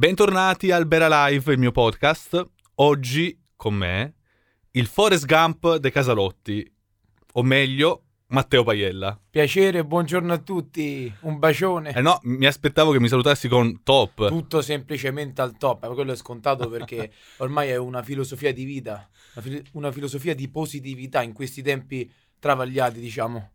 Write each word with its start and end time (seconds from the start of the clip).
Bentornati 0.00 0.70
al 0.70 0.86
Bera 0.86 1.26
Live, 1.26 1.52
il 1.52 1.58
mio 1.58 1.72
podcast. 1.72 2.42
Oggi 2.76 3.38
con 3.54 3.74
me 3.74 4.14
il 4.70 4.86
Forest 4.86 5.26
Gump 5.26 5.76
dei 5.76 5.92
Casalotti, 5.92 6.74
o 7.34 7.42
meglio, 7.42 8.04
Matteo 8.28 8.64
Paiella. 8.64 9.20
Piacere, 9.28 9.84
buongiorno 9.84 10.32
a 10.32 10.38
tutti, 10.38 11.14
un 11.20 11.38
bacione. 11.38 11.92
Eh 11.92 12.00
no, 12.00 12.18
mi 12.22 12.46
aspettavo 12.46 12.92
che 12.92 12.98
mi 12.98 13.08
salutassi 13.08 13.46
con 13.46 13.82
top. 13.82 14.28
Tutto 14.28 14.62
semplicemente 14.62 15.42
al 15.42 15.58
top, 15.58 15.86
ma 15.86 15.92
quello 15.92 16.12
è 16.12 16.16
scontato 16.16 16.70
perché 16.70 17.12
ormai 17.36 17.68
è 17.68 17.76
una 17.76 18.02
filosofia 18.02 18.54
di 18.54 18.64
vita, 18.64 19.06
una, 19.34 19.44
fil- 19.44 19.66
una 19.72 19.92
filosofia 19.92 20.34
di 20.34 20.48
positività 20.48 21.20
in 21.20 21.34
questi 21.34 21.60
tempi 21.60 22.10
travagliati, 22.38 23.00
diciamo. 23.00 23.50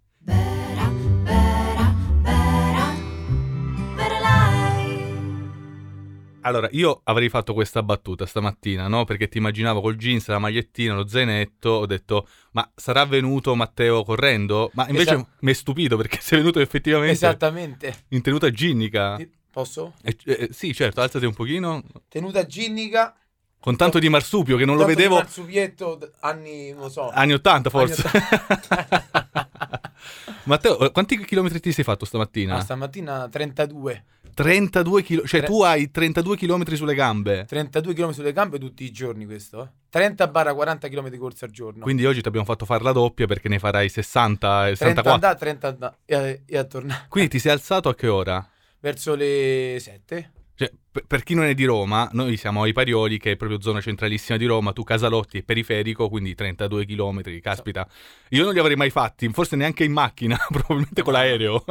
Allora, 6.46 6.68
io 6.72 7.02
avrei 7.06 7.28
fatto 7.28 7.54
questa 7.56 7.82
battuta 7.82 8.28
stamattina, 8.28 8.88
no? 8.88 9.04
Perché 9.04 9.28
ti 9.28 9.40
immaginavo 9.40 9.82
col 9.82 9.96
jeans, 9.96 10.28
la 10.28 10.38
magliettina, 10.38 10.94
lo 10.94 11.08
zainetto, 11.08 11.70
ho 11.70 11.86
detto, 11.88 12.28
ma 12.52 12.72
sarà 12.76 13.04
venuto 13.06 13.56
Matteo 13.56 14.04
correndo? 14.04 14.70
Ma 14.74 14.88
invece 14.88 15.16
Esatto. 15.16 15.30
mi 15.40 15.52
è 15.52 15.54
stupito 15.56 15.98
perché 15.98 16.20
sei 16.22 16.38
venuto 16.38 16.60
effettivamente 16.60 17.14
Esattamente. 17.14 18.04
in 18.10 18.22
tenuta 18.22 18.52
ginnica. 18.52 19.16
Ti- 19.16 19.32
Posso? 19.56 19.94
Eh, 20.04 20.16
eh, 20.26 20.50
sì, 20.52 20.74
certo, 20.74 21.02
alzati 21.02 21.26
un 21.26 21.34
pochino. 21.34 21.82
Tenuta 22.10 22.46
ginnica. 22.46 23.16
Con 23.58 23.76
tanto 23.76 23.98
di 23.98 24.10
marsupio 24.10 24.58
che 24.58 24.66
non 24.66 24.76
lo 24.78 24.86
vedevo 24.86 25.16
marsupietto 25.16 26.12
anni, 26.20 26.72
non 26.74 26.92
so. 26.92 27.10
anni 27.10 27.34
80 27.34 27.70
forse. 27.72 28.04
Anni 28.08 29.04
Matteo, 30.46 30.80
eh, 30.80 30.92
quanti 30.92 31.18
chilometri 31.26 31.60
ti 31.60 31.72
sei 31.72 31.84
fatto 31.84 32.06
stamattina? 32.06 32.54
Ma 32.54 32.60
stamattina 32.60 33.28
32. 33.28 34.04
32 34.36 35.02
km, 35.02 35.26
cioè 35.26 35.40
Tre- 35.40 35.48
tu 35.50 35.62
hai 35.64 35.90
32 35.90 36.38
km 36.38 36.64
sulle 36.76 36.94
gambe. 36.94 37.46
32 37.48 37.94
km 37.94 38.10
sulle 38.12 38.34
gambe 38.34 38.60
tutti 38.60 38.84
i 38.84 38.92
giorni 38.92 39.26
questo, 39.26 39.64
eh? 39.64 40.00
30-40 40.00 40.90
km 40.90 41.10
di 41.10 41.18
corsa 41.18 41.46
al 41.46 41.52
giorno. 41.52 41.82
Quindi 41.84 42.06
oggi 42.06 42.22
ti 42.22 42.28
abbiamo 42.28 42.46
fatto 42.46 42.66
fare 42.66 42.84
la 42.84 42.92
doppia 42.92 43.26
perché 43.28 43.48
ne 43.50 43.58
farai 43.60 43.88
60 43.90 44.68
e 44.68 44.76
30 44.76 45.02
64. 45.02 45.12
andata, 45.14 45.36
30 45.36 45.68
andata 45.70 45.98
e, 46.06 46.16
a- 46.16 46.38
e 46.46 46.58
a 46.58 46.64
tornare. 46.66 47.06
Quindi 47.08 47.30
ti 47.32 47.40
sei 47.40 47.54
alzato 47.54 47.90
a 47.90 47.96
che 47.96 48.08
ora? 48.08 48.48
Verso 48.80 49.16
le 49.16 49.78
7. 49.80 50.32
Cioè, 50.58 50.72
per, 51.06 51.24
chi 51.24 51.34
non 51.34 51.44
è 51.44 51.54
di 51.54 51.66
Roma, 51.66 52.10
noi 52.14 52.38
siamo 52.38 52.64
ai 52.64 52.72
Parioli, 52.72 53.18
che 53.18 53.32
è 53.32 53.36
proprio 53.36 53.60
zona 53.60 53.82
centralissima 53.82 54.38
di 54.38 54.46
Roma, 54.46 54.72
tu 54.72 54.84
Casalotti 54.84 55.40
è 55.40 55.44
periferico, 55.44 56.08
quindi 56.08 56.34
32 56.34 56.86
km, 56.86 57.40
caspita. 57.42 57.86
Io 58.30 58.46
non 58.46 58.54
li 58.54 58.60
avrei 58.60 58.78
mai 58.78 58.90
fatti, 58.90 59.28
forse 59.30 59.58
neanche 59.58 59.84
in 59.84 59.92
macchina, 59.92 60.38
probabilmente 60.50 61.02
con 61.02 61.12
l'aereo. 61.12 61.64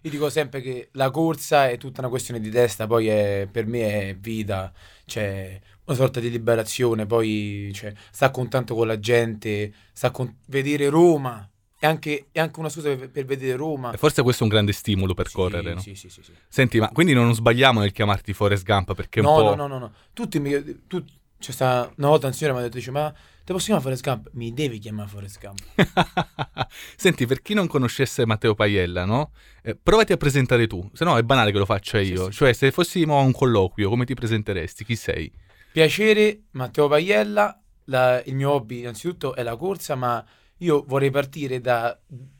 Io 0.00 0.10
dico 0.10 0.28
sempre 0.30 0.60
che 0.60 0.88
la 0.92 1.10
corsa 1.12 1.68
è 1.70 1.78
tutta 1.78 2.00
una 2.00 2.08
questione 2.10 2.40
di 2.40 2.50
testa, 2.50 2.88
poi 2.88 3.06
è- 3.06 3.48
per 3.50 3.66
me 3.66 4.08
è 4.08 4.16
vita, 4.16 4.72
cioè 5.04 5.60
una 5.84 5.96
sorta 5.96 6.18
di 6.18 6.30
liberazione, 6.30 7.06
poi 7.06 7.70
cioè, 7.72 7.92
sta 8.10 8.26
a 8.26 8.30
contatto 8.30 8.74
con 8.74 8.88
la 8.88 8.98
gente, 8.98 9.72
sta 9.92 10.10
con- 10.10 10.38
vedere 10.46 10.88
Roma, 10.88 11.48
è 11.84 11.86
anche, 11.86 12.28
è 12.32 12.40
anche 12.40 12.58
una 12.60 12.70
scusa 12.70 12.96
per, 12.96 13.10
per 13.10 13.26
vedere 13.26 13.56
Roma. 13.56 13.92
E 13.92 13.98
forse 13.98 14.22
questo 14.22 14.40
è 14.42 14.46
un 14.46 14.52
grande 14.52 14.72
stimolo 14.72 15.12
per 15.12 15.28
Sì, 15.28 15.34
correre, 15.34 15.74
no? 15.74 15.80
Sì, 15.80 15.94
sì, 15.94 16.08
sì, 16.08 16.22
sì. 16.22 16.32
Senti, 16.48 16.78
ma 16.80 16.88
quindi 16.88 17.12
non 17.12 17.34
sbagliamo 17.34 17.80
nel 17.80 17.92
chiamarti 17.92 18.32
Forest 18.32 18.64
Gump 18.64 18.94
perché 18.94 19.20
un 19.20 19.26
No, 19.26 19.34
po'... 19.34 19.42
no, 19.42 19.54
no, 19.54 19.66
no, 19.66 19.78
no. 19.78 19.92
Tutti 20.14 20.40
mi... 20.40 20.50
Tu, 20.86 21.04
c'è 21.38 21.52
sta 21.52 21.92
una 21.96 22.08
volta 22.08 22.26
un 22.26 22.32
signore 22.32 22.54
mi 22.54 22.60
ha 22.60 22.64
detto, 22.64 22.78
dice, 22.78 22.90
ma 22.90 23.10
te 23.12 23.52
posso 23.52 23.66
chiamare 23.66 23.82
Forrest 23.84 24.02
Gump? 24.02 24.30
Mi 24.32 24.54
devi 24.54 24.78
chiamare 24.78 25.10
Forrest 25.10 25.38
Gump. 25.38 25.60
Senti, 26.96 27.26
per 27.26 27.42
chi 27.42 27.52
non 27.52 27.66
conoscesse 27.66 28.24
Matteo 28.24 28.54
Paiella, 28.54 29.04
no? 29.04 29.32
Eh, 29.62 29.76
provati 29.76 30.14
a 30.14 30.16
presentare 30.16 30.66
tu, 30.66 30.88
se 30.94 31.04
no 31.04 31.18
è 31.18 31.22
banale 31.22 31.52
che 31.52 31.58
lo 31.58 31.66
faccia 31.66 32.00
io. 32.00 32.26
sì. 32.30 32.32
Cioè, 32.38 32.52
se 32.54 32.70
fossimo 32.70 33.18
a 33.18 33.22
un 33.22 33.32
colloquio, 33.32 33.90
come 33.90 34.06
ti 34.06 34.14
presenteresti? 34.14 34.86
Chi 34.86 34.96
sei? 34.96 35.30
Piacere, 35.70 36.44
Matteo 36.52 36.88
Paiella. 36.88 37.58
La- 37.88 38.22
il 38.24 38.34
mio 38.34 38.52
hobby 38.52 38.78
innanzitutto 38.78 39.34
è 39.34 39.42
la 39.42 39.56
corsa, 39.56 39.94
ma 39.94 40.24
io 40.64 40.84
vorrei 40.86 41.10
partire 41.10 41.60
da, 41.60 41.96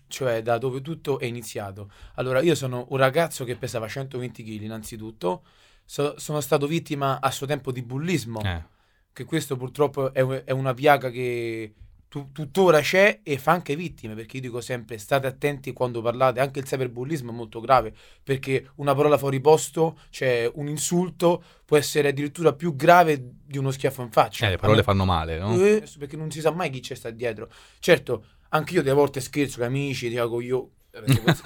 cioè, 0.09 0.43
da 0.43 0.59
dove 0.59 0.81
tutto 0.81 1.19
è 1.19 1.27
iniziato. 1.27 1.91
Allora, 2.15 2.41
io 2.41 2.55
sono 2.55 2.87
un 2.89 2.97
ragazzo 2.97 3.45
che 3.45 3.57
pesava 3.57 3.87
120 3.87 4.43
kg 4.43 4.63
innanzitutto, 4.63 5.43
So- 5.87 6.19
sono 6.19 6.41
stato 6.41 6.67
vittima 6.67 7.21
a 7.21 7.31
suo 7.31 7.47
tempo 7.47 7.71
di 7.71 7.83
bullismo, 7.83 8.41
Eh, 8.43 8.65
che 9.13 9.25
questo 9.25 9.55
purtroppo 9.57 10.15
è, 10.15 10.23
è 10.45 10.51
una 10.51 10.73
piaga 10.73 11.11
che 11.11 11.75
tu- 12.15 12.31
tuttora 12.31 12.81
c'è 12.81 13.23
e 13.25 13.39
fa 13.39 13.51
anche 13.51 13.75
vittime, 13.75 14.15
perché 14.15 14.37
io 14.37 14.43
dico 14.43 14.61
sempre 14.61 14.99
state 14.99 15.27
attenti 15.27 15.73
quando 15.73 16.01
parlate, 16.01 16.39
anche 16.39 16.61
il 16.61 16.65
cyberbullismo 16.65 17.33
è 17.33 17.35
molto 17.35 17.59
grave, 17.59 17.93
perché 18.23 18.71
una 18.77 18.95
parola 18.95 19.19
fuori 19.19 19.41
posto, 19.41 19.99
cioè 20.11 20.49
un 20.55 20.69
insulto, 20.69 21.43
può 21.65 21.77
essere 21.77 22.09
addirittura 22.11 22.53
più 22.53 22.77
grave 22.77 23.21
di 23.45 23.59
uno 23.59 23.73
schiaffo 23.73 24.03
in 24.03 24.13
faccia. 24.13 24.47
eh, 24.47 24.51
le 24.51 24.59
parole 24.59 24.85
fanno 24.85 25.05
male, 25.05 25.39
no? 25.39 25.55
eh, 25.55 25.83
perché 25.99 26.17
non 26.17 26.31
si 26.31 26.41
sa 26.41 26.53
mai 26.53 26.71
chi 26.71 26.79
c'è 26.79 26.95
sta 26.95 27.11
dietro. 27.11 27.51
Certo, 27.81 28.25
anche 28.51 28.75
io 28.75 28.83
delle 28.83 28.95
volte 28.95 29.19
scherzo 29.21 29.59
con 29.59 29.67
amici, 29.67 30.09
dico 30.09 30.41
io, 30.41 30.71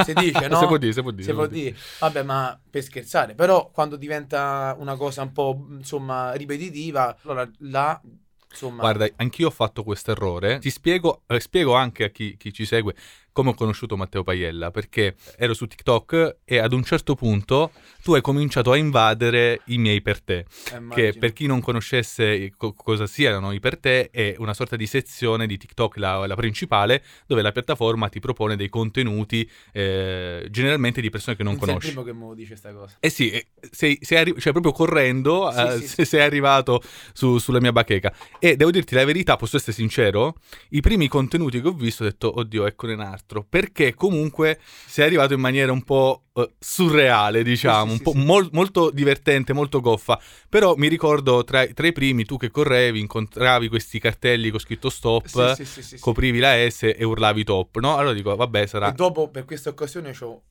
si 0.04 0.12
dice, 0.12 0.48
no? 0.52 0.58
Si 0.58 0.66
può 0.66 0.76
dire, 0.76 0.92
si 0.92 1.00
può 1.00 1.10
dire. 1.12 1.22
Si 1.24 1.32
può 1.32 1.46
dire, 1.46 1.76
vabbè, 1.98 2.22
ma 2.24 2.60
per 2.68 2.82
scherzare, 2.82 3.34
però 3.34 3.70
quando 3.70 3.96
diventa 3.96 4.76
una 4.78 4.96
cosa 4.96 5.22
un 5.22 5.32
po', 5.32 5.66
insomma, 5.70 6.32
ripetitiva, 6.34 7.16
allora 7.22 7.50
là, 7.60 7.98
insomma, 8.50 8.80
Guarda, 8.80 9.08
anch'io 9.16 9.48
ho 9.48 9.50
fatto 9.50 9.82
questo 9.82 10.10
errore. 10.12 10.58
Ti 10.58 10.70
spiego, 10.70 11.22
eh, 11.26 11.40
spiego 11.40 11.74
anche 11.74 12.04
a 12.04 12.08
chi, 12.08 12.36
chi 12.36 12.52
ci 12.52 12.64
segue 12.64 12.94
come 13.32 13.50
ho 13.50 13.54
conosciuto 13.54 13.96
Matteo 13.96 14.22
Paiella, 14.24 14.70
perché 14.70 15.14
ero 15.36 15.54
su 15.54 15.66
TikTok 15.66 16.38
e 16.44 16.58
ad 16.58 16.72
un 16.72 16.82
certo 16.84 17.14
punto 17.14 17.70
tu 18.02 18.14
hai 18.14 18.20
cominciato 18.20 18.72
a 18.72 18.76
invadere 18.76 19.60
i 19.66 19.78
miei 19.78 20.00
per 20.02 20.20
te. 20.20 20.38
eh, 20.72 20.84
Che 20.88 21.14
per 21.18 21.32
chi 21.32 21.46
non 21.46 21.60
conoscesse 21.60 22.52
co- 22.56 22.72
cosa 22.72 23.06
siano 23.06 23.52
i 23.52 23.60
per 23.60 23.78
te, 23.78 24.10
è 24.10 24.34
una 24.38 24.54
sorta 24.54 24.74
di 24.76 24.86
sezione 24.86 25.46
di 25.46 25.56
TikTok, 25.56 25.96
la, 25.98 26.26
la 26.26 26.34
principale, 26.34 27.02
dove 27.26 27.42
la 27.42 27.52
piattaforma 27.52 28.08
ti 28.08 28.18
propone 28.20 28.56
dei 28.56 28.68
contenuti 28.68 29.48
eh, 29.72 30.46
generalmente 30.50 31.00
di 31.00 31.10
persone 31.10 31.36
che 31.36 31.42
non 31.44 31.52
sei 31.54 31.62
il 31.62 31.66
conosci. 31.68 31.88
primo 31.92 32.02
che 32.02 32.12
lo 32.12 32.34
dice 32.34 32.56
sta 32.56 32.72
cosa. 32.72 32.96
Eh 33.00 33.10
sì, 33.10 33.30
eh, 33.30 33.46
sei, 33.70 33.98
sei 34.00 34.18
arri- 34.18 34.40
cioè 34.40 34.52
proprio 34.52 34.72
correndo, 34.72 35.50
Sì, 35.52 35.60
eh, 35.60 35.80
sì, 35.80 35.86
se- 35.88 36.04
sei 36.04 36.20
arrivato 36.22 36.82
su- 37.12 37.38
sulla 37.38 37.60
mia 37.60 37.72
bacheca. 37.72 38.12
E 38.38 38.56
devo 38.56 38.70
dirti 38.70 38.94
la 38.94 39.04
verità, 39.04 39.36
posso 39.36 39.56
essere 39.56 39.72
sincero, 39.72 40.36
i 40.70 40.80
primi 40.80 41.06
contenuti 41.08 41.60
che 41.60 41.68
ho 41.68 41.72
visto 41.72 42.02
ho 42.02 42.06
detto, 42.06 42.38
oddio, 42.38 42.66
eccone 42.66 42.94
un 42.94 43.00
altro. 43.28 43.44
Perché 43.48 43.94
comunque 43.94 44.58
sei 44.86 45.06
arrivato 45.06 45.34
in 45.34 45.40
maniera 45.40 45.70
un 45.70 45.82
po' 45.82 46.24
eh, 46.34 46.50
surreale, 46.58 47.42
diciamo, 47.42 47.90
Sì, 47.90 47.96
sì, 47.96 47.96
un 47.96 48.02
po' 48.02 48.18
sì, 48.18 48.24
mol- 48.24 48.48
molto 48.52 48.90
divertente, 48.90 49.52
molto 49.52 49.80
goffa. 49.80 50.18
Però 50.48 50.74
mi 50.76 50.88
ricordo 50.88 51.44
tra, 51.44 51.66
tra 51.66 51.86
i 51.86 51.92
primi, 51.92 52.24
tu 52.24 52.38
che 52.38 52.50
correvi, 52.50 52.98
incontravi 53.00 53.68
questi 53.68 53.98
cartelli 53.98 54.50
con 54.50 54.58
scritto 54.58 54.88
stop, 54.88 55.28
coprivi 56.00 56.38
la 56.38 56.68
S 56.68 56.82
e 56.94 57.04
urlavi 57.04 57.44
top, 57.44 57.78
no? 57.78 57.96
Allora 57.96 58.14
dico, 58.14 58.34
vabbè, 58.34 58.66
sarà... 58.66 58.90
E 58.90 58.92
dopo, 58.94 59.28
per 59.28 59.44
questa 59.44 59.68
occasione, 59.68 60.16
ho 60.20 60.42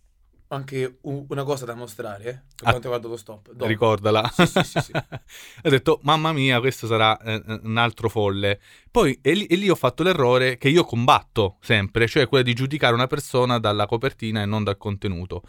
anche 0.49 0.99
una 1.01 1.43
cosa 1.43 1.65
da 1.65 1.75
mostrare, 1.75 2.23
eh, 2.29 2.41
per 2.63 2.75
Ah, 2.75 2.77
riguarda 2.77 3.07
lo 3.07 3.17
stop. 3.17 3.51
Dopo. 3.51 3.65
Ricordala. 3.65 4.31
Sì, 4.33 4.45
sì, 4.45 4.63
sì, 4.63 4.79
sì. 4.81 4.91
ho 4.95 5.69
detto, 5.69 5.99
mamma 6.03 6.31
mia, 6.31 6.59
questo 6.59 6.87
sarà 6.87 7.17
eh, 7.19 7.41
un 7.63 7.77
altro 7.77 8.09
folle. 8.09 8.59
Poi, 8.89 9.19
e 9.21 9.33
lì, 9.33 9.45
e 9.45 9.55
lì 9.55 9.69
ho 9.69 9.75
fatto 9.75 10.03
l'errore 10.03 10.57
che 10.57 10.69
io 10.69 10.83
combatto 10.85 11.57
sempre, 11.61 12.07
cioè 12.07 12.27
quello 12.27 12.43
di 12.43 12.53
giudicare 12.53 12.93
una 12.93 13.07
persona 13.07 13.59
dalla 13.59 13.85
copertina 13.85 14.41
e 14.41 14.45
non 14.45 14.63
dal 14.63 14.77
contenuto. 14.77 15.43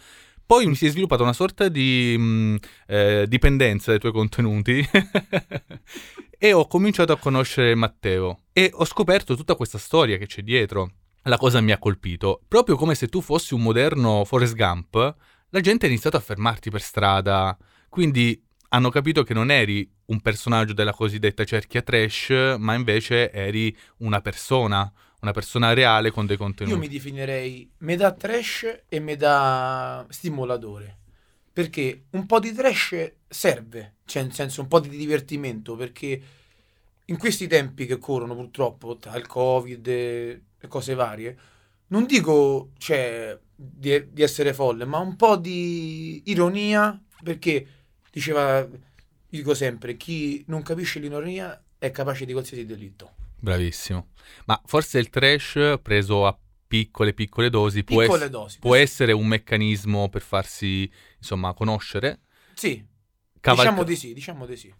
Poi 0.44 0.66
mi 0.66 0.74
si 0.74 0.86
è 0.86 0.90
sviluppata 0.90 1.22
una 1.22 1.34
sorta 1.34 1.68
di 1.68 2.16
mh, 2.18 2.56
eh, 2.86 3.26
dipendenza 3.28 3.90
dai 3.90 4.00
tuoi 4.00 4.12
contenuti 4.12 4.82
e 6.38 6.52
ho 6.54 6.66
cominciato 6.66 7.12
a 7.12 7.18
conoscere 7.18 7.74
Matteo 7.74 8.44
e 8.54 8.70
ho 8.72 8.86
scoperto 8.86 9.36
tutta 9.36 9.56
questa 9.56 9.76
storia 9.76 10.16
che 10.16 10.26
c'è 10.26 10.40
dietro. 10.40 10.92
La 11.22 11.36
cosa 11.36 11.60
mi 11.60 11.72
ha 11.72 11.78
colpito, 11.78 12.42
proprio 12.48 12.76
come 12.76 12.94
se 12.94 13.08
tu 13.08 13.20
fossi 13.20 13.54
un 13.54 13.62
moderno 13.62 14.24
Forrest 14.24 14.54
Gump, 14.54 15.16
la 15.50 15.60
gente 15.60 15.86
ha 15.86 15.88
iniziato 15.88 16.16
a 16.16 16.20
fermarti 16.20 16.70
per 16.70 16.80
strada, 16.80 17.56
quindi 17.88 18.42
hanno 18.70 18.90
capito 18.90 19.22
che 19.22 19.34
non 19.34 19.50
eri 19.50 19.90
un 20.06 20.20
personaggio 20.20 20.72
della 20.72 20.92
cosiddetta 20.92 21.44
cerchia 21.44 21.82
trash, 21.82 22.56
ma 22.58 22.74
invece 22.74 23.30
eri 23.30 23.74
una 23.98 24.20
persona, 24.20 24.90
una 25.20 25.32
persona 25.32 25.72
reale 25.72 26.10
con 26.10 26.26
dei 26.26 26.36
contenuti. 26.36 26.74
Io 26.74 26.80
mi 26.80 26.88
definirei 26.88 27.70
metà 27.78 28.12
trash 28.12 28.84
e 28.88 29.00
metà 29.00 30.06
stimolatore. 30.08 30.96
Perché 31.52 32.04
un 32.10 32.24
po' 32.26 32.38
di 32.38 32.52
trash 32.52 33.12
serve, 33.26 33.96
cioè 34.04 34.22
nel 34.22 34.32
senso 34.32 34.60
un 34.60 34.68
po' 34.68 34.80
di 34.80 34.96
divertimento, 34.96 35.74
perché 35.74 36.20
in 37.10 37.16
questi 37.18 37.46
tempi 37.46 37.86
che 37.86 37.98
corrono 37.98 38.34
purtroppo, 38.34 38.96
tra 38.96 39.16
il 39.16 39.26
covid 39.26 39.86
e 39.86 40.42
cose 40.68 40.94
varie, 40.94 41.38
non 41.88 42.04
dico 42.06 42.70
cioè, 42.78 43.38
di, 43.54 44.12
di 44.12 44.22
essere 44.22 44.52
folle, 44.52 44.84
ma 44.84 44.98
un 44.98 45.16
po' 45.16 45.36
di 45.36 46.22
ironia, 46.26 47.00
perché 47.22 47.66
diceva, 48.10 48.66
dico 49.28 49.54
sempre, 49.54 49.96
chi 49.96 50.44
non 50.48 50.62
capisce 50.62 50.98
l'ironia 50.98 51.62
è 51.78 51.90
capace 51.90 52.24
di 52.26 52.32
qualsiasi 52.32 52.66
delitto. 52.66 53.14
Bravissimo. 53.40 54.08
Ma 54.46 54.60
forse 54.66 54.98
il 54.98 55.08
trash 55.10 55.78
preso 55.80 56.26
a 56.26 56.36
piccole 56.66 57.14
piccole 57.14 57.48
dosi 57.48 57.82
può, 57.84 58.00
Piccole 58.02 58.24
ess- 58.24 58.30
dosi. 58.30 58.58
può 58.58 58.74
essere 58.74 59.12
un 59.12 59.26
meccanismo 59.26 60.10
per 60.10 60.20
farsi, 60.20 60.90
insomma, 61.16 61.54
conoscere? 61.54 62.20
Sì, 62.52 62.84
cavalca- 63.40 63.70
Diciamo 63.70 63.84
di 63.84 63.96
sì, 63.96 64.12
diciamo 64.12 64.44
di 64.44 64.56
sì. 64.56 64.74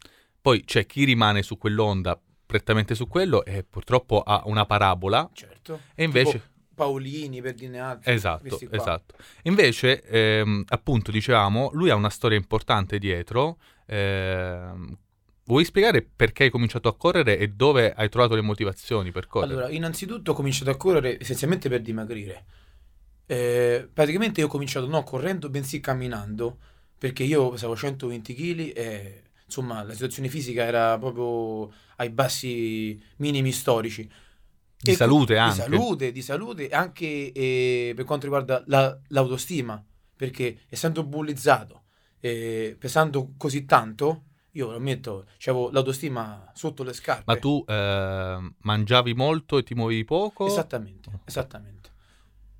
Poi 0.49 0.65
c'è 0.65 0.87
chi 0.87 1.05
rimane 1.05 1.43
su 1.43 1.59
quell'onda, 1.59 2.19
prettamente 2.47 2.95
su 2.95 3.07
quello, 3.07 3.45
e 3.45 3.65
purtroppo 3.69 4.23
ha 4.23 4.45
una 4.47 4.65
parabola. 4.65 5.29
Certo. 5.35 5.81
E 5.95 6.05
invece... 6.05 6.31
Tipo 6.31 6.47
Paolini, 6.75 7.43
per 7.43 7.53
dirne 7.53 7.79
altri. 7.79 8.13
Esatto, 8.15 8.59
esatto. 8.71 9.15
Invece, 9.43 10.03
ehm, 10.05 10.65
appunto, 10.69 11.11
dicevamo, 11.11 11.69
lui 11.75 11.91
ha 11.91 11.95
una 11.97 12.09
storia 12.09 12.39
importante 12.39 12.99
dietro. 12.99 13.59
ehm, 13.85 14.97
vuoi 15.45 15.67
spiegare 15.67 16.01
perché 16.03 16.45
hai 16.45 16.51
cominciato 16.51 16.89
a 16.89 16.97
correre 16.97 17.37
e 17.37 17.49
dove 17.49 17.93
hai 17.93 18.09
trovato 18.09 18.35
le 18.35 18.41
motivazioni 18.41 19.11
per 19.11 19.27
correre? 19.27 19.53
Allora, 19.53 19.69
innanzitutto 19.69 20.31
ho 20.31 20.35
cominciato 20.35 20.71
a 20.71 20.77
correre 20.77 21.19
essenzialmente 21.21 21.69
per 21.69 21.83
dimagrire. 21.83 22.45
Eh, 23.27 23.87
praticamente 23.93 24.41
io 24.41 24.47
ho 24.47 24.51
cominciato 24.51 24.87
non 24.87 25.05
correndo, 25.05 25.51
bensì 25.51 25.81
camminando, 25.81 26.57
perché 26.97 27.23
io 27.23 27.51
pesavo 27.51 27.77
120 27.77 28.35
kg 28.35 28.73
e 28.75 29.23
insomma 29.49 29.83
la 29.83 29.93
situazione 29.95 30.29
fisica 30.29 30.63
era 30.63 30.99
proprio 30.99 31.73
ai 31.97 32.11
bassi 32.11 33.01
minimi 33.17 33.51
storici. 33.53 34.09
Di 34.81 34.93
E 34.93 34.95
salute 34.95 35.35
co- 35.35 35.41
anche. 35.41 35.55
Di 35.55 35.63
salute, 35.63 36.13
di 36.13 36.23
salute, 36.23 36.69
anche 36.69 37.33
eh, 37.33 37.93
per 37.97 38.05
quanto 38.05 38.27
riguarda 38.27 38.63
la- 38.67 38.97
l'autostima, 39.09 39.83
perché 40.15 40.61
essendo 40.69 41.03
bullizzato, 41.05 41.83
eh, 42.21 42.77
pesando 42.79 43.33
così 43.37 43.65
tanto, 43.65 44.25
io 44.53 44.71
lo 44.71 44.77
ammetto, 44.77 45.27
avevo 45.47 45.71
l'autostima 45.71 46.51
sotto 46.55 46.83
le 46.83 46.93
scarpe. 46.93 47.25
Ma 47.33 47.37
tu 47.39 47.65
ehm, 47.67 48.55
mangiavi 48.63 49.15
molto 49.15 49.59
e 49.59 49.63
ti 49.63 49.75
muovevi 49.75 50.05
poco? 50.05 50.47
Esattamente, 50.47 51.11
esattamente. 51.25 51.91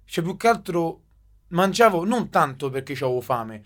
Cioè, 0.05 0.25
più 0.25 0.37
che 0.37 0.49
altro 0.49 1.03
mangiavo 1.49 2.05
non 2.05 2.31
tanto 2.31 2.71
perché 2.71 2.93
avevo 2.95 3.21
fame, 3.21 3.65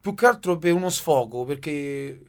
più 0.00 0.14
che 0.14 0.26
altro 0.26 0.58
per 0.58 0.72
uno 0.72 0.88
sfogo, 0.90 1.44
perché 1.44 2.22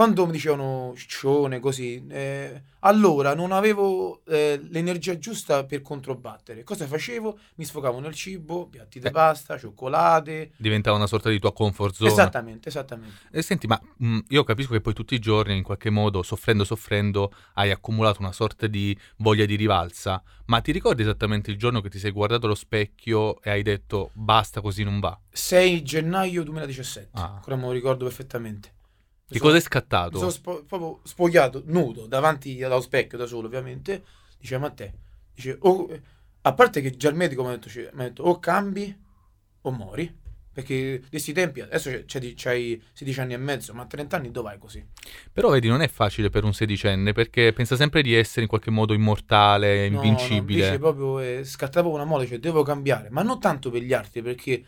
quando 0.00 0.24
mi 0.24 0.32
dicevano 0.32 0.94
ciccione 0.96 1.60
così, 1.60 2.02
eh, 2.08 2.62
allora 2.78 3.34
non 3.34 3.52
avevo 3.52 4.22
eh, 4.24 4.58
l'energia 4.70 5.18
giusta 5.18 5.64
per 5.64 5.82
controbattere. 5.82 6.64
Cosa 6.64 6.86
facevo? 6.86 7.38
Mi 7.56 7.66
sfogavo 7.66 8.00
nel 8.00 8.14
cibo, 8.14 8.66
piatti 8.66 8.98
di 8.98 9.08
Eh. 9.08 9.10
pasta, 9.10 9.58
cioccolate. 9.58 10.52
Diventava 10.56 10.96
una 10.96 11.06
sorta 11.06 11.28
di 11.28 11.38
tua 11.38 11.52
comfort 11.52 11.94
zone. 11.96 12.08
Esattamente, 12.08 12.70
esattamente. 12.70 13.14
E 13.30 13.42
senti, 13.42 13.66
ma 13.66 13.78
mh, 13.98 14.20
io 14.28 14.42
capisco 14.42 14.72
che 14.72 14.80
poi 14.80 14.94
tutti 14.94 15.14
i 15.14 15.18
giorni, 15.18 15.54
in 15.54 15.62
qualche 15.62 15.90
modo, 15.90 16.22
soffrendo, 16.22 16.64
soffrendo, 16.64 17.30
hai 17.56 17.70
accumulato 17.70 18.22
una 18.22 18.32
sorta 18.32 18.66
di 18.66 18.96
voglia 19.16 19.44
di 19.44 19.54
rivalsa. 19.56 20.22
Ma 20.46 20.62
ti 20.62 20.72
ricordi 20.72 21.02
esattamente 21.02 21.50
il 21.50 21.58
giorno 21.58 21.82
che 21.82 21.90
ti 21.90 21.98
sei 21.98 22.10
guardato 22.10 22.46
allo 22.46 22.54
specchio 22.54 23.38
e 23.42 23.50
hai 23.50 23.62
detto 23.62 24.12
basta, 24.14 24.62
così 24.62 24.82
non 24.82 24.98
va? 24.98 25.20
6 25.30 25.82
gennaio 25.82 26.42
2017, 26.42 27.10
Ah. 27.20 27.34
ancora 27.34 27.56
me 27.56 27.64
lo 27.64 27.72
ricordo 27.72 28.04
perfettamente. 28.06 28.78
Sono- 29.38 29.50
cosa 29.50 29.56
è 29.56 29.60
scattato? 29.60 30.18
sono 30.18 30.30
spo- 30.30 30.64
proprio 30.64 31.00
spogliato, 31.04 31.62
nudo, 31.66 32.06
davanti 32.06 32.62
allo 32.62 32.80
specchio 32.80 33.16
da 33.18 33.26
solo, 33.26 33.46
ovviamente. 33.46 34.02
Dice, 34.38 34.58
ma 34.58 34.70
te, 34.70 34.92
dice, 35.34 35.56
o- 35.60 35.88
a 36.42 36.52
parte 36.54 36.80
che 36.80 36.96
già 36.96 37.08
il 37.10 37.14
medico 37.16 37.42
mi 37.42 37.48
ha 37.48 37.52
detto, 37.52 37.68
cioè, 37.68 37.90
mi 37.92 38.02
ha 38.02 38.04
detto, 38.08 38.22
o 38.24 38.38
cambi 38.38 38.96
o 39.62 39.70
mori. 39.70 40.18
Perché 40.52 40.98
di 41.00 41.08
questi 41.08 41.32
tempi, 41.32 41.60
adesso 41.60 41.90
c'è- 41.90 42.04
c'è 42.06 42.18
di- 42.18 42.34
c'hai 42.36 42.82
16 42.92 43.20
anni 43.20 43.34
e 43.34 43.36
mezzo, 43.36 43.72
ma 43.72 43.82
a 43.82 43.86
30 43.86 44.16
anni 44.16 44.32
dove 44.32 44.48
vai 44.48 44.58
così? 44.58 44.84
Però 45.32 45.48
vedi, 45.50 45.68
non 45.68 45.80
è 45.80 45.86
facile 45.88 46.28
per 46.28 46.42
un 46.42 46.52
sedicenne 46.52 47.12
perché 47.12 47.52
pensa 47.52 47.76
sempre 47.76 48.02
di 48.02 48.14
essere 48.14 48.42
in 48.42 48.48
qualche 48.48 48.70
modo 48.72 48.92
immortale, 48.92 49.88
No, 49.88 49.98
no, 50.00 50.02
invincibile. 50.02 50.58
invece 50.64 50.78
proprio 50.78 51.20
eh, 51.20 51.44
scattava 51.44 51.88
una 51.88 52.04
molle, 52.04 52.26
cioè 52.26 52.40
devo 52.40 52.62
cambiare, 52.64 53.10
ma 53.10 53.22
non 53.22 53.38
tanto 53.38 53.70
per 53.70 53.82
gli 53.82 53.92
altri, 53.92 54.22
perché, 54.22 54.62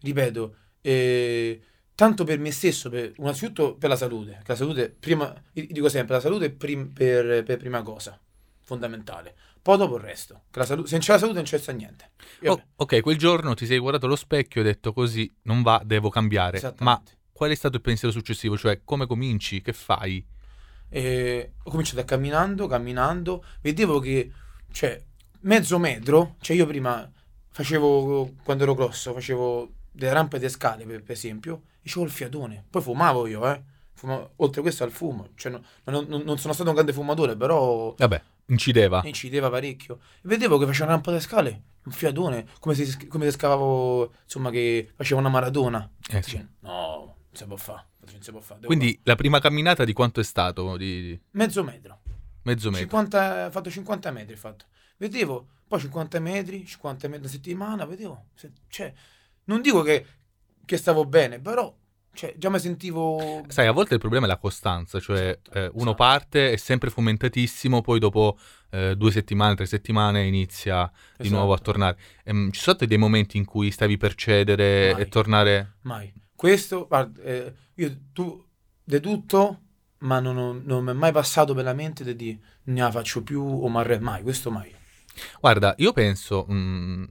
ripeto, 0.00 0.54
eh, 0.80 1.60
tanto 1.98 2.22
per 2.22 2.38
me 2.38 2.52
stesso, 2.52 2.88
per, 2.90 3.12
innanzitutto 3.16 3.74
per 3.74 3.88
la 3.88 3.96
salute, 3.96 4.40
la 4.46 4.54
salute, 4.54 4.88
prima, 4.88 5.34
dico 5.52 5.88
sempre, 5.88 6.14
la 6.14 6.20
salute 6.20 6.44
è 6.44 6.50
prim- 6.52 6.92
per, 6.92 7.42
per 7.42 7.56
prima 7.58 7.82
cosa, 7.82 8.16
fondamentale, 8.60 9.34
poi 9.60 9.78
dopo 9.78 9.96
il 9.96 10.02
resto, 10.02 10.42
salute, 10.52 10.86
se 10.86 10.92
non 10.94 11.00
c'è 11.00 11.12
la 11.14 11.18
salute 11.18 11.38
non 11.38 11.44
c'è 11.44 11.72
niente. 11.72 12.10
Oh, 12.44 12.62
ok, 12.76 13.00
quel 13.00 13.18
giorno 13.18 13.54
ti 13.54 13.66
sei 13.66 13.78
guardato 13.78 14.06
allo 14.06 14.14
specchio 14.14 14.60
e 14.60 14.64
hai 14.64 14.72
detto 14.74 14.92
così 14.92 15.28
non 15.42 15.62
va, 15.62 15.82
devo 15.84 16.08
cambiare. 16.08 16.72
Ma 16.78 17.02
qual 17.32 17.50
è 17.50 17.54
stato 17.56 17.74
il 17.74 17.82
pensiero 17.82 18.14
successivo? 18.14 18.56
Cioè, 18.56 18.82
come 18.84 19.08
cominci? 19.08 19.60
Che 19.60 19.72
fai? 19.72 20.24
E 20.88 21.54
ho 21.60 21.68
cominciato 21.68 21.98
a 21.98 22.04
camminando, 22.04 22.68
camminando, 22.68 23.44
vedevo 23.60 23.98
che, 23.98 24.30
cioè, 24.70 25.02
mezzo 25.40 25.80
metro, 25.80 26.36
cioè 26.42 26.54
io 26.54 26.64
prima 26.64 27.10
facevo, 27.50 28.34
quando 28.44 28.62
ero 28.62 28.74
grosso, 28.76 29.12
facevo 29.12 29.72
delle 29.90 30.12
rampe 30.12 30.38
di 30.38 30.48
scale, 30.48 30.84
per, 30.84 31.02
per 31.02 31.16
esempio, 31.16 31.62
c'avevo 31.88 32.04
il 32.06 32.10
fiatone, 32.16 32.64
poi 32.70 32.82
fumavo 32.82 33.26
io, 33.26 33.50
eh, 33.50 33.62
Fumavo- 33.98 34.34
oltre 34.36 34.60
questo 34.62 34.84
al 34.84 34.92
fumo, 34.92 35.30
cioè, 35.34 35.50
no- 35.50 35.62
non, 35.86 36.22
non- 36.24 36.38
sono 36.38 36.52
stato 36.52 36.68
un 36.68 36.74
grande 36.76 36.92
fumatore, 36.92 37.36
però 37.36 37.92
Vabbè, 37.98 38.22
incideva. 38.46 39.02
incideva 39.04 39.50
parecchio, 39.50 39.98
e 40.18 40.20
vedevo 40.22 40.56
che 40.56 40.66
faceva 40.66 40.84
una 40.84 40.94
rampa 40.94 41.12
di 41.12 41.18
scale, 41.20 41.62
un 41.84 41.90
fiatone, 41.92 42.46
come 42.60 42.76
se, 42.76 43.08
come 43.08 43.24
se 43.24 43.32
scavavo, 43.32 44.12
insomma, 44.22 44.50
che 44.50 44.92
faceva 44.94 45.18
una 45.18 45.28
maratona, 45.30 45.90
Eh, 46.10 46.22
sì. 46.22 46.30
Dice, 46.30 46.48
no, 46.60 46.70
non 46.70 47.16
si 47.32 47.44
può 47.46 47.56
fare, 47.56 47.86
si 48.20 48.30
può 48.30 48.38
fare, 48.40 48.66
Quindi 48.66 48.96
la 49.02 49.16
prima 49.16 49.40
camminata 49.40 49.84
di 49.84 49.92
quanto 49.92 50.20
è 50.20 50.24
stato? 50.24 50.76
Di, 50.76 51.20
mezzo 51.32 51.64
metro. 51.64 51.98
mezzo 52.42 52.70
metro. 52.70 52.82
50, 52.86 53.46
ho 53.46 53.50
fatto 53.50 53.68
50 53.68 54.12
metri, 54.12 54.36
fatto. 54.36 54.66
Vedevo, 54.96 55.46
poi 55.66 55.80
50 55.80 56.20
metri, 56.20 56.64
50 56.64 57.08
metri 57.08 57.26
a 57.26 57.30
settimana, 57.30 57.84
vedevo. 57.84 58.26
se- 58.34 58.52
cioè, 58.68 58.92
non 59.46 59.60
dico 59.60 59.82
che, 59.82 60.06
che 60.64 60.76
stavo 60.76 61.04
bene, 61.04 61.40
però 61.40 61.74
cioè, 62.12 62.34
già 62.36 62.50
mi 62.50 62.58
sentivo... 62.58 63.44
Sai, 63.48 63.66
a 63.66 63.72
volte 63.72 63.94
il 63.94 64.00
problema 64.00 64.26
è 64.26 64.28
la 64.28 64.38
costanza, 64.38 64.98
cioè 65.00 65.38
Esatto, 65.40 65.52
eh, 65.52 65.66
uno 65.66 65.74
esatto. 65.76 65.94
parte, 65.94 66.52
è 66.52 66.56
sempre 66.56 66.90
fomentatissimo, 66.90 67.80
poi 67.80 67.98
dopo 67.98 68.38
eh, 68.70 68.96
due 68.96 69.10
settimane, 69.12 69.54
tre 69.54 69.66
settimane 69.66 70.24
inizia 70.24 70.90
di 71.16 71.24
Esatto. 71.24 71.36
nuovo 71.36 71.52
a 71.52 71.58
tornare. 71.58 71.98
Ehm, 72.24 72.50
ci 72.50 72.60
sono 72.60 72.74
stati 72.76 72.86
dei 72.86 72.98
momenti 72.98 73.36
in 73.36 73.44
cui 73.44 73.70
stavi 73.70 73.96
per 73.96 74.14
cedere 74.14 74.92
Mai. 74.92 75.02
e 75.02 75.08
tornare... 75.08 75.76
Mai. 75.82 76.12
Questo, 76.34 76.86
guarda, 76.86 77.22
eh, 77.22 77.52
io 77.74 77.96
tu, 78.12 78.44
di 78.84 79.00
tutto, 79.00 79.60
ma 79.98 80.20
non, 80.20 80.36
ho- 80.36 80.60
non 80.64 80.84
mi 80.84 80.90
è 80.90 80.94
mai 80.94 81.12
passato 81.12 81.54
per 81.54 81.64
la 81.64 81.72
mente 81.74 82.04
di 82.04 82.14
dire 82.14 82.38
ne 82.64 82.80
la 82.80 82.90
faccio 82.90 83.22
più 83.22 83.42
o 83.42 83.68
marre 83.68 83.98
mai, 83.98 84.22
questo 84.22 84.50
mai. 84.50 84.72
Guarda, 85.40 85.74
io 85.78 85.92
penso, 85.92 86.44
mh, 86.46 87.08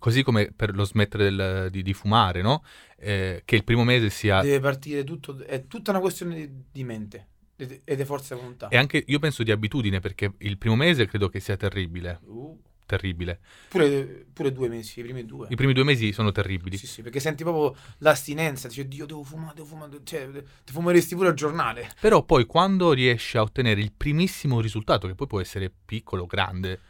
così 0.00 0.24
come 0.24 0.50
per 0.50 0.74
lo 0.74 0.84
smettere 0.84 1.24
del- 1.24 1.68
di, 1.70 1.82
di 1.82 1.92
fumare, 1.92 2.42
no? 2.42 2.64
Eh, 2.96 3.42
che 3.44 3.54
il 3.54 3.62
primo 3.62 3.84
mese 3.84 4.10
sia... 4.10 4.40
Deve 4.40 4.58
partire 4.58 5.04
tutto, 5.04 5.38
è 5.44 5.68
tutta 5.68 5.92
una 5.92 6.00
questione 6.00 6.34
di, 6.34 6.50
di 6.72 6.82
mente 6.82 7.28
ed 7.56 7.82
è 7.84 8.04
forza 8.04 8.34
volontà. 8.34 8.68
E 8.68 8.78
anche 8.78 9.04
io 9.06 9.18
penso 9.18 9.42
di 9.42 9.50
abitudine, 9.50 10.00
perché 10.00 10.32
il 10.38 10.56
primo 10.56 10.76
mese 10.76 11.06
credo 11.06 11.28
che 11.28 11.40
sia 11.40 11.56
terribile, 11.56 12.20
Uh, 12.24 12.58
terribile. 12.86 13.38
pure, 13.68 14.26
pure 14.32 14.50
due 14.50 14.68
mesi, 14.68 15.00
i 15.00 15.02
primi 15.02 15.26
due. 15.26 15.46
I 15.50 15.56
primi 15.56 15.74
due 15.74 15.84
mesi 15.84 16.10
sono 16.12 16.32
terribili. 16.32 16.78
Sì, 16.78 16.86
sì, 16.86 17.02
perché 17.02 17.20
senti 17.20 17.42
proprio 17.42 17.76
l'astinenza, 17.98 18.66
dici, 18.66 18.88
Dio, 18.88 19.04
devo 19.04 19.22
fumare, 19.22 19.52
devo 19.54 19.66
fumare, 19.66 20.00
cioè, 20.04 20.28
ti 20.64 20.72
fumeresti 20.72 21.14
pure 21.14 21.28
il 21.28 21.34
giornale. 21.34 21.90
Però 22.00 22.24
poi 22.24 22.46
quando 22.46 22.92
riesci 22.92 23.36
a 23.36 23.42
ottenere 23.42 23.80
il 23.80 23.92
primissimo 23.94 24.60
risultato, 24.60 25.06
che 25.06 25.14
poi 25.14 25.26
può 25.26 25.40
essere 25.40 25.70
piccolo, 25.84 26.24
grande, 26.24 26.80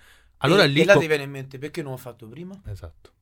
allora 0.40 0.64
e, 0.64 0.68
lì... 0.68 0.80
e 0.80 0.85
là 0.85 0.94
co- 0.94 1.00
ti 1.00 1.06
viene 1.06 1.23
in 1.25 1.30
mente, 1.30 1.59
perché 1.59 1.82
non 1.82 1.92
ho 1.92 1.97
fatto 1.97 2.28
prima? 2.28 2.61
Esatto. 2.66 3.12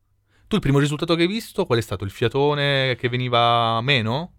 Tu 0.47 0.55
il 0.55 0.61
primo 0.61 0.79
risultato 0.79 1.15
che 1.15 1.21
hai 1.23 1.27
visto, 1.27 1.65
qual 1.65 1.77
è 1.79 1.81
stato? 1.81 2.03
Il 2.03 2.11
fiatone 2.11 2.95
che 2.95 3.07
veniva 3.09 3.79
meno? 3.81 4.33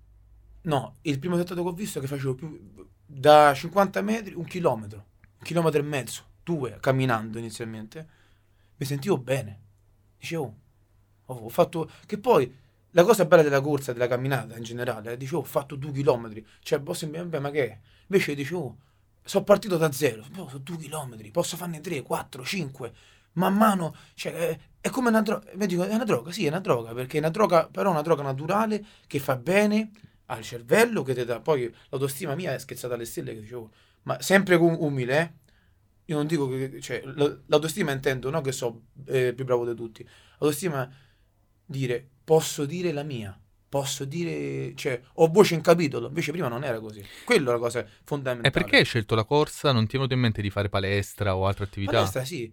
No, 0.62 0.96
il 1.02 1.18
primo 1.18 1.34
risultato 1.36 1.62
che 1.62 1.68
ho 1.68 1.72
visto 1.72 1.98
è 1.98 2.02
che 2.02 2.08
facevo 2.08 2.34
più, 2.34 2.88
da 3.06 3.54
50 3.54 4.02
metri, 4.02 4.34
un 4.34 4.44
chilometro, 4.44 5.06
un 5.38 5.44
chilometro 5.44 5.80
e 5.80 5.84
mezzo, 5.84 6.24
due, 6.42 6.78
camminando 6.80 7.38
inizialmente, 7.38 8.08
mi 8.76 8.86
sentivo 8.86 9.18
bene. 9.18 9.60
Dicevo, 10.18 10.56
oh, 11.26 11.34
ho 11.34 11.48
fatto, 11.48 11.90
che 12.06 12.18
poi... 12.18 12.58
La 12.94 13.04
cosa 13.04 13.24
bella 13.24 13.42
della 13.44 13.60
corsa, 13.60 13.92
della 13.92 14.08
camminata 14.08 14.56
in 14.56 14.64
generale, 14.64 15.12
eh, 15.12 15.16
dicevo, 15.16 15.42
ho 15.42 15.44
fatto 15.44 15.76
due 15.76 15.92
chilometri, 15.92 16.44
cioè, 16.58 16.82
sembrare, 16.92 17.26
"Beh, 17.28 17.38
ma 17.38 17.50
che 17.52 17.68
è? 17.68 17.78
Invece 18.08 18.34
dicevo, 18.34 18.78
sono 19.24 19.44
partito 19.44 19.76
da 19.76 19.92
zero, 19.92 20.24
oh, 20.36 20.48
sono 20.48 20.62
due 20.62 20.76
chilometri, 20.76 21.30
posso 21.30 21.56
farne 21.56 21.80
tre, 21.80 22.02
quattro, 22.02 22.44
cinque, 22.44 22.92
man 23.32 23.54
mano, 23.56 23.94
cioè, 24.14 24.32
è, 24.32 24.58
è 24.80 24.88
come 24.90 25.08
una 25.08 25.22
droga, 25.22 25.50
mi 25.54 25.66
dico, 25.66 25.84
è 25.84 25.94
una 25.94 26.04
droga, 26.04 26.32
sì, 26.32 26.44
è 26.46 26.48
una 26.48 26.60
droga, 26.60 26.92
perché 26.94 27.16
è 27.16 27.20
una 27.20 27.30
droga, 27.30 27.66
però 27.68 27.90
è 27.90 27.92
una 27.92 28.02
droga 28.02 28.22
naturale, 28.22 28.84
che 29.06 29.18
fa 29.18 29.36
bene 29.36 29.90
al 30.26 30.42
cervello, 30.42 31.02
che 31.02 31.14
ti 31.14 31.24
dà, 31.24 31.40
poi 31.40 31.72
l'autostima 31.88 32.34
mia 32.34 32.54
è 32.54 32.58
scherzata 32.58 32.94
alle 32.94 33.04
stelle, 33.04 33.34
che 33.34 33.40
dicevo, 33.40 33.70
ma 34.02 34.20
sempre 34.20 34.56
umile, 34.56 35.20
eh? 35.20 35.32
Io 36.06 36.16
non 36.16 36.26
dico 36.26 36.48
che, 36.48 36.80
cioè, 36.80 37.02
la- 37.04 37.38
l'autostima 37.46 37.92
intendo, 37.92 38.30
no 38.30 38.40
che 38.40 38.52
so 38.52 38.86
eh, 39.06 39.32
più 39.34 39.44
bravo 39.44 39.64
di 39.64 39.74
tutti, 39.76 40.06
l'autostima 40.38 40.90
dire, 41.64 42.08
posso 42.24 42.64
dire 42.64 42.92
la 42.92 43.02
mia, 43.04 43.38
posso 43.70 44.04
dire, 44.04 44.74
cioè, 44.76 45.00
ho 45.14 45.28
voce 45.28 45.54
in 45.54 45.62
capitolo, 45.62 46.08
invece 46.08 46.32
prima 46.32 46.48
non 46.48 46.64
era 46.64 46.80
così, 46.80 47.02
quello 47.24 47.50
è 47.50 47.52
la 47.54 47.58
cosa 47.60 47.86
fondamentale. 48.04 48.48
E 48.48 48.50
perché 48.50 48.76
hai 48.78 48.84
scelto 48.84 49.14
la 49.14 49.24
corsa? 49.24 49.72
Non 49.72 49.84
ti 49.86 49.92
è 49.92 49.94
venuto 49.94 50.12
in 50.14 50.20
mente 50.20 50.42
di 50.42 50.50
fare 50.50 50.68
palestra 50.68 51.36
o 51.36 51.46
altre 51.46 51.64
attività? 51.64 51.92
Palestra 51.92 52.24
sì, 52.24 52.52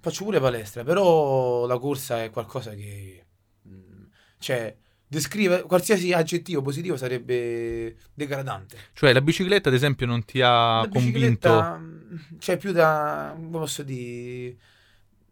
faccio 0.00 0.24
pure 0.24 0.40
palestra, 0.40 0.84
però 0.84 1.66
la 1.66 1.78
corsa 1.78 2.22
è 2.22 2.30
qualcosa 2.30 2.74
che... 2.74 3.26
mm, 3.68 4.04
Cioè, 4.38 4.76
descrive 5.06 5.62
qualsiasi 5.62 6.12
aggettivo 6.12 6.62
positivo 6.62 6.96
sarebbe 6.96 7.96
degradante. 8.14 8.88
Cioè, 8.92 9.12
la 9.12 9.20
bicicletta, 9.20 9.68
ad 9.68 9.74
esempio, 9.74 10.06
non 10.06 10.24
ti 10.24 10.40
ha 10.42 10.80
La 10.82 10.88
convinto. 10.88 11.50
mh, 11.50 12.38
cioè 12.38 12.56
più 12.56 12.72
da, 12.72 13.32
come 13.36 13.50
posso 13.50 13.82
dire, 13.82 14.56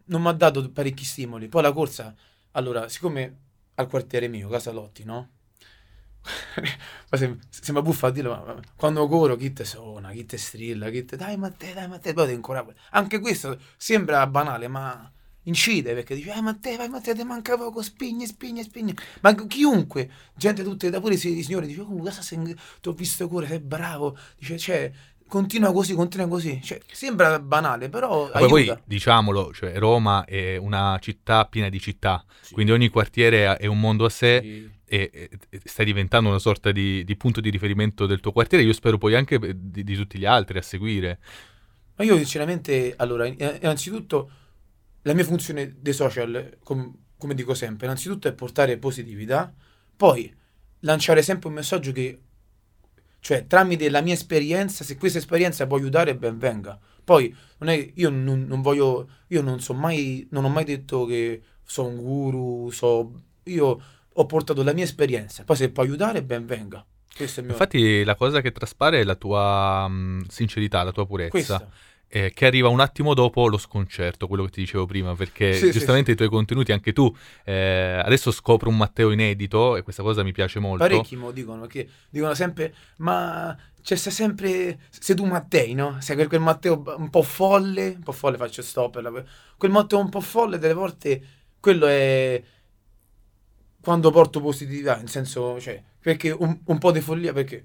non 0.06 0.22
mi 0.22 0.28
ha 0.28 0.32
dato 0.32 0.70
parecchi 0.70 1.04
stimoli. 1.04 1.48
Poi 1.48 1.62
la 1.62 1.72
corsa, 1.72 2.14
allora, 2.52 2.88
siccome 2.88 3.46
al 3.78 3.88
quartiere 3.88 4.28
mio, 4.28 4.48
Casalotti, 4.48 5.04
no? 5.04 5.30
Ma 7.10 7.16
sem- 7.16 7.38
sembra 7.50 7.82
buffa 7.82 8.08
a 8.08 8.10
dirlo, 8.10 8.30
ma 8.30 8.44
ma 8.54 8.60
quando 8.76 9.06
corro 9.08 9.36
chi 9.36 9.52
te 9.52 9.64
suona, 9.64 10.10
chi 10.12 10.24
te 10.26 10.36
strilla, 10.36 10.90
chi 10.90 11.04
te 11.04 11.16
dai 11.16 11.36
Matteo, 11.36 11.74
dai 11.74 11.88
Matteo, 11.88 12.12
poi 12.12 12.26
ti 12.28 12.32
incoraggia. 12.34 12.74
Anche 12.90 13.18
questo 13.20 13.58
sembra 13.76 14.26
banale, 14.26 14.68
ma 14.68 15.10
incide 15.44 15.94
perché 15.94 16.14
dice, 16.14 16.32
eh 16.32 16.40
Matteo, 16.42 16.76
vai 16.76 16.88
Matteo, 16.88 17.14
ti 17.14 17.22
manca 17.24 17.56
poco, 17.56 17.82
spingi, 17.82 18.26
spingi, 18.26 18.62
spingi. 18.62 18.94
Ma 19.22 19.34
chiunque, 19.34 20.10
gente 20.34 20.62
tutte, 20.62 20.90
da 20.90 21.00
pure 21.00 21.14
i 21.14 21.18
signori, 21.18 21.66
dice, 21.66 21.80
oh, 21.80 21.96
cosa 21.96 22.20
sei, 22.22 22.54
ti 22.80 22.88
ho 22.88 22.92
visto 22.92 23.26
correre, 23.28 23.52
sei 23.54 23.60
bravo. 23.60 24.16
Dice, 24.38 24.58
cioè, 24.58 24.92
continua 25.28 25.72
così, 25.72 25.94
continua 25.94 26.26
così. 26.26 26.60
Cioè, 26.62 26.80
sembra 26.90 27.38
banale, 27.38 27.88
però 27.88 28.28
Ma 28.32 28.38
poi, 28.40 28.48
poi, 28.66 28.76
diciamolo, 28.84 29.52
cioè, 29.52 29.76
Roma 29.78 30.24
è 30.24 30.56
una 30.56 30.98
città 31.00 31.44
piena 31.46 31.68
di 31.68 31.78
città, 31.78 32.24
Sì. 32.40 32.54
quindi 32.54 32.72
ogni 32.72 32.88
quartiere 32.88 33.56
è 33.56 33.66
un 33.66 33.78
mondo 33.78 34.04
a 34.04 34.08
sé 34.08 34.40
Sì. 34.42 34.70
e, 34.86 35.10
e- 35.12 35.30
e 35.50 35.60
stai 35.64 35.84
diventando 35.84 36.28
una 36.30 36.38
sorta 36.38 36.72
di, 36.72 37.04
di 37.04 37.16
punto 37.16 37.40
di 37.40 37.50
riferimento 37.50 38.06
del 38.06 38.20
tuo 38.20 38.32
quartiere. 38.32 38.64
Io 38.64 38.72
spero 38.72 38.98
poi 38.98 39.14
anche 39.14 39.38
di, 39.38 39.84
di 39.84 39.94
tutti 39.94 40.18
gli 40.18 40.24
altri 40.24 40.58
a 40.58 40.62
seguire. 40.62 41.18
Ma 41.96 42.04
io 42.04 42.16
sinceramente, 42.16 42.94
allora, 42.96 43.26
in- 43.26 43.36
innanzitutto 43.60 44.30
la 45.02 45.14
mia 45.14 45.24
funzione 45.24 45.76
dei 45.78 45.92
social, 45.92 46.58
com- 46.64 46.92
come 47.16 47.34
dico 47.34 47.54
sempre, 47.54 47.86
innanzitutto 47.86 48.28
è 48.28 48.32
portare 48.32 48.78
positività, 48.78 49.52
poi 49.96 50.32
lanciare 50.80 51.22
sempre 51.22 51.48
un 51.48 51.54
messaggio 51.54 51.90
che, 51.92 52.18
cioè, 53.20 53.46
tramite 53.46 53.90
la 53.90 54.00
mia 54.00 54.14
esperienza, 54.14 54.84
se 54.84 54.96
questa 54.96 55.18
esperienza 55.18 55.66
può 55.66 55.76
aiutare, 55.76 56.16
ben 56.16 56.38
venga. 56.38 56.78
Poi, 57.04 57.34
non 57.58 57.70
è, 57.70 57.92
io 57.94 58.10
non, 58.10 58.44
non 58.46 58.60
voglio, 58.60 59.08
io 59.28 59.42
non 59.42 59.60
so 59.60 59.74
mai, 59.74 60.26
non 60.30 60.44
ho 60.44 60.48
mai 60.48 60.64
detto 60.64 61.04
che 61.06 61.42
sono 61.62 61.88
un 61.88 61.96
guru, 61.96 62.70
so, 62.70 63.22
io 63.44 63.82
ho 64.12 64.26
portato 64.26 64.62
la 64.62 64.72
mia 64.72 64.84
esperienza, 64.84 65.44
poi 65.44 65.56
se 65.56 65.70
può 65.70 65.82
aiutare, 65.82 66.22
ben 66.22 66.46
venga. 66.46 66.84
Questo 67.14 67.40
è 67.40 67.42
il 67.42 67.48
mio... 67.48 67.56
Infatti, 67.56 68.04
la 68.04 68.14
cosa 68.14 68.40
che 68.40 68.52
traspare 68.52 69.00
è 69.00 69.04
la 69.04 69.16
tua 69.16 69.88
mh, 69.88 70.26
sincerità, 70.28 70.82
la 70.82 70.92
tua 70.92 71.06
purezza. 71.06 71.30
Questo. 71.30 71.70
Eh, 72.08 72.32
che 72.34 72.46
arriva 72.46 72.68
un 72.68 72.80
attimo 72.80 73.14
dopo 73.14 73.46
lo 73.48 73.58
sconcerto, 73.58 74.26
quello 74.26 74.44
che 74.44 74.50
ti 74.50 74.60
dicevo 74.60 74.86
prima, 74.86 75.14
perché 75.14 75.52
Sì, 75.52 75.66
sì, 75.66 75.70
giustamente 75.72 76.12
i 76.12 76.14
tuoi 76.16 76.28
contenuti, 76.28 76.72
anche 76.72 76.92
tu, 76.92 77.14
eh, 77.44 78.00
adesso 78.02 78.30
scopro 78.30 78.68
un 78.68 78.76
Matteo 78.76 79.10
inedito 79.10 79.76
e 79.76 79.82
questa 79.82 80.02
cosa 80.02 80.22
mi 80.22 80.32
piace 80.32 80.58
molto. 80.58 80.84
Parecchi 80.84 81.16
mo 81.16 81.30
dicono 81.30 81.60
perché 81.62 81.88
dicono 82.10 82.34
sempre 82.34 82.74
ma 82.98 83.56
c'è 83.82 83.96
sta 83.96 84.10
sempre 84.10 84.80
sei 84.90 85.16
tu 85.16 85.24
Mattei 85.24 85.72
no? 85.74 85.96
sei 86.00 86.16
quel, 86.16 86.28
quel 86.28 86.40
Matteo 86.40 86.82
un 86.96 87.10
po' 87.10 87.22
folle 87.22 87.94
un 87.96 88.02
po' 88.02 88.12
folle 88.12 88.36
faccio 88.36 88.60
stop 88.60 88.92
per 88.94 89.02
la- 89.02 89.24
quel 89.56 89.70
Matteo 89.70 89.98
un 89.98 90.08
po' 90.08 90.20
folle 90.20 90.58
delle 90.58 90.74
volte 90.74 91.22
quello 91.60 91.86
è 91.86 92.42
quando 93.80 94.10
porto 94.10 94.40
positività 94.40 94.96
nel 94.96 95.08
senso 95.08 95.58
cioè 95.60 95.82
perché 96.00 96.30
un, 96.30 96.58
un 96.64 96.78
po' 96.78 96.90
di 96.92 97.00
follia 97.00 97.32
perché 97.32 97.64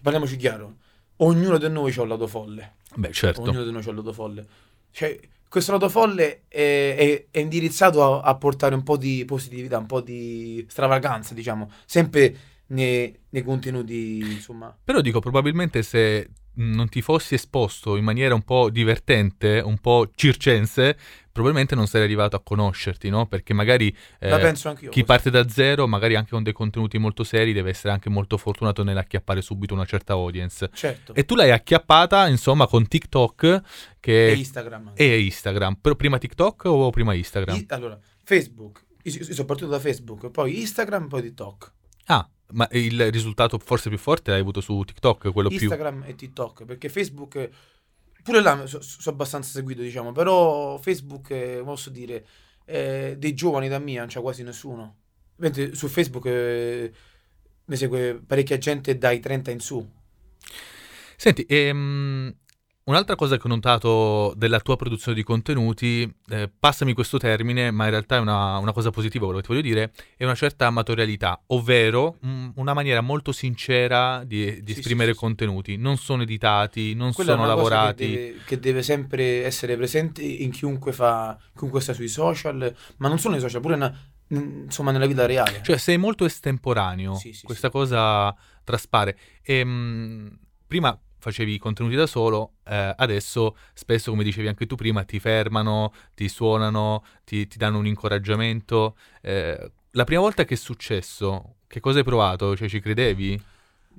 parliamoci 0.00 0.36
chiaro 0.36 0.76
ognuno 1.18 1.58
di 1.58 1.68
noi 1.68 1.94
ha 1.96 2.02
un 2.02 2.08
lato 2.08 2.26
folle. 2.26 2.74
Beh, 2.94 3.12
certo. 3.12 3.42
ognuno 3.42 3.64
di 3.64 3.72
noi 3.72 3.84
ha 3.84 3.90
un 3.90 3.96
lato 3.96 4.12
folle. 4.12 4.46
Cioè 4.90 5.18
questo 5.48 5.72
lato 5.72 5.88
folle 5.88 6.42
è, 6.48 6.94
è- 6.96 7.26
è 7.30 7.38
indirizzato 7.38 8.20
a, 8.20 8.28
a 8.28 8.34
portare 8.36 8.74
un 8.74 8.82
po' 8.82 8.96
di 8.96 9.24
positività, 9.24 9.78
un 9.78 9.86
po' 9.86 10.00
di 10.00 10.64
stravaganza, 10.68 11.32
diciamo, 11.34 11.70
sempre 11.86 12.36
nei, 12.68 13.16
nei 13.30 13.42
contenuti, 13.42 14.18
insomma. 14.18 14.76
Però 14.82 15.00
dico, 15.00 15.20
probabilmente 15.20 15.82
se 15.82 16.30
non 16.60 16.88
ti 16.88 17.02
fossi 17.02 17.34
esposto 17.34 17.94
in 17.96 18.02
maniera 18.02 18.34
un 18.34 18.42
po' 18.42 18.68
divertente, 18.68 19.60
un 19.64 19.78
po' 19.78 20.10
circense, 20.12 20.98
probabilmente 21.30 21.76
non 21.76 21.86
sarei 21.86 22.06
arrivato 22.06 22.34
a 22.34 22.40
conoscerti, 22.42 23.08
no? 23.10 23.26
Perché 23.28 23.54
magari 23.54 23.96
eh, 24.18 24.28
La 24.28 24.38
penso 24.38 24.68
anche 24.68 24.86
io. 24.86 24.90
chi 24.90 25.04
parte 25.04 25.30
da 25.30 25.48
zero, 25.48 25.86
magari 25.86 26.16
anche 26.16 26.30
con 26.30 26.42
dei 26.42 26.52
contenuti 26.52 26.98
molto 26.98 27.22
seri, 27.22 27.52
deve 27.52 27.70
essere 27.70 27.92
anche 27.92 28.08
molto 28.10 28.36
fortunato 28.38 28.82
nell'acchiappare 28.82 29.40
subito 29.40 29.72
una 29.72 29.84
certa 29.84 30.14
audience. 30.14 30.68
Certo. 30.74 31.14
E 31.14 31.24
tu 31.24 31.36
l'hai 31.36 31.52
acchiappata, 31.52 32.26
insomma, 32.26 32.66
con 32.66 32.88
TikTok 32.88 33.62
che 34.00 34.26
E 34.30 34.34
Instagram. 34.34 34.88
anche. 34.88 35.02
e 35.14 35.20
Instagram. 35.22 35.76
Però 35.80 35.94
prima 35.94 36.18
TikTok 36.18 36.64
o 36.64 36.90
prima 36.90 37.14
Instagram? 37.14 37.56
I- 37.56 37.66
allora, 37.68 37.96
Facebook. 38.24 38.84
Io 39.04 39.22
sono 39.32 39.46
partito 39.46 39.68
da 39.70 39.78
Facebook, 39.78 40.28
poi 40.30 40.58
Instagram, 40.58 41.06
poi 41.06 41.22
TikTok. 41.22 41.72
Ah, 42.06 42.28
ma 42.52 42.68
il 42.72 43.10
risultato 43.10 43.58
forse 43.58 43.88
più 43.88 43.98
forte 43.98 44.30
l'hai 44.30 44.40
avuto 44.40 44.60
su 44.60 44.82
TikTok, 44.82 45.32
quello 45.32 45.48
più... 45.48 45.58
Instagram 45.58 46.04
e 46.06 46.14
TikTok, 46.14 46.64
perché 46.64 46.88
Facebook 46.88 47.50
pure 48.22 48.42
là 48.42 48.66
sono 48.66 48.82
abbastanza 49.06 49.50
seguito, 49.50 49.80
diciamo, 49.80 50.12
però 50.12 50.76
Facebook, 50.78 51.30
eh, 51.30 51.62
posso 51.64 51.90
dire, 51.90 52.26
eh, 52.64 53.16
dei 53.18 53.34
giovani 53.34 53.68
da 53.68 53.78
mia 53.78 54.00
non 54.00 54.08
c'è 54.08 54.20
quasi 54.20 54.42
nessuno. 54.42 54.96
Mentre 55.36 55.74
su 55.74 55.88
Facebook 55.88 56.26
eh, 56.26 56.92
mi 57.64 57.76
segue 57.76 58.20
parecchia 58.26 58.58
gente 58.58 58.98
dai 58.98 59.20
30 59.20 59.50
in 59.50 59.60
su. 59.60 59.90
Senti, 61.16 61.44
ehm, 61.48 62.34
un'altra 62.88 63.16
cosa 63.16 63.36
che 63.36 63.42
ho 63.44 63.48
notato 63.48 64.32
della 64.34 64.60
tua 64.60 64.76
produzione 64.76 65.14
di 65.16 65.22
contenuti, 65.22 66.10
eh, 66.30 66.50
passami 66.58 66.94
questo 66.94 67.18
termine, 67.18 67.70
ma 67.70 67.84
in 67.84 67.90
realtà 67.90 68.16
è 68.16 68.18
una, 68.18 68.56
una 68.56 68.72
cosa 68.72 68.90
positiva, 68.90 69.26
quello 69.26 69.40
che 69.40 69.46
ti 69.46 69.52
voglio 69.52 69.66
dire, 69.66 69.92
è 70.16 70.24
una 70.24 70.34
certa 70.34 70.66
amatorialità, 70.66 71.40
ovvero 71.48 72.16
mm, 72.24 72.50
una 72.54 72.72
maniera 72.72 73.02
molto 73.02 73.30
sincera 73.32 74.24
di, 74.24 74.62
di 74.62 74.72
Sì, 74.72 74.78
esprimere 74.78 75.12
sì, 75.12 75.18
contenuti. 75.18 75.76
Non 75.76 75.98
sono 75.98 76.22
editati, 76.22 76.94
non 76.94 77.12
Quella 77.12 77.32
sono 77.32 77.44
una 77.44 77.54
lavorati. 77.54 78.06
che 78.06 78.16
deve, 78.16 78.38
che 78.46 78.58
deve 78.58 78.82
sempre 78.82 79.44
essere 79.44 79.76
presente 79.76 80.22
in 80.22 80.50
chiunque 80.50 80.92
fa, 80.92 81.38
chiunque 81.56 81.80
sta 81.82 81.92
sui 81.92 82.08
social, 82.08 82.74
ma 82.96 83.08
non 83.08 83.18
solo 83.18 83.34
nei 83.34 83.42
social, 83.42 83.60
pure 83.60 83.76
na- 83.76 83.94
n- 84.28 84.62
insomma 84.64 84.92
nella 84.92 85.06
vita 85.06 85.26
reale. 85.26 85.60
Cioè, 85.62 85.76
sei 85.76 85.98
molto 85.98 86.24
estemporaneo, 86.24 87.14
Sì, 87.16 87.34
sì, 87.34 87.44
questa 87.44 87.68
cosa 87.68 88.34
traspare. 88.64 89.18
Ehm, 89.42 90.38
prima 90.66 90.98
facevi 91.18 91.54
i 91.54 91.58
contenuti 91.58 91.96
da 91.96 92.06
solo, 92.06 92.52
eh, 92.64 92.94
adesso 92.96 93.56
spesso, 93.74 94.10
come 94.10 94.24
dicevi 94.24 94.48
anche 94.48 94.66
tu 94.66 94.76
prima, 94.76 95.04
ti 95.04 95.18
fermano, 95.18 95.92
ti 96.14 96.28
suonano, 96.28 97.04
ti, 97.24 97.46
ti 97.46 97.58
danno 97.58 97.78
un 97.78 97.86
incoraggiamento. 97.86 98.96
Eh, 99.20 99.72
la 99.92 100.04
prima 100.04 100.20
volta 100.20 100.44
che 100.44 100.54
è 100.54 100.56
successo, 100.56 101.56
che 101.66 101.80
cosa 101.80 101.98
hai 101.98 102.04
provato? 102.04 102.56
Cioè, 102.56 102.68
ci 102.68 102.80
credevi? 102.80 103.40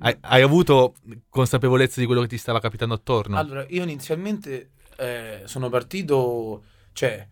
Hai, 0.00 0.16
hai 0.20 0.42
avuto 0.42 0.94
consapevolezza 1.28 2.00
di 2.00 2.06
quello 2.06 2.22
che 2.22 2.28
ti 2.28 2.38
stava 2.38 2.58
capitando 2.58 2.94
attorno? 2.94 3.36
Allora, 3.36 3.66
io 3.68 3.82
inizialmente 3.82 4.70
eh, 4.96 5.42
sono 5.44 5.68
partito, 5.68 6.64
cioè, 6.92 7.28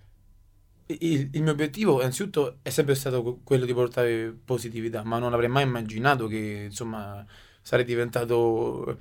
il, 0.87 1.31
il 1.33 1.43
mio 1.43 1.53
obiettivo 1.53 1.99
innanzitutto 2.01 2.59
è 2.63 2.69
sempre 2.71 2.95
stato 2.95 3.23
que- 3.23 3.37
quello 3.43 3.65
di 3.65 3.73
portare 3.73 4.37
positività, 4.45 5.03
ma 5.03 5.19
non 5.19 5.33
avrei 5.33 5.49
mai 5.49 5.63
immaginato 5.63 6.27
che, 6.27 6.67
insomma, 6.67 7.25
sarei 7.63 7.85
diventato... 7.85 8.99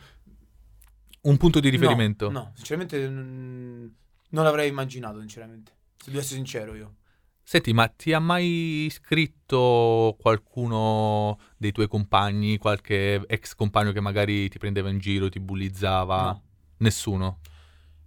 un 1.30 1.38
punto 1.38 1.60
di 1.60 1.68
No, 1.68 1.72
riferimento? 1.72 2.30
No, 2.30 2.52
sinceramente 2.56 3.08
mm, 3.08 3.88
non 4.30 4.44
l'avrei 4.44 4.70
immaginato, 4.70 5.20
sinceramente. 5.20 5.72
Se 5.98 6.10
devo 6.10 6.20
essere 6.22 6.36
sincero 6.38 6.76
io. 6.76 6.96
Senti, 7.44 7.72
ma 7.72 7.88
ti 7.88 8.12
ha 8.12 8.20
mai 8.20 8.90
scritto 8.92 10.18
qualcuno 10.20 11.40
dei 11.56 11.72
tuoi 11.72 11.88
compagni, 11.88 12.58
qualche 12.58 13.24
ex 13.26 13.56
compagno 13.56 13.94
che 13.94 14.02
magari 14.02 14.50
ti 14.50 14.58
prendeva 14.58 14.90
in 14.90 14.98
giro, 15.00 15.30
ti 15.30 15.40
bullizzava? 15.40 16.24
No. 16.24 16.42
Nessuno. 16.80 17.40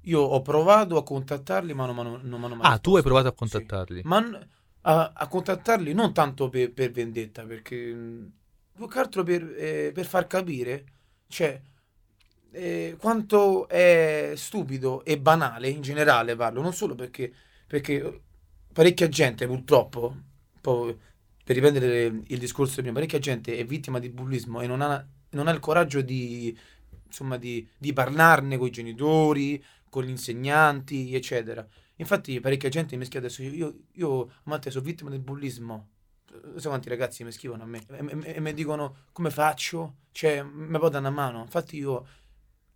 Io 0.05 0.21
ho 0.21 0.41
provato 0.43 0.97
a 0.97 1.03
contattarli, 1.03 1.75
ma 1.75 1.87
non 1.87 1.95
mi 1.95 2.01
hanno- 2.01 2.21
non 2.23 2.41
mai 2.41 2.51
Ah, 2.63 2.79
tu 2.79 2.97
hai 2.97 3.03
risposto. 3.03 3.03
provato 3.03 3.29
a 3.29 3.31
Sì. 3.31 3.37
contattarli. 3.37 4.01
Ma 4.05 4.21
n- 4.21 4.49
a, 4.83 5.13
a 5.15 5.29
contattarli 5.29 5.93
non 5.93 6.13
tanto 6.13 6.49
per, 6.49 6.73
per 6.73 6.91
vendetta, 6.91 7.45
perché 7.45 7.77
mh, 7.95 8.33
più 8.75 8.89
che 8.89 8.99
altro 8.99 9.23
per, 9.23 9.43
eh, 9.57 9.91
per 9.93 10.07
far 10.07 10.27
capire, 10.27 10.85
cioè, 11.29 11.61
eh, 12.53 12.97
quanto 12.99 13.69
è 13.69 14.33
stupido 14.37 15.05
e 15.05 15.19
banale 15.19 15.69
in 15.69 15.81
generale 15.83 16.37
parlo, 16.37 16.61
non 16.63 16.73
solo 16.73 16.95
perché, 16.95 17.33
perché 17.67 18.23
parecchia 18.73 19.09
gente 19.09 19.47
purtroppo, 19.47 20.15
per 20.61 21.55
riprendere 21.55 22.23
il 22.27 22.39
discorso 22.39 22.77
di 22.77 22.83
prima, 22.83 22.95
parecchia 22.95 23.19
gente 23.19 23.57
è 23.57 23.65
vittima 23.65 23.99
di 23.99 24.09
bullismo 24.09 24.61
e 24.61 24.67
non 24.67 24.81
ha, 24.83 25.05
non 25.31 25.49
ha 25.49 25.51
il 25.53 25.61
coraggio 25.61 26.01
di, 26.01 26.57
insomma, 27.07 27.37
di, 27.37 27.67
di 27.77 27.93
parlarne 27.93 28.57
con 28.57 28.67
i 28.69 28.71
genitori, 28.71 29.63
con 29.89 30.05
gli 30.05 30.11
insegnanti, 30.11 31.15
eccetera. 31.15 31.67
Infatti 31.97 32.41
parecchia 32.41 32.69
gente 32.69 32.97
mi 32.97 33.05
scrive 33.05 33.27
adesso, 33.27 33.43
io, 33.43 33.75
io 33.93 34.31
Matteo, 34.45 34.71
sono 34.71 34.85
vittima 34.85 35.11
del 35.11 35.21
bullismo. 35.21 35.89
Sai 36.57 36.71
quanti 36.71 36.89
ragazzi 36.89 37.25
mi 37.25 37.33
scrivono 37.33 37.65
a 37.65 37.67
me 37.67 37.85
e, 37.89 38.21
e- 38.23 38.35
e 38.37 38.41
mi 38.41 38.55
dicono 38.55 39.07
come 39.13 39.31
faccio? 39.31 39.97
Cioè, 40.13 40.43
mi 40.43 40.79
dare 40.79 40.99
una 40.99 41.11
mano? 41.11 41.43
Infatti 41.43 41.77
io, 41.77 42.07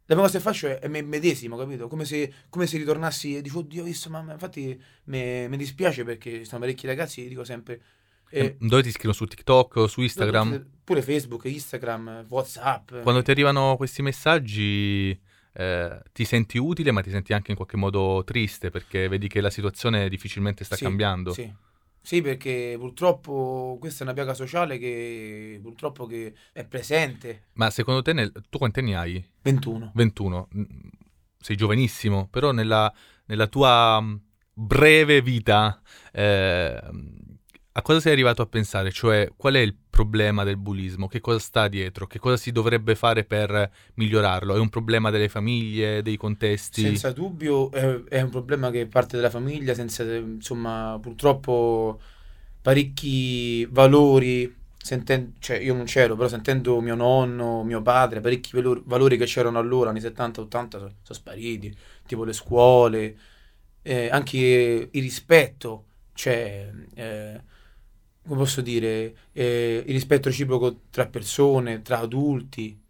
la 0.07 0.15
prima 0.15 0.23
cosa 0.23 0.39
che 0.39 0.45
faccio 0.45 0.67
è, 0.67 0.79
è 0.79 0.89
me 0.89 1.03
medesimo, 1.03 1.57
capito? 1.57 1.89
Come 1.89 2.05
se, 2.05 2.33
come 2.51 2.67
se 2.67 2.77
ritornassi 2.77 3.37
e 3.37 3.43
dico, 3.43 3.59
oddio, 3.61 3.83
ho 3.83 3.85
visto 3.87 4.11
mamma. 4.11 4.33
Infatti 4.33 4.79
mi 5.05 5.57
dispiace 5.57 6.05
perché 6.05 6.39
ci 6.39 6.45
sono 6.45 6.61
parecchi 6.61 6.87
ragazzi 6.87 7.27
dico 7.27 7.45
sempre, 7.45 7.81
E- 8.29 8.57
Dove 8.59 8.83
ti 8.83 8.91
scrivono 8.91 9.13
su 9.15 9.27
TikTok 9.27 9.77
o 9.77 9.87
su 9.87 10.03
Instagram? 10.03 10.67
Pure 10.85 11.03
Facebook, 11.03 11.45
Instagram, 11.45 12.27
Whatsapp. 12.29 13.01
Quando 13.03 13.23
ti 13.23 13.31
arrivano 13.31 13.77
questi 13.77 14.03
messaggi 14.03 15.19
eh, 15.53 16.03
ti 16.13 16.25
senti 16.25 16.59
utile, 16.59 16.91
ma 16.91 17.01
ti 17.01 17.11
senti 17.11 17.33
anche 17.33 17.53
in 17.53 17.57
qualche 17.57 17.77
modo 17.77 18.23
triste 18.25 18.71
perché 18.71 19.09
vedi 19.09 19.29
che 19.29 19.41
la 19.41 19.51
situazione 19.51 20.09
difficilmente 20.09 20.65
sta 20.65 20.77
Sì, 20.77 20.83
cambiando. 20.85 21.33
Sì. 21.33 21.51
Sì, 22.05 22.21
perché 22.21 22.77
purtroppo 22.79 23.79
questa 23.81 24.01
è 24.01 24.03
una 24.03 24.13
piaga 24.13 24.35
sociale 24.35 24.77
che 24.77 25.59
purtroppo 25.63 26.05
che 26.05 26.35
è 26.53 26.63
presente. 26.67 27.45
Ma 27.55 27.71
secondo 27.71 28.03
te, 28.03 28.13
nel- 28.13 28.31
tu 28.51 28.59
quanti 28.59 28.81
anni 28.81 28.95
hai? 28.95 29.27
21. 29.41 29.91
21. 29.95 30.49
Mm, 30.55 30.63
Sei 31.41 31.57
giovanissimo, 31.57 32.29
però 32.31 32.53
nella, 32.53 32.93
nella 33.25 33.47
tua 33.47 33.99
mm, 34.03 34.15
breve 34.53 35.23
vita 35.23 35.81
eh, 36.13 36.79
a 37.77 37.83
cosa 37.83 37.99
sei 37.99 38.13
arrivato 38.13 38.41
a 38.41 38.47
pensare? 38.47 38.93
Cioè, 38.93 39.33
qual 39.37 39.55
è 39.55 39.59
il 39.59 39.75
problema 39.91 40.45
del 40.45 40.57
bullismo? 40.57 41.09
Che 41.09 41.21
cosa 41.21 41.41
sta 41.41 41.67
dietro? 41.67 42.07
Che 42.07 42.21
cosa 42.21 42.37
si 42.37 42.53
dovrebbe 42.53 42.95
fare 42.95 43.25
per 43.25 43.69
migliorarlo? 43.95 44.55
È 44.55 44.59
un 44.61 44.69
problema 44.69 45.11
delle 45.11 45.29
famiglie, 45.29 46.01
dei 46.01 46.17
contesti? 46.17 46.83
Senza 46.83 47.11
dubbio 47.11 47.73
è, 47.73 48.21
un 48.21 48.31
problema 48.31 48.71
che 48.71 48.87
parte 48.87 49.17
dalla 49.17 49.31
famiglia, 49.31 49.75
senza, 49.75 50.05
insomma, 50.05 50.99
purtroppo 51.03 52.01
parecchi 52.63 53.67
valori, 53.67 54.55
senten- 54.77 55.35
cioè 55.41 55.57
io 55.59 55.75
non 55.75 55.85
c'ero, 55.85 56.15
però 56.15 56.29
sentendo 56.29 56.81
mio 56.81 56.95
nonno, 56.95 57.65
mio 57.65 57.83
padre, 57.83 58.21
parecchi 58.21 58.51
valori, 58.55 58.83
valori 58.85 59.17
che 59.17 59.25
c'erano 59.25 59.59
allora, 59.59 59.91
anni 59.91 60.01
70-80, 60.01 60.69
sono 60.79 60.93
spariti, 61.03 61.77
tipo 62.07 62.23
le 62.23 62.33
scuole, 62.33 63.19
eh, 63.83 64.09
anche 64.11 64.89
il 64.93 65.03
rispetto, 65.03 65.87
cioè, 66.13 66.71
eh, 66.95 67.41
come 68.27 68.39
posso 68.39 68.61
dire, 68.61 69.15
eh, 69.33 69.83
il 69.87 69.93
rispetto 69.93 70.29
reciproco 70.29 70.81
tra 70.91 71.07
persone, 71.07 71.83
tra 71.83 71.99
adulti. 72.01 72.81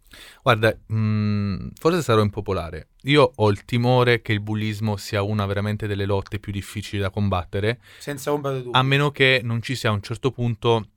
Guarda, 0.41 0.73
mm, 0.93 1.69
forse 1.77 2.01
sarò 2.01 2.21
impopolare. 2.21 2.87
Io 3.03 3.33
ho 3.35 3.49
il 3.49 3.65
timore 3.65 4.21
che 4.21 4.31
il 4.31 4.39
bullismo 4.39 4.95
sia 4.95 5.21
una 5.21 5.45
veramente 5.45 5.87
delle 5.87 6.05
lotte 6.05 6.39
più 6.39 6.53
difficili 6.53 7.01
da 7.01 7.09
combattere, 7.09 7.79
Senza 7.99 8.31
ombra 8.31 8.51
di 8.53 8.63
dubbio. 8.63 8.79
a 8.79 8.83
meno 8.83 9.11
che 9.11 9.41
non 9.43 9.61
ci 9.61 9.75
sia 9.75 9.89
a 9.89 9.93
un 9.93 10.01
certo 10.01 10.31
punto 10.31 10.87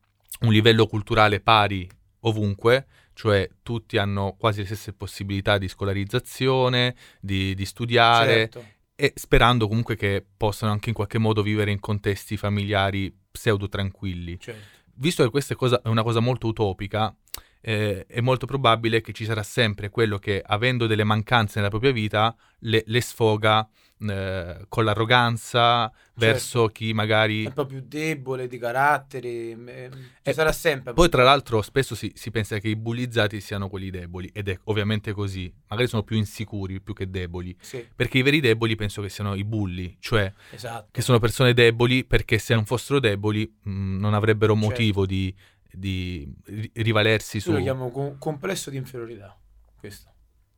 un 0.43 0.53
livello 0.53 0.87
culturale 0.87 1.41
pari 1.41 1.89
ovunque, 2.21 2.87
cioè 3.15 3.49
tutti 3.65 3.97
hanno 3.99 4.37
quasi 4.39 4.61
le 4.61 4.67
stesse 4.67 4.93
possibilità 4.93 5.59
di 5.59 5.67
scolarizzazione, 5.67 6.95
di, 7.21 7.55
di 7.57 7.65
studiare, 7.65 8.33
Certo. 8.51 8.65
E 9.01 9.13
sperando 9.15 9.69
comunque 9.69 9.95
che 9.95 10.27
possano 10.37 10.73
anche 10.73 10.89
in 10.89 10.95
qualche 10.97 11.19
modo 11.19 11.41
vivere 11.41 11.71
in 11.71 11.79
contesti 11.79 12.37
familiari 12.37 13.17
pseudo 13.31 13.69
tranquilli. 13.69 14.41
certo. 14.41 14.77
Visto 14.95 15.23
che 15.23 15.31
questa 15.31 15.55
è 15.55 15.57
cosa- 15.57 15.81
è 15.81 15.87
una 15.87 16.03
cosa 16.03 16.19
molto 16.19 16.49
utopica, 16.49 17.15
eh, 17.61 18.07
è 18.09 18.21
molto 18.21 18.47
probabile 18.47 19.01
che 19.01 19.13
ci 19.13 19.25
sarà 19.25 19.45
sempre 19.45 19.89
quello 19.89 20.19
che, 20.19 20.43
avendo 20.45 20.89
delle 20.89 21.05
mancanze 21.05 21.59
nella 21.59 21.69
propria 21.71 21.93
vita, 21.93 22.35
le, 22.61 22.83
le 22.85 23.01
sfoga 23.01 23.69
eh, 24.01 24.65
con 24.69 24.85
l'arroganza 24.85 25.93
verso 26.15 26.67
chi 26.67 26.93
magari... 26.93 27.45
È 27.45 27.49
un 27.49 27.53
po' 27.53 27.67
più 27.67 27.81
debole 27.87 28.49
di 28.49 28.59
carattere, 28.59 29.29
eh, 29.29 29.89
ci 29.93 29.99
Eh, 30.23 30.33
sarà 30.33 30.53
sempre. 30.53 30.93
Poi 30.93 31.09
tra 31.09 31.23
l'altro 31.23 31.63
spesso 31.63 31.95
si, 31.95 32.11
si 32.15 32.31
pensa 32.31 32.59
che 32.59 32.69
i 32.69 32.77
bullizzati 32.77 33.41
siano 33.41 33.69
quelli 33.69 33.91
deboli, 33.91 34.29
ed 34.33 34.49
è 34.49 34.59
ovviamente 34.65 35.13
così. 35.13 35.53
Magari 35.69 35.89
sono 35.89 36.03
più 36.03 36.17
insicuri 36.17 36.81
più 36.81 36.95
che 36.95 37.09
deboli. 37.09 37.57
Sì, 37.61 37.87
Perché 37.95 38.19
i 38.19 38.23
veri 38.23 38.41
deboli 38.41 38.75
penso 38.75 39.01
che 39.03 39.09
siano 39.09 39.35
i 39.35 39.45
bulli, 39.45 39.97
cioè 40.01 40.33
esatto. 40.51 40.89
che 40.91 41.03
sono 41.03 41.19
persone 41.19 41.55
deboli 41.55 42.05
perché 42.05 42.39
se 42.39 42.55
non 42.55 42.65
fossero 42.65 43.01
deboli 43.01 43.47
mh, 43.63 43.97
non 43.99 44.15
avrebbero 44.15 44.55
Certo. 44.55 44.69
motivo 44.69 45.07
di, 45.07 45.35
di 45.71 46.29
ri- 46.47 46.71
rivalersi 46.75 47.39
su... 47.41 47.51
Io 47.51 47.57
lo 47.59 47.63
chiamo 47.63 47.91
co- 47.91 48.17
complesso 48.19 48.71
di 48.71 48.77
inferiorità, 48.77 49.39
questo. 49.79 50.13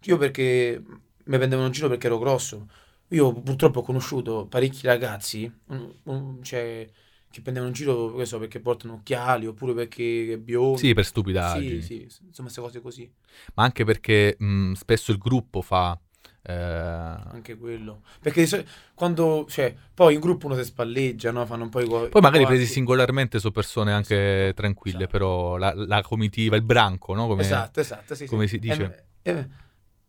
Io 0.05 0.17
perché 0.17 0.83
mi 1.25 1.37
prendevano 1.37 1.67
in 1.67 1.73
giro 1.73 1.89
perché 1.89 2.07
ero 2.07 2.19
grosso. 2.19 2.67
Io 3.11 3.33
purtroppo 3.33 3.81
ho 3.81 3.83
conosciuto 3.83 4.47
parecchi 4.47 4.87
ragazzi, 4.87 5.51
un- 5.67 5.93
un- 6.05 6.43
cioè, 6.43 6.89
che 7.31 7.41
prendevano 7.43 7.73
in 7.73 7.77
giro, 7.77 8.25
so, 8.25 8.39
perché 8.39 8.61
portano 8.61 8.95
occhiali 8.95 9.47
oppure 9.47 9.75
perché 9.75 10.33
è 10.35 10.39
biondo. 10.39 10.79
Sì, 10.79 10.95
per 10.95 11.05
stupidaggini. 11.05 11.81
Sì, 11.81 12.09
sì, 12.09 12.23
insomma, 12.27 12.49
queste 12.51 12.61
cose 12.61 12.81
così. 12.81 13.13
Ma 13.55 13.65
anche 13.65 13.85
perché 13.85 14.37
mh, 14.39 14.73
spesso 14.73 15.11
il 15.11 15.19
gruppo 15.19 15.61
fa... 15.63 15.99
eh, 16.43 16.53
Anche 16.53 17.57
quello. 17.57 18.03
Perché 18.21 18.47
quando, 18.95 19.47
cioè, 19.49 19.75
poi 19.95 20.15
in 20.15 20.21
gruppo 20.21 20.47
uno 20.47 20.57
si 20.57 20.65
spalleggia, 20.65 21.31
no? 21.31 21.47
Fanno 21.47 21.65
un 21.65 21.69
po' 21.69 21.81
i 21.81 21.87
co- 21.87 22.09
Poi 22.09 22.21
magari 22.21 22.45
presi 22.47 22.67
singolarmente 22.67 23.39
sono 23.39 23.53
persone 23.53 23.93
anche 23.93 24.15
Esatto, 24.17 24.55
tranquille, 24.55 24.99
esatto. 24.99 25.13
però 25.13 25.57
la, 25.57 25.73
la 25.75 26.03
comitiva, 26.03 26.57
il 26.57 26.63
branco, 26.63 27.15
no? 27.15 27.27
Come- 27.27 27.43
Esatto, 27.43 27.81
esatto, 27.81 28.15
sì, 28.15 28.27
sì. 28.27 28.35
come 28.35 28.47
si 28.49 28.59
dice? 28.59 29.05
È- 29.23 29.31
è 29.31 29.47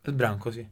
il 0.10 0.16
branco, 0.16 0.52
sì. 0.52 0.66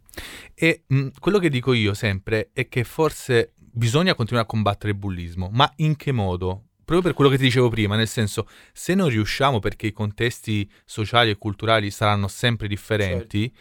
E 0.56 0.84
mh, 0.88 1.08
quello 1.20 1.40
che 1.40 1.50
dico 1.50 1.74
io 1.74 1.94
sempre 1.94 2.50
è 2.54 2.68
che 2.68 2.84
forse 2.84 3.54
bisogna 3.56 4.16
continuare 4.16 4.48
a 4.48 4.50
combattere 4.50 4.92
il 4.92 4.98
bullismo, 4.98 5.50
ma 5.52 5.72
in 5.78 5.96
che 5.96 6.12
modo? 6.12 6.64
Proprio 6.90 7.02
per 7.02 7.14
quello 7.14 7.30
che 7.30 7.38
ti 7.38 7.44
dicevo 7.44 7.70
prima, 7.70 7.96
nel 7.96 8.08
senso, 8.08 8.48
se 8.74 8.96
non 8.96 9.10
riusciamo 9.10 9.60
perché 9.60 9.88
i 9.88 9.92
contesti 9.92 10.68
sociali 10.86 11.30
e 11.30 11.38
culturali 11.38 11.92
saranno 11.92 12.28
sempre 12.28 12.68
differenti, 12.68 13.54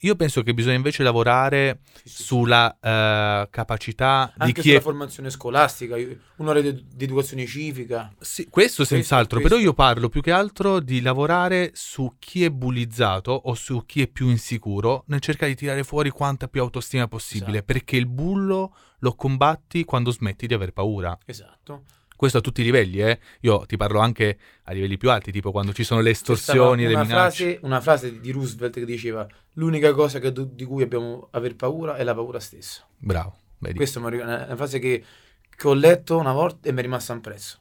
io 0.00 0.14
penso 0.16 0.42
che 0.42 0.54
bisogna 0.54 0.76
invece 0.76 1.02
lavorare 1.02 1.80
Sì, 2.04 2.08
sì, 2.08 2.22
sulla 2.22 2.78
eh, 2.80 3.48
capacità 3.50 4.32
di 4.34 4.42
Anche 4.42 4.60
chi 4.60 4.68
sulla 4.68 4.78
è... 4.80 4.82
formazione 4.82 5.30
scolastica, 5.30 5.96
un'ora 6.36 6.60
di, 6.60 6.84
di 6.94 7.04
educazione 7.04 7.46
civica. 7.46 8.12
Sì, 8.20 8.46
questo 8.48 8.84
senz'altro, 8.84 9.38
questo. 9.40 9.56
però 9.56 9.68
io 9.68 9.74
parlo 9.74 10.08
più 10.08 10.20
che 10.20 10.30
altro 10.30 10.80
di 10.80 11.00
lavorare 11.00 11.70
su 11.74 12.14
chi 12.18 12.44
è 12.44 12.50
bullizzato 12.50 13.32
o 13.32 13.54
su 13.54 13.84
chi 13.86 14.02
è 14.02 14.06
più 14.08 14.28
insicuro 14.28 15.04
nel 15.08 15.20
cercare 15.20 15.50
di 15.52 15.56
tirare 15.56 15.82
fuori 15.84 16.10
quanta 16.10 16.48
più 16.48 16.60
autostima 16.60 17.08
possibile, 17.08 17.58
Esatto. 17.58 17.64
perché 17.72 17.96
il 17.96 18.06
bullo 18.06 18.74
lo 19.00 19.14
combatti 19.14 19.84
quando 19.84 20.10
smetti 20.10 20.46
di 20.46 20.54
aver 20.54 20.72
paura. 20.72 21.16
Esatto. 21.24 21.84
Questo 22.18 22.38
a 22.38 22.40
tutti 22.40 22.62
i 22.62 22.64
livelli, 22.64 22.98
eh. 23.00 23.20
Io 23.42 23.64
ti 23.64 23.76
parlo 23.76 24.00
anche 24.00 24.38
a 24.64 24.72
livelli 24.72 24.96
più 24.96 25.08
alti, 25.08 25.30
tipo 25.30 25.52
quando 25.52 25.72
ci 25.72 25.84
sono 25.84 26.00
le 26.00 26.10
estorsioni, 26.10 26.82
le 26.82 26.94
una 26.94 27.04
minacce. 27.04 27.44
frase, 27.44 27.58
una 27.62 27.80
frase 27.80 28.18
di 28.18 28.32
Roosevelt 28.32 28.74
che 28.74 28.84
diceva 28.84 29.24
l'unica 29.52 29.92
cosa 29.92 30.18
du- 30.18 30.52
di 30.52 30.64
cui 30.64 30.82
abbiamo 30.82 31.28
aver 31.30 31.54
paura 31.54 31.94
è 31.94 32.02
la 32.02 32.14
paura 32.16 32.40
stessa. 32.40 32.84
Bravo, 32.98 33.36
vedi. 33.58 33.76
Questa 33.76 34.00
è 34.00 34.02
una, 34.02 34.46
una 34.46 34.56
frase 34.56 34.80
che, 34.80 35.04
che 35.48 35.68
ho 35.68 35.74
letto 35.74 36.18
una 36.18 36.32
volta 36.32 36.68
e 36.68 36.72
mi 36.72 36.80
è 36.80 36.82
rimasta 36.82 37.12
impresso. 37.12 37.60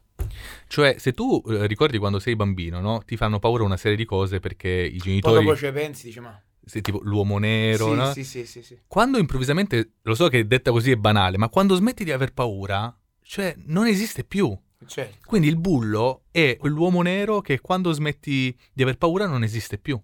Cioè, 0.65 0.96
se 0.98 1.13
tu 1.13 1.39
eh, 1.48 1.67
ricordi 1.67 2.00
quando 2.00 2.17
sei 2.17 2.36
bambino, 2.36 2.80
no? 2.82 3.04
Ti 3.06 3.15
fanno 3.15 3.38
paura 3.38 3.63
una 3.63 3.78
serie 3.78 3.96
di 3.96 4.06
cose 4.06 4.39
perché 4.39 4.70
i 4.70 4.98
Poi 4.98 5.00
genitori, 5.00 5.46
dopo 5.46 5.56
ci 5.56 5.72
pensi, 5.72 6.08
dici 6.08 6.20
ma... 6.20 6.41
se 6.65 6.82
tipo 6.82 7.00
l'uomo 7.04 7.38
nero, 7.38 7.86
sì, 7.86 7.93
no? 7.93 8.12
sì, 8.12 8.24
sì, 8.24 8.46
sì, 8.48 8.63
sì. 8.63 8.80
Quando 8.88 9.20
improvvisamente, 9.20 9.91
lo 10.02 10.15
so 10.15 10.28
che 10.30 10.48
detta 10.48 10.72
così 10.72 10.89
è 10.89 10.96
banale, 10.96 11.38
ma 11.38 11.48
quando 11.50 11.76
smetti 11.76 12.04
di 12.04 12.12
aver 12.12 12.34
paura, 12.34 12.91
cioè 13.28 13.54
non 13.66 13.88
esiste 13.88 14.24
più. 14.24 14.58
Certo. 14.86 15.18
Quindi 15.26 15.48
il 15.48 15.58
bullo 15.58 16.24
è 16.32 16.56
quell'uomo 16.58 17.02
nero 17.02 17.42
che 17.42 17.60
quando 17.60 17.92
smetti 17.92 18.58
di 18.72 18.84
aver 18.84 18.98
paura 18.98 19.28
non 19.28 19.44
esiste 19.44 19.78
più. 19.78 20.00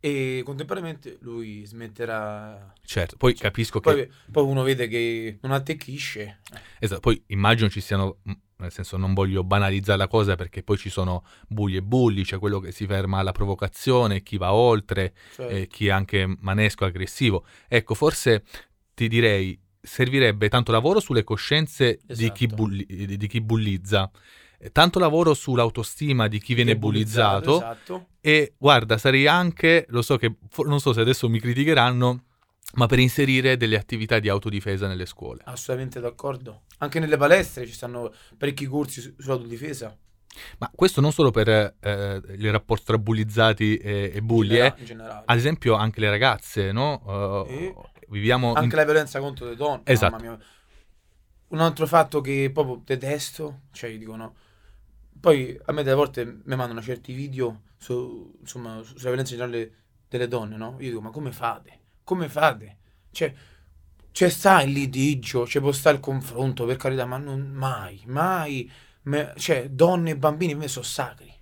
E 0.00 0.42
contemporaneamente 0.44 1.16
lui 1.20 1.64
smetterà... 1.64 2.74
Certo, 2.84 3.16
poi 3.16 3.34
capisco 3.34 3.80
che... 3.80 3.90
Poi, 3.90 4.10
poi 4.30 4.44
uno 4.44 4.62
vede 4.62 4.88
che 4.88 5.38
non 5.40 5.52
attecchisce. 5.52 6.40
Esatto, 6.78 7.00
poi 7.00 7.22
immagino 7.28 7.70
ci 7.70 7.80
siano... 7.80 8.18
Nel 8.56 8.70
senso, 8.70 8.96
non 8.96 9.14
voglio 9.14 9.42
banalizzare 9.44 9.98
la 9.98 10.08
cosa 10.08 10.36
perché 10.36 10.62
poi 10.62 10.78
ci 10.78 10.88
sono 10.88 11.24
bulli 11.48 11.76
e 11.76 11.82
bulli, 11.82 12.22
c'è 12.22 12.38
quello 12.38 12.60
che 12.60 12.70
si 12.72 12.86
ferma 12.86 13.18
alla 13.18 13.32
provocazione, 13.32 14.22
chi 14.22 14.36
va 14.36 14.54
oltre, 14.54 15.14
Cioè, 15.34 15.52
eh, 15.52 15.66
chi 15.66 15.88
è 15.88 15.90
anche 15.90 16.36
manesco, 16.38 16.84
aggressivo. 16.84 17.44
Ecco, 17.68 17.94
forse 17.94 18.44
ti 18.94 19.08
direi, 19.08 19.60
servirebbe 19.84 20.48
tanto 20.48 20.72
lavoro 20.72 20.98
sulle 21.00 21.24
coscienze 21.24 22.00
di, 22.04 22.32
chi 22.32 22.44
Esatto. 22.46 22.54
bulli- 22.54 23.16
di- 23.16 23.26
chi 23.26 23.40
bullizza, 23.40 24.10
eh, 24.58 24.70
tanto 24.72 24.98
lavoro 24.98 25.34
sull'autostima 25.34 26.26
di 26.28 26.40
chi 26.40 26.54
viene 26.54 26.76
bullizzato, 26.76 27.56
Esatto. 27.56 28.06
e 28.20 28.54
guarda, 28.56 28.98
sarei 28.98 29.26
anche, 29.26 29.84
lo 29.88 30.02
so 30.02 30.16
che, 30.16 30.34
non 30.64 30.80
so 30.80 30.92
se 30.92 31.00
adesso 31.00 31.28
mi 31.28 31.38
criticheranno, 31.40 32.22
ma 32.74 32.86
per 32.86 32.98
inserire 32.98 33.56
delle 33.56 33.76
attività 33.76 34.18
di 34.18 34.28
autodifesa 34.28 34.86
nelle 34.88 35.06
scuole. 35.06 35.42
Assolutamente 35.44 36.00
d'accordo. 36.00 36.62
Anche 36.78 36.98
nelle 36.98 37.16
palestre 37.16 37.66
ci 37.66 37.72
stanno 37.72 38.12
parecchi 38.36 38.66
corsi 38.66 39.00
su- 39.00 39.14
sull'autodifesa. 39.18 39.96
Ma 40.58 40.68
questo 40.74 41.00
non 41.00 41.12
solo 41.12 41.30
per 41.30 41.48
eh, 41.48 42.20
il 42.36 42.50
rapporto 42.50 42.82
tra 42.86 42.98
bullizzati 42.98 43.76
e, 43.76 44.10
e 44.12 44.20
bulli, 44.20 44.58
eh. 44.58 44.74
ad 45.24 45.36
esempio 45.36 45.74
anche 45.74 46.00
le 46.00 46.10
ragazze, 46.10 46.72
no? 46.72 47.44
Eh, 47.48 47.54
Sì. 47.56 47.93
Viviamo 48.08 48.50
in- 48.50 48.56
Anche 48.56 48.76
la 48.76 48.84
violenza 48.84 49.20
contro 49.20 49.48
le 49.48 49.56
donne. 49.56 49.82
Esatto. 49.84 50.38
Un 51.48 51.60
altro 51.60 51.86
fatto 51.86 52.20
che 52.20 52.50
proprio 52.52 52.80
detesto, 52.84 53.60
cioè 53.72 53.96
dicono... 53.96 54.34
Poi 55.20 55.58
a 55.66 55.72
me 55.72 55.82
delle 55.82 55.96
volte 55.96 56.24
mi 56.24 56.54
mandano 56.56 56.82
certi 56.82 57.14
video 57.14 57.62
su, 57.78 58.36
insomma, 58.40 58.82
su- 58.82 58.96
sulla 58.96 59.08
violenza 59.10 59.32
in 59.34 59.40
generale 59.40 59.72
delle 60.08 60.28
donne, 60.28 60.56
no? 60.56 60.76
Io 60.80 60.88
dico, 60.90 61.00
ma 61.00 61.10
come 61.10 61.32
fate? 61.32 61.78
Come 62.04 62.28
fate? 62.28 62.76
Cioè, 63.10 63.32
c'è 64.12 64.28
sta 64.28 64.60
il 64.60 64.72
litigio, 64.72 65.44
c'è 65.44 65.60
può 65.60 65.72
sta 65.72 65.88
il 65.90 66.00
confronto, 66.00 66.66
per 66.66 66.76
carità, 66.76 67.06
ma 67.06 67.16
non 67.16 67.40
mai, 67.52 68.02
mai, 68.06 68.70
me- 69.02 69.32
cioè, 69.36 69.70
donne 69.70 70.10
e 70.10 70.16
bambini 70.16 70.52
per 70.52 70.62
me 70.62 70.68
sono 70.68 70.84
sacri. 70.84 71.32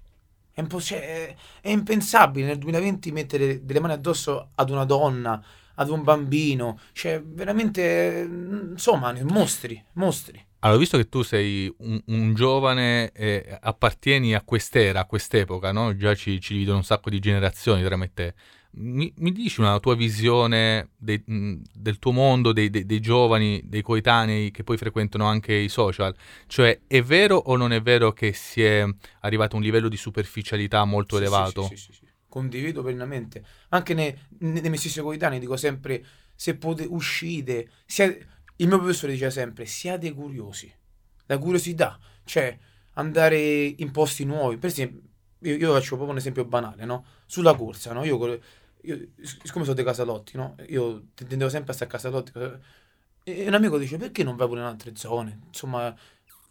È, 0.52 0.64
cioè, 0.78 1.00
è- 1.00 1.36
è 1.62 1.70
impensabile 1.70 2.46
nel 2.46 2.58
2020 2.58 3.10
mettere 3.10 3.64
delle 3.64 3.80
mani 3.80 3.94
addosso 3.94 4.50
ad 4.54 4.70
una 4.70 4.84
donna, 4.84 5.42
ad 5.74 5.90
un 5.90 6.02
bambino. 6.02 6.78
Cioè, 6.92 7.22
veramente, 7.22 8.20
eh, 8.20 8.24
insomma, 8.24 9.12
mostri, 9.22 9.82
mostri. 9.94 10.44
Allora, 10.64 10.78
visto 10.78 10.96
che 10.96 11.08
tu 11.08 11.22
sei 11.22 11.72
un, 11.78 12.00
un 12.06 12.34
giovane 12.34 13.10
e 13.10 13.58
appartieni 13.60 14.34
a 14.34 14.42
quest'era, 14.42 15.00
a 15.00 15.06
quest'epoca, 15.06 15.72
no? 15.72 15.96
Già 15.96 16.14
ci, 16.14 16.40
ci 16.40 16.52
dividono 16.52 16.78
un 16.78 16.84
sacco 16.84 17.10
di 17.10 17.18
generazioni 17.18 17.82
tra 17.82 17.96
me 17.96 18.04
e 18.06 18.10
te. 18.14 18.34
Mi, 18.74 19.12
mi 19.16 19.32
dici 19.32 19.60
una 19.60 19.78
tua 19.80 19.94
visione 19.96 20.90
dei- 20.96 21.22
mh, 21.26 21.62
del 21.74 21.98
tuo 21.98 22.12
mondo, 22.12 22.52
dei, 22.52 22.70
dei- 22.70 22.86
dei 22.86 23.00
giovani, 23.00 23.60
dei 23.64 23.82
coetanei 23.82 24.50
che 24.52 24.62
poi 24.62 24.76
frequentano 24.76 25.26
anche 25.26 25.52
i 25.52 25.68
social? 25.68 26.14
Cioè, 26.46 26.80
è 26.86 27.02
vero 27.02 27.36
o 27.36 27.56
non 27.56 27.72
è 27.72 27.82
vero 27.82 28.12
che 28.12 28.32
si 28.32 28.62
è 28.62 28.84
arrivato 29.20 29.56
a 29.56 29.58
un 29.58 29.64
livello 29.64 29.88
di 29.88 29.96
superficialità 29.96 30.84
molto 30.84 31.16
sì, 31.16 31.22
elevato? 31.22 31.62
Sì, 31.62 31.76
sì, 31.76 31.92
sì, 31.92 31.92
sì. 31.92 32.11
Condivido 32.32 32.82
pienamente. 32.82 33.44
Anche 33.70 33.92
nei, 33.92 34.16
nei, 34.38 34.62
miei 34.62 34.76
stessi 34.78 35.02
coetanei 35.02 35.38
dico 35.38 35.56
sempre, 35.56 36.02
se 36.34 36.56
potete 36.56 36.88
uscite, 36.88 37.68
sia- 37.84 38.06
il 38.06 38.66
mio 38.68 38.78
professore 38.78 39.12
diceva 39.12 39.30
sempre, 39.30 39.66
siate 39.66 40.10
curiosi. 40.14 40.72
La 41.26 41.36
curiosità, 41.36 41.98
cioè 42.24 42.56
andare 42.94 43.38
in 43.38 43.90
posti 43.90 44.24
nuovi. 44.24 44.56
Per 44.56 44.70
esempio, 44.70 45.02
io, 45.40 45.56
io 45.56 45.72
faccio 45.74 45.88
proprio 45.96 46.10
un 46.12 46.16
esempio 46.16 46.44
banale, 46.46 46.86
no? 46.86 47.04
Sulla 47.26 47.54
corsa, 47.54 47.92
no? 47.92 48.02
Io, 48.04 48.40
io- 48.82 49.08
siccome 49.20 49.64
sono 49.64 49.74
dei 49.76 49.84
casalotti, 49.84 50.36
no? 50.38 50.56
Io 50.68 51.08
tendevo 51.14 51.50
sempre 51.50 51.72
a 51.72 51.74
stare 51.74 51.90
a 51.90 51.92
casalotti. 51.92 52.32
E 53.24 53.46
un 53.46 53.54
amico 53.54 53.78
dice, 53.78 53.98
perché 53.98 54.24
non 54.24 54.36
vai 54.36 54.48
pure 54.48 54.60
in 54.60 54.66
altre 54.66 54.96
zone? 54.96 55.42
Insomma, 55.46 55.94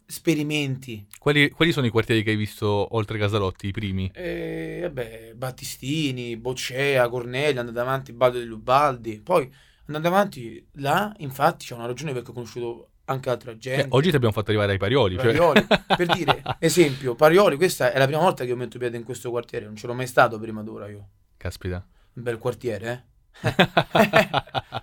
sperimenti. 0.06 1.06
Quali, 1.18 1.50
quali 1.50 1.72
sono 1.72 1.86
i 1.86 1.90
quartieri 1.90 2.22
che 2.22 2.30
hai 2.30 2.36
visto 2.36 2.94
oltre 2.96 3.18
Casalotti, 3.18 3.68
i 3.68 3.72
primi? 3.72 4.10
E 4.14 4.80
vabbè, 4.82 5.32
Battistini, 5.34 6.36
Boccea, 6.36 7.08
Cornelia, 7.08 7.60
andando 7.60 7.80
avanti, 7.80 8.12
Baldo 8.12 8.38
degli 8.38 8.50
Ubaldi. 8.50 9.20
Poi 9.20 9.50
andando 9.86 10.08
avanti, 10.08 10.64
là, 10.74 11.12
infatti, 11.18 11.66
c'è 11.66 11.74
una 11.74 11.86
ragione 11.86 12.12
perché 12.12 12.30
ho 12.30 12.34
conosciuto 12.34 12.88
anche 13.06 13.30
altra 13.30 13.50
Cioè, 13.52 13.58
gente. 13.58 13.86
oggi 13.90 14.10
ti 14.10 14.16
abbiamo 14.16 14.32
fatto 14.34 14.50
arrivare 14.50 14.72
ai 14.72 14.78
Parioli. 14.78 15.16
cioè- 15.16 15.24
Parioli, 15.26 15.66
per 15.96 16.06
dire, 16.14 16.42
esempio, 16.60 17.14
Parioli, 17.14 17.56
questa 17.56 17.92
è 17.92 17.98
la 17.98 18.06
prima 18.06 18.20
volta 18.20 18.44
che 18.44 18.50
io 18.50 18.56
metto 18.56 18.78
piede 18.78 18.96
in 18.96 19.02
questo 19.04 19.30
quartiere, 19.30 19.64
non 19.66 19.74
c'ero 19.74 19.92
mai 19.94 20.06
stato 20.06 20.38
prima 20.38 20.62
d'ora 20.62 20.88
io. 20.88 21.08
Caspita. 21.36 21.84
Un 22.14 22.22
bel 22.22 22.38
quartiere, 22.38 23.06
eh? 23.42 23.54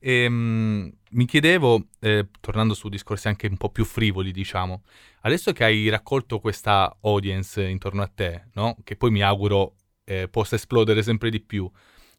Ehm, 0.00 0.92
mi 1.10 1.24
chiedevo, 1.26 1.86
eh, 2.00 2.28
tornando 2.40 2.74
su 2.74 2.88
discorsi 2.88 3.28
anche 3.28 3.46
un 3.46 3.56
po' 3.56 3.70
più 3.70 3.84
frivoli, 3.84 4.32
diciamo, 4.32 4.82
adesso 5.22 5.52
che 5.52 5.64
hai 5.64 5.88
raccolto 5.88 6.40
questa 6.40 6.96
audience 7.02 7.62
intorno 7.62 8.02
a 8.02 8.10
te, 8.12 8.48
no? 8.54 8.76
Che 8.84 8.96
poi 8.96 9.10
mi 9.10 9.22
auguro 9.22 9.76
eh, 10.04 10.28
possa 10.28 10.56
esplodere 10.56 11.02
sempre 11.02 11.30
di 11.30 11.40
più, 11.40 11.70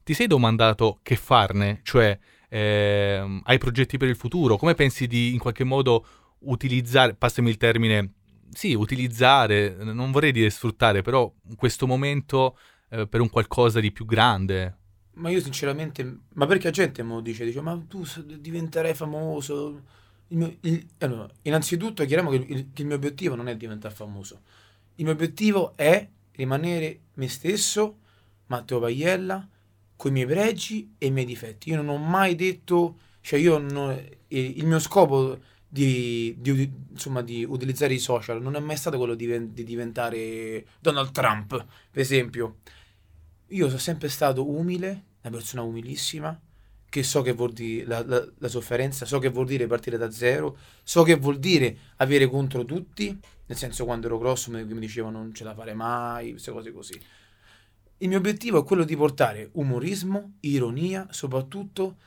ti 0.04 0.13
sei 0.13 0.28
domandato 0.28 1.00
che 1.04 1.16
farne? 1.16 1.82
Cioè, 1.84 2.18
ehm, 2.50 3.42
hai 3.46 3.58
progetti 3.58 3.98
per 3.98 4.08
il 4.10 4.16
futuro? 4.16 4.58
Come 4.58 4.74
pensi 4.74 5.06
di 5.08 5.34
in 5.34 5.40
qualche 5.40 5.63
modo 5.63 6.06
utilizzare, 6.40 7.13
passami 7.16 7.50
il 7.50 7.58
termine, 7.58 8.13
sì, 8.52 8.74
utilizzare, 8.74 9.76
non 9.80 10.12
vorrei 10.12 10.32
dire 10.32 10.50
sfruttare, 10.50 11.02
però 11.02 11.32
questo 11.56 11.86
momento 11.88 12.58
eh, 12.90 13.08
per 13.08 13.22
un 13.22 13.30
qualcosa 13.30 13.80
di 13.80 13.92
più 13.92 14.06
grande? 14.06 14.78
Ma 15.17 15.30
io 15.32 15.39
sinceramente, 15.41 16.19
ma 16.34 16.45
perché 16.45 16.65
la 16.65 16.71
gente 16.71 17.01
mi 17.03 17.19
dice, 17.23 17.43
dice, 17.45 17.62
ma 17.62 17.80
tu 17.88 18.03
diventerai 18.39 18.93
famoso. 18.93 19.84
Il 20.27 20.38
mio- 20.38 20.58
il- 20.62 20.86
allora, 20.99 21.27
innanzitutto 21.43 22.06
chiariamo 22.06 22.30
che 22.30 22.36
il, 22.38 22.67
che 22.73 22.82
il 22.82 22.88
mio 22.88 22.97
obiettivo 22.97 23.34
non 23.36 23.47
è 23.47 23.56
diventare 23.56 23.93
famoso. 23.95 24.41
Il 24.95 25.06
mio 25.06 25.13
obiettivo 25.13 25.75
è 25.75 26.08
rimanere 26.34 26.99
me 27.15 27.27
stesso, 27.30 27.97
Matteo 28.47 28.80
Paiella, 28.80 29.47
con 29.95 30.12
i 30.12 30.13
miei 30.13 30.27
pregi 30.27 30.93
e 30.99 31.08
i 31.08 31.12
miei 31.12 31.25
difetti. 31.25 31.69
Io 31.69 31.77
non 31.77 31.89
ho 31.89 31.97
mai 31.97 32.36
detto, 32.36 32.99
cioè 33.21 33.39
io 33.39 33.58
non- 33.58 33.99
il 34.27 34.65
mio 34.65 34.80
scopo 34.80 35.39
di, 35.67 36.36
di 36.38 36.71
insomma, 36.91 37.21
di 37.23 37.43
utilizzare 37.43 37.93
i 37.93 37.99
social 37.99 38.41
non 38.41 38.56
è 38.56 38.60
mai 38.60 38.77
stato 38.77 38.97
quello 38.97 39.15
di, 39.15 39.53
di 39.53 39.63
diventare 39.63 40.65
Donald 40.80 41.12
Trump, 41.12 41.49
per 41.91 42.01
esempio. 42.01 42.58
Io 43.50 43.68
sono 43.68 43.80
sempre 43.80 44.10
stato 44.10 44.48
umile, 44.50 45.04
una 45.22 45.32
persona 45.34 45.62
umilissima, 45.62 46.38
che 46.90 47.04
so 47.04 47.22
che 47.22 47.32
vuol 47.34 47.54
dire 47.54 47.86
la, 47.86 48.04
la- 48.06 48.28
la 48.38 48.48
sofferenza, 48.48 49.06
so 49.06 49.20
che 49.20 49.30
vuol 49.30 49.46
dire 49.46 49.68
partire 49.68 49.98
da 49.98 50.10
zero, 50.12 50.58
so 50.84 51.04
che 51.04 51.16
vuol 51.16 51.40
dire 51.40 51.78
avere 51.98 52.28
contro 52.28 52.66
tutti, 52.66 53.18
nel 53.46 53.58
senso 53.58 53.86
quando 53.86 54.08
ero 54.08 54.18
grosso 54.18 54.52
mi, 54.52 54.64
mi 54.66 54.80
dicevano 54.80 55.20
non 55.20 55.34
ce 55.34 55.44
la 55.44 55.54
fare 55.54 55.74
mai, 55.74 56.32
queste 56.32 56.52
cose 56.52 56.72
così. 56.72 57.02
Il 58.00 58.10
mio 58.10 58.18
obiettivo 58.18 58.60
è 58.60 58.64
quello 58.64 58.84
di 58.84 58.96
portare 58.96 59.50
umorismo, 59.54 60.34
ironia, 60.42 61.08
soprattutto 61.10 61.98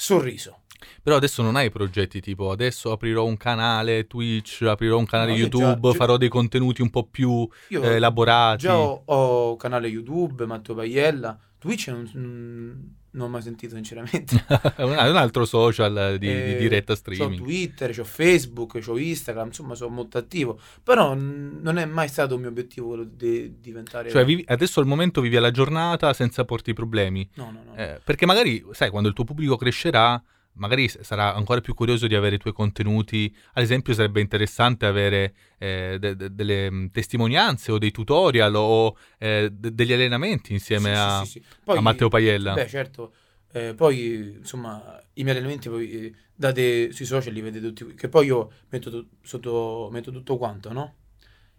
sorriso. 0.00 0.60
Però 1.02 1.16
adesso 1.16 1.42
non 1.42 1.56
hai 1.56 1.70
progetti 1.70 2.20
tipo 2.20 2.50
adesso 2.50 2.90
aprirò 2.90 3.24
un 3.26 3.36
canale 3.36 4.06
Twitch, 4.06 4.62
aprirò 4.62 4.96
un 4.96 5.04
canale 5.04 5.32
No, 5.32 5.36
YouTube, 5.36 5.90
già- 5.92 5.96
farò 5.96 6.16
dei 6.16 6.28
contenuti 6.30 6.80
un 6.80 6.88
po' 6.90 7.04
più 7.04 7.46
Io 7.68 7.82
eh, 7.82 7.96
elaborati. 7.96 8.62
già 8.62 8.78
ho, 8.78 9.02
ho 9.04 9.56
canale 9.56 9.88
YouTube, 9.88 10.46
Matteo 10.46 10.74
Paiella, 10.74 11.38
Twitch 11.58 11.88
non, 11.88 12.94
non- 13.12 13.26
ho 13.26 13.28
mai 13.28 13.42
sentito 13.42 13.74
sinceramente. 13.74 14.44
È 14.76 14.82
un, 14.82 14.92
altro 14.92 15.44
social 15.44 16.16
di, 16.18 16.26
di 16.26 16.32
Eh, 16.32 16.56
diretta 16.58 16.92
C'ho 16.92 16.98
streaming. 16.98 17.40
Twitter, 17.40 17.94
c'ho 17.94 18.04
Facebook, 18.04 18.78
c'ho 18.78 18.98
Instagram, 18.98 19.48
insomma 19.48 19.74
sono 19.74 19.94
molto 19.94 20.18
attivo. 20.18 20.58
Però 20.82 21.14
mm, 21.14 21.60
non 21.60 21.78
è 21.78 21.84
mai 21.84 22.08
stato 22.08 22.34
un 22.34 22.40
mio 22.40 22.50
obiettivo 22.50 22.88
quello 22.88 23.04
di 23.04 23.60
diventare... 23.60 24.10
Cioè 24.10 24.24
vivi- 24.24 24.44
adesso 24.46 24.80
al 24.80 24.86
momento 24.86 25.20
vivi 25.20 25.36
la 25.38 25.50
giornata 25.50 26.12
senza 26.12 26.44
porti 26.44 26.72
problemi. 26.72 27.28
No, 27.34 27.50
no, 27.50 27.62
no. 27.64 27.74
Eh, 27.76 28.00
perché 28.02 28.26
magari, 28.26 28.64
sai, 28.72 28.90
quando 28.90 29.08
il 29.08 29.14
tuo 29.14 29.24
pubblico 29.24 29.56
crescerà, 29.56 30.22
magari 30.60 30.88
sarà 30.88 31.34
ancora 31.34 31.60
più 31.60 31.74
curioso 31.74 32.06
di 32.06 32.14
avere 32.14 32.36
i 32.36 32.38
tuoi 32.38 32.52
contenuti. 32.52 33.34
Ad 33.54 33.62
esempio, 33.62 33.92
sarebbe 33.94 34.20
interessante 34.20 34.86
avere 34.86 35.34
eh, 35.58 35.96
de- 35.98 36.14
de- 36.14 36.32
delle 36.34 36.70
mm, 36.70 36.86
testimonianze 36.92 37.72
o 37.72 37.78
dei 37.78 37.90
tutorial 37.90 38.54
o 38.54 38.96
eh, 39.18 39.48
de- 39.50 39.74
degli 39.74 39.92
allenamenti 39.92 40.52
insieme 40.52 40.90
Sì, 40.94 41.00
a, 41.00 41.22
sì, 41.24 41.30
sì. 41.30 41.42
Poi- 41.64 41.78
a 41.78 41.80
Matteo 41.80 42.08
Paiella. 42.08 42.54
Beh, 42.54 42.68
certo. 42.68 43.12
Eh, 43.52 43.74
poi, 43.74 44.36
insomma, 44.38 45.02
i 45.14 45.22
miei 45.24 45.34
allenamenti 45.34 45.68
poi 45.68 45.90
eh, 45.90 46.14
date 46.34 46.92
sui 46.92 47.04
social 47.06 47.32
li 47.32 47.40
vedete 47.40 47.66
tutti. 47.72 47.94
Che 47.94 48.08
poi 48.08 48.26
io 48.26 48.52
metto, 48.68 48.90
tu- 48.90 49.08
sotto, 49.22 49.88
metto 49.90 50.12
tutto 50.12 50.36
quanto, 50.36 50.72
no? 50.72 50.94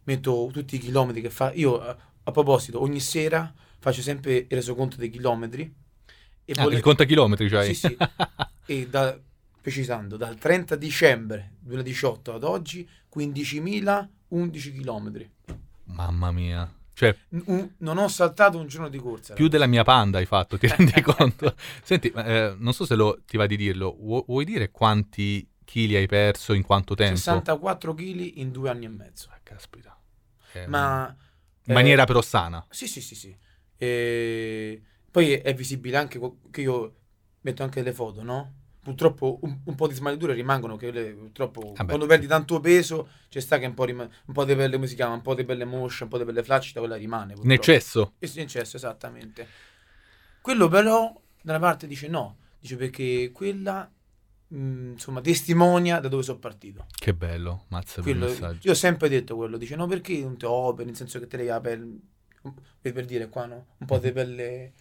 Metto 0.04 0.50
tutti 0.54 0.76
i 0.76 0.80
chilometri 0.80 1.22
che 1.22 1.30
fa. 1.30 1.52
Io, 1.54 1.80
a, 1.82 1.98
a 2.24 2.32
proposito, 2.32 2.82
ogni 2.82 3.00
sera 3.00 3.54
faccio 3.80 4.02
sempre 4.02 4.36
il 4.38 4.48
resoconto 4.50 4.96
dei 4.96 5.10
chilometri. 5.10 5.74
E 6.46 6.54
Ah, 6.58 6.64
vole- 6.64 6.76
il 6.76 6.82
contachilometri, 6.82 7.50
cioè. 7.50 7.66
Sì, 7.66 7.74
sì. 7.74 7.98
e 8.72 8.88
da, 8.88 9.20
precisando, 9.62 10.16
dal 10.16 10.38
30 10.38 10.78
dicembre 10.78 11.56
2018 11.60 12.34
ad 12.34 12.44
oggi 12.46 12.88
15.011 13.14 14.74
chilometri. 14.74 15.30
Mamma 15.86 16.32
mia. 16.32 16.74
Cioè, 16.94 17.14
un- 17.46 17.70
non 17.80 17.98
ho 17.98 18.08
saltato 18.08 18.58
un 18.58 18.68
giorno 18.68 18.88
di 18.88 18.98
corsa. 18.98 19.34
più 19.34 19.48
della 19.50 19.66
mia 19.68 19.84
panda 19.84 20.20
hai 20.20 20.26
fatto, 20.26 20.58
ti 20.58 20.68
rendi 20.68 20.94
conto? 21.02 21.56
Senti, 21.84 22.10
eh, 22.16 22.56
non 22.58 22.74
so 22.74 22.86
se 22.86 22.96
lo, 22.96 23.22
ti 23.26 23.36
va 23.36 23.46
di 23.46 23.58
dirlo, 23.58 23.94
Vu- 24.00 24.24
vuoi 24.26 24.46
dire 24.46 24.72
quanti 24.72 25.46
chili 25.66 25.96
hai 25.96 26.06
perso 26.08 26.54
in 26.54 26.64
quanto 26.64 26.96
tempo? 26.96 27.16
64 27.18 27.94
kg 27.94 28.38
in 28.38 28.52
due 28.52 28.70
anni 28.70 28.86
e 28.86 28.90
mezzo. 28.90 29.30
Ah, 29.32 29.40
caspita. 29.44 30.00
Eh, 30.54 30.68
Ma 30.68 31.08
in 31.66 31.72
eh, 31.72 31.74
maniera 31.74 32.06
però 32.06 32.22
sana. 32.22 32.66
Sì, 32.70 32.88
sì, 32.88 33.02
sì, 33.02 33.16
sì. 33.16 33.36
E 33.78 34.82
poi 35.10 35.34
è 35.34 35.54
visibile 35.54 35.98
anche 35.98 36.20
che 36.52 36.62
io 36.62 36.96
metto 37.42 37.64
anche 37.64 37.82
le 37.82 37.94
foto, 37.94 38.22
no? 38.22 38.60
Purtroppo 38.84 39.38
un, 39.44 39.60
un 39.66 39.76
po' 39.76 39.88
di 39.88 39.94
smagliature 39.94 40.34
rimangono, 40.34 40.76
che 40.76 40.90
le- 40.92 41.14
purtroppo 41.14 41.74
Vabbè. 41.76 41.86
quando 41.86 42.08
perdi 42.08 42.26
tanto 42.26 42.60
peso 42.60 43.10
c'è 43.30 43.40
sta 43.40 43.60
che 43.60 43.68
un 43.68 43.76
po', 43.76 43.84
rima- 43.84 44.10
un 44.26 44.34
po' 44.34 44.44
di 44.44 44.56
pelle, 44.56 44.74
come 44.76 44.88
si 44.88 44.96
chiama, 44.96 45.14
un 45.14 45.22
po' 45.22 45.36
di 45.36 45.44
pelle 45.46 45.66
moscia, 45.66 46.06
un 46.06 46.10
po' 46.10 46.18
di 46.18 46.26
pelle 46.26 46.42
flaccida, 46.44 46.80
quella 46.80 46.96
rimane. 46.96 47.36
In 47.42 47.52
eccesso. 47.52 48.14
In 48.18 48.30
eccesso, 48.38 48.78
esattamente. 48.78 49.48
Quello 50.42 50.68
però, 50.68 51.14
da 51.42 51.52
una 51.58 51.60
parte 51.60 51.86
dice 51.86 52.08
no, 52.08 52.38
dice 52.60 52.76
perché 52.76 53.30
quella, 53.32 53.88
mh, 54.48 54.92
insomma, 54.94 55.22
testimonia 55.22 56.00
da 56.00 56.08
dove 56.08 56.24
sono 56.24 56.40
partito. 56.40 56.88
Che 56.92 57.14
bello, 57.14 57.66
mazza 57.68 58.02
Quello- 58.02 58.26
messaggio. 58.26 58.62
io 58.64 58.72
ho 58.72 58.76
sempre 58.76 59.10
detto 59.10 59.36
quello, 59.36 59.58
dice 59.58 59.76
no 59.76 59.86
perché 59.86 60.18
non 60.22 60.38
te 60.38 60.48
operi, 60.48 60.88
nel 60.88 60.96
senso 60.96 61.20
che 61.20 61.28
te 61.28 61.44
la 61.44 61.62
pelle, 61.62 62.00
per, 62.82 62.94
per 62.94 63.06
dire 63.06 63.30
qua 63.30 63.46
no, 63.46 63.66
un 63.78 63.86
po' 63.86 64.00
di 64.00 64.12
pelle, 64.12 64.74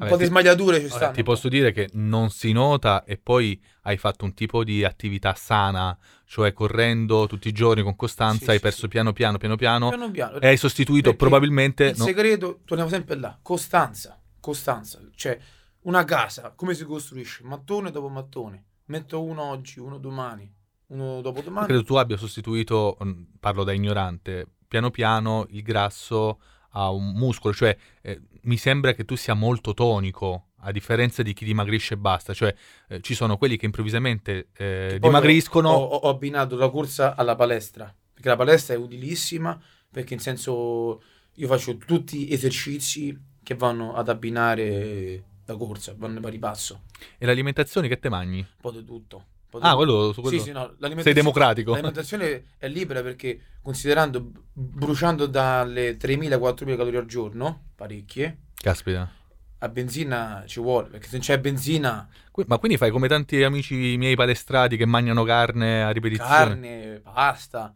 un 0.00 0.08
po' 0.08 0.16
di 0.16 0.24
smagliature 0.24 0.80
ci 0.80 0.88
stanno. 0.88 1.12
ti 1.12 1.22
posso 1.22 1.48
dire 1.48 1.72
che 1.72 1.88
non 1.92 2.30
si 2.30 2.52
nota 2.52 3.04
e 3.04 3.16
poi 3.18 3.60
hai 3.82 3.96
fatto 3.96 4.24
un 4.24 4.34
tipo 4.34 4.64
di 4.64 4.84
attività 4.84 5.34
sana, 5.34 5.96
cioè 6.24 6.52
correndo 6.52 7.26
tutti 7.26 7.48
i 7.48 7.52
giorni 7.52 7.82
con 7.82 7.96
costanza, 7.96 8.44
Sì, 8.44 8.50
hai 8.50 8.56
sì, 8.56 8.62
perso 8.62 8.80
sì. 8.82 8.88
piano 8.88 9.12
piano, 9.12 9.38
piano 9.38 9.56
piano, 9.56 9.88
Piano 9.88 10.10
piano. 10.10 10.38
e 10.40 10.46
hai 10.48 10.56
sostituito 10.56 11.10
Perché 11.10 11.16
probabilmente... 11.18 11.84
Il 11.86 11.94
no- 11.98 12.04
segreto, 12.04 12.60
torniamo 12.64 12.90
sempre 12.90 13.16
là, 13.16 13.38
costanza, 13.42 14.20
costanza, 14.40 15.00
cioè 15.14 15.38
una 15.82 16.04
casa, 16.04 16.52
come 16.54 16.74
si 16.74 16.84
costruisce? 16.84 17.42
Mattone 17.44 17.90
dopo 17.90 18.08
mattone, 18.08 18.64
metto 18.86 19.22
uno 19.22 19.42
oggi, 19.42 19.80
uno 19.80 19.98
domani, 19.98 20.50
uno 20.88 21.20
dopo 21.20 21.40
domani. 21.40 21.66
Credo 21.66 21.84
tu 21.84 21.94
abbia 21.94 22.16
sostituito, 22.16 22.96
mm, 23.02 23.22
parlo 23.40 23.64
da 23.64 23.72
ignorante, 23.72 24.46
piano 24.68 24.90
piano 24.90 25.46
il 25.50 25.62
grasso 25.62 26.38
a 26.70 26.90
un 26.90 27.12
muscolo, 27.12 27.54
cioè 27.54 27.76
eh, 28.02 28.20
mi 28.42 28.56
sembra 28.56 28.92
che 28.92 29.04
tu 29.04 29.16
sia 29.16 29.34
molto 29.34 29.74
tonico, 29.74 30.46
a 30.62 30.72
differenza 30.72 31.22
di 31.22 31.32
chi 31.32 31.44
dimagrisce 31.44 31.94
e 31.94 31.96
basta, 31.96 32.34
cioè 32.34 32.54
eh, 32.88 33.00
ci 33.00 33.14
sono 33.14 33.36
quelli 33.38 33.56
che 33.56 33.64
improvvisamente 33.66 34.48
eh, 34.56 34.86
Poi 34.90 34.98
dimagriscono, 34.98 35.70
Ho, 35.70 35.84
ho- 35.84 35.96
ho 35.96 36.08
abbinato 36.08 36.56
la 36.56 36.68
corsa 36.68 37.14
alla 37.16 37.34
palestra, 37.34 37.92
perché 38.12 38.28
la 38.28 38.36
palestra 38.36 38.74
è 38.74 38.76
utilissima, 38.76 39.58
perché 39.90 40.14
in 40.14 40.20
senso 40.20 41.02
io 41.34 41.46
faccio 41.46 41.76
tutti 41.78 42.30
esercizi 42.30 43.18
che 43.42 43.54
vanno 43.54 43.94
ad 43.94 44.08
abbinare 44.08 45.24
la 45.46 45.56
corsa, 45.56 45.94
vanno 45.96 46.18
a 46.18 46.22
pari 46.22 46.38
passo, 46.38 46.82
e 47.18 47.26
l'alimentazione 47.26 47.88
che 47.88 47.98
te 47.98 48.08
mangi? 48.08 48.38
un 48.38 48.46
po' 48.60 48.70
di 48.70 48.84
tutto. 48.84 49.24
Un 49.50 49.58
po' 49.58 49.58
di 49.58 49.66
Ah, 49.66 49.74
quello, 49.74 50.12
su 50.12 50.20
quello- 50.22 50.38
Sì, 50.38 50.44
sì, 50.44 50.52
no, 50.52 50.76
sei 51.02 51.12
democratico. 51.12 51.72
L'alimentazione 51.72 52.44
è 52.56 52.68
libera 52.68 53.02
perché 53.02 53.40
considerando 53.60 54.30
bruciando 54.52 55.26
dalle 55.26 55.96
3.000-4.000 55.96 56.76
calorie 56.76 57.00
al 57.00 57.06
giorno, 57.06 57.70
parecchie, 57.74 58.38
Caspita. 58.54 59.10
a 59.58 59.68
benzina 59.68 60.44
ci 60.46 60.60
vuole, 60.60 60.88
perché 60.88 61.06
se 61.06 61.12
non 61.16 61.20
c'è 61.22 61.38
benzina, 61.40 62.08
Ma 62.46 62.58
quindi 62.58 62.78
fai 62.78 62.90
come 62.90 63.08
tanti 63.08 63.42
amici 63.42 63.96
miei 63.98 64.14
palestrati 64.16 64.76
che 64.76 64.86
mangiano 64.86 65.24
carne 65.24 65.82
a 65.82 65.90
ripetizione? 65.90 66.30
carne, 66.30 67.00
pasta, 67.02 67.74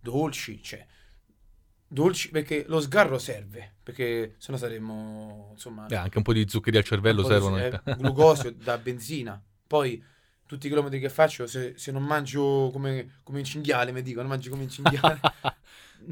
dolci, 0.00 0.60
cioè 0.62 0.84
dolci 1.86 2.30
perché 2.30 2.64
lo 2.68 2.80
sgarro 2.80 3.18
serve, 3.18 3.74
perché 3.82 4.34
sennò 4.38 4.56
saremmo 4.58 5.50
insomma 5.52 5.86
Eh, 5.88 5.94
anche 5.94 6.16
un 6.18 6.24
po' 6.24 6.32
di 6.32 6.46
zuccheri 6.48 6.76
al 6.78 6.84
cervello 6.84 7.22
po' 7.22 7.28
di- 7.28 7.34
servono. 7.34 7.58
eh, 7.58 7.80
glucosio 7.96 8.50
da 8.52 8.76
benzina. 8.78 9.42
Poi 9.66 10.02
tutti 10.52 10.66
i 10.66 10.68
chilometri 10.68 11.00
che 11.00 11.08
faccio, 11.08 11.46
se, 11.46 11.72
se 11.78 11.90
non 11.92 12.02
mangio 12.02 12.68
come, 12.70 13.20
come 13.22 13.38
un 13.38 13.44
cinghiale, 13.44 13.90
mi 13.90 14.02
dicono, 14.02 14.28
mangi 14.28 14.50
come 14.50 14.64
un 14.64 14.68
cinghiale, 14.68 15.18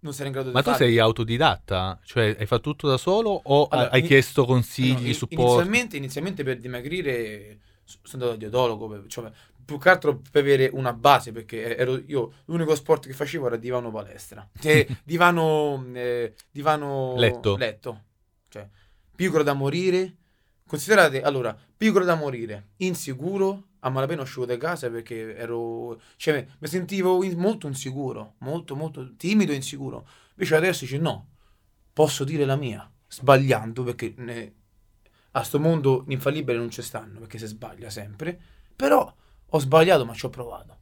non 0.00 0.12
sarei 0.12 0.26
in 0.26 0.32
grado 0.32 0.50
di 0.50 0.56
Ma 0.56 0.62
tu 0.62 0.70
farlo. 0.70 0.86
sei 0.86 0.98
autodidatta? 0.98 1.98
Cioè 2.04 2.36
hai 2.38 2.46
fatto 2.46 2.62
tutto 2.70 2.86
da 2.88 2.98
solo 2.98 3.30
o 3.30 3.66
Allora, 3.68 3.90
hai 3.90 4.00
in- 4.00 4.06
chiesto 4.06 4.42
No, 4.42 4.46
consigli, 4.46 5.08
in- 5.08 5.14
supporto? 5.14 5.42
inizialmente, 5.44 5.96
inizialmente 5.96 6.44
per 6.44 6.58
dimagrire 6.58 7.58
sono 7.84 8.02
andato 8.12 8.32
al 8.32 8.38
dietologo, 8.38 9.06
cioè, 9.08 9.30
più 9.64 9.78
che 9.78 9.88
altro 9.88 10.20
per 10.30 10.42
avere 10.42 10.68
una 10.72 10.92
base, 10.92 11.32
perché 11.32 11.74
ero 11.76 11.96
io 12.06 12.32
l'unico 12.44 12.74
sport 12.74 13.06
che 13.06 13.14
facevo 13.14 13.46
era 13.46 13.56
divano 13.56 13.90
palestra, 13.90 14.46
cioè, 14.60 14.86
divano, 15.02 15.82
eh, 15.94 16.34
divano 16.50 17.54
Letto. 17.56 18.04
cioè 18.48 18.68
piccolo 19.14 19.42
da 19.42 19.54
morire. 19.54 20.14
Considerate, 20.66 21.22
allora, 21.22 21.56
piccolo 21.76 22.04
da 22.04 22.14
morire, 22.14 22.68
insicuro, 22.78 23.67
a 23.80 23.90
malapena 23.90 24.22
uscivo 24.22 24.46
da 24.46 24.56
casa 24.56 24.90
perché 24.90 25.36
ero, 25.36 26.00
cioè, 26.16 26.46
mi 26.58 26.68
sentivo 26.68 27.22
molto 27.36 27.66
insicuro, 27.66 28.34
molto, 28.38 28.74
molto 28.76 29.14
timido 29.16 29.52
e 29.52 29.56
insicuro. 29.56 30.06
Invece 30.32 30.56
adesso 30.56 30.84
dice 30.84 30.98
no, 30.98 31.28
posso 31.92 32.24
dire 32.24 32.44
la 32.44 32.56
mia, 32.56 32.90
sbagliando 33.08 33.82
perché 33.82 34.14
ne- 34.16 34.52
a 35.32 35.42
sto 35.42 35.60
mondo 35.60 36.04
l'infallibile 36.06 36.58
non 36.58 36.70
ci 36.70 36.82
stanno 36.82 37.20
perché 37.20 37.38
si 37.38 37.46
sbaglia 37.46 37.90
sempre, 37.90 38.38
però 38.74 39.12
ho 39.50 39.58
sbagliato 39.58 40.04
ma 40.04 40.14
ci 40.14 40.26
ho 40.26 40.30
provato. 40.30 40.77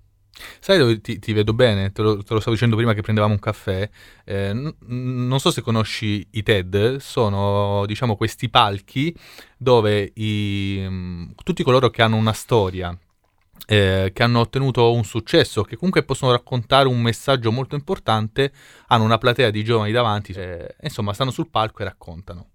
Sai 0.61 0.79
dove 0.79 1.01
ti, 1.01 1.19
ti 1.19 1.33
vedo 1.33 1.53
bene? 1.53 1.93
Te 1.93 2.03
lo, 2.03 2.23
te 2.23 2.35
lo 2.35 2.41
stavo 2.41 2.55
dicendo 2.55 2.77
prima 2.77 2.93
che 2.95 3.03
prendevamo 3.03 3.35
un 3.35 3.39
caffè. 3.41 3.89
Eh, 4.25 4.53
n- 4.53 4.75
non 5.27 5.41
so 5.41 5.51
se 5.51 5.63
conosci 5.63 6.27
i 6.33 6.43
TED, 6.43 6.97
sono 6.97 7.85
diciamo 7.87 8.17
questi 8.17 8.49
palchi 8.49 9.15
dove 9.57 10.13
i, 10.15 10.85
mm, 10.87 11.31
tutti 11.43 11.63
coloro 11.63 11.91
che 11.91 12.03
hanno 12.03 12.17
una 12.17 12.33
storia, 12.33 12.97
eh, 13.67 14.11
che 14.13 14.23
hanno 14.23 14.41
ottenuto 14.41 14.93
un 14.93 15.05
successo, 15.05 15.63
che 15.63 15.77
comunque 15.77 16.05
possono 16.05 16.33
raccontare 16.33 16.89
un 16.89 17.01
messaggio 17.01 17.51
molto 17.53 17.75
importante, 17.75 18.53
hanno 18.89 19.05
una 19.05 19.19
platea 19.19 19.51
di 19.51 19.65
giovani 19.65 19.93
davanti, 19.93 20.33
eh, 20.33 20.77
insomma 20.83 21.13
stanno 21.13 21.31
sul 21.31 21.49
palco 21.51 21.83
e 21.83 21.85
raccontano 21.85 22.51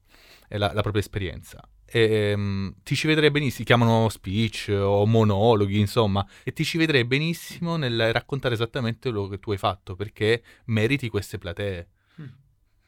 la, 0.50 0.72
la 0.74 0.82
propria 0.82 1.02
esperienza. 1.02 1.62
E, 1.94 2.34
mm, 2.38 2.70
ti 2.84 2.96
ci 2.96 3.06
vedrei 3.08 3.30
benissimo, 3.32 3.58
si 3.58 3.64
chiamano 3.66 4.08
speech 4.08 4.70
o 4.74 5.06
monologhi, 5.06 5.78
insomma, 5.78 6.26
e 6.44 6.54
ti 6.54 6.64
ci 6.64 6.78
vedrei 6.78 7.04
benissimo 7.04 7.76
nel 7.76 8.14
raccontare 8.14 8.54
esattamente 8.54 9.10
quello 9.10 9.28
che 9.28 9.40
tu 9.40 9.52
hai 9.52 9.58
fatto, 9.58 9.96
perché 9.96 10.42
meriti 10.66 11.10
queste 11.10 11.38
platee. 11.38 11.88
Mm. 12.22 12.26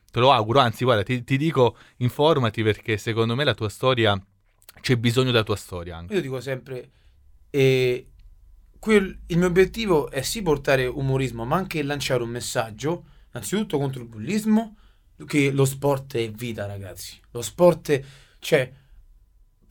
Te 0.09 0.19
lo 0.21 0.31
auguro, 0.31 0.59
anzi, 0.59 0.85
guarda, 0.85 1.03
ti, 1.03 1.21
ti 1.25 1.35
dico, 1.35 1.75
informati 1.97 2.63
perché 2.63 2.97
secondo 2.97 3.35
me 3.35 3.43
la 3.43 3.53
tua 3.53 3.67
storia, 3.67 4.17
c'è 4.79 4.95
bisogno 4.95 5.31
della 5.31 5.43
tua 5.43 5.57
storia 5.57 5.97
anche. 5.97 6.13
Io 6.13 6.21
dico 6.21 6.39
sempre, 6.39 6.89
eh, 7.49 8.07
quel- 8.79 9.19
il 9.27 9.37
mio 9.37 9.47
obiettivo 9.47 10.09
è 10.09 10.21
sì 10.21 10.41
portare 10.41 10.85
umorismo, 10.85 11.43
ma 11.43 11.57
anche 11.57 11.83
lanciare 11.83 12.23
un 12.23 12.29
messaggio, 12.29 13.05
innanzitutto 13.33 13.77
contro 13.77 14.01
il 14.01 14.07
bullismo, 14.07 14.77
che 15.27 15.51
lo 15.51 15.65
sport 15.65 16.15
è 16.15 16.31
vita, 16.31 16.65
ragazzi. 16.65 17.19
Lo 17.31 17.41
sport, 17.41 17.91
è- 17.91 18.03
cioè, 18.39 18.71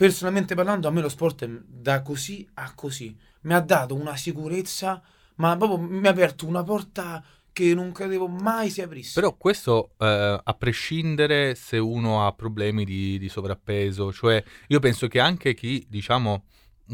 personalmente 0.02 0.56
parlando, 0.56 0.88
a 0.88 0.90
me 0.90 1.00
lo 1.00 1.08
sport 1.08 1.44
è 1.44 1.48
da 1.64 2.02
così 2.02 2.44
a 2.54 2.72
così. 2.74 3.16
Mi 3.42 3.54
ha 3.54 3.60
dato 3.60 3.94
una 3.94 4.16
sicurezza, 4.16 5.00
ma 5.36 5.56
proprio 5.56 5.78
mi 5.78 6.04
ha 6.08 6.10
aperto 6.10 6.44
una 6.44 6.64
porta 6.64 7.22
che 7.52 7.72
non 7.72 7.92
credevo 7.92 8.26
mai 8.26 8.68
si 8.68 8.82
aprisse. 8.82 9.20
Però 9.20 9.36
questo 9.36 9.92
eh, 9.98 10.40
a 10.42 10.54
prescindere 10.54 11.54
se 11.54 11.78
uno 11.78 12.26
ha 12.26 12.32
problemi 12.32 12.84
di, 12.84 13.16
di 13.16 13.28
sovrappeso, 13.28 14.12
cioè 14.12 14.42
io 14.66 14.80
penso 14.80 15.06
che 15.06 15.20
anche 15.20 15.54
chi, 15.54 15.86
diciamo, 15.88 16.46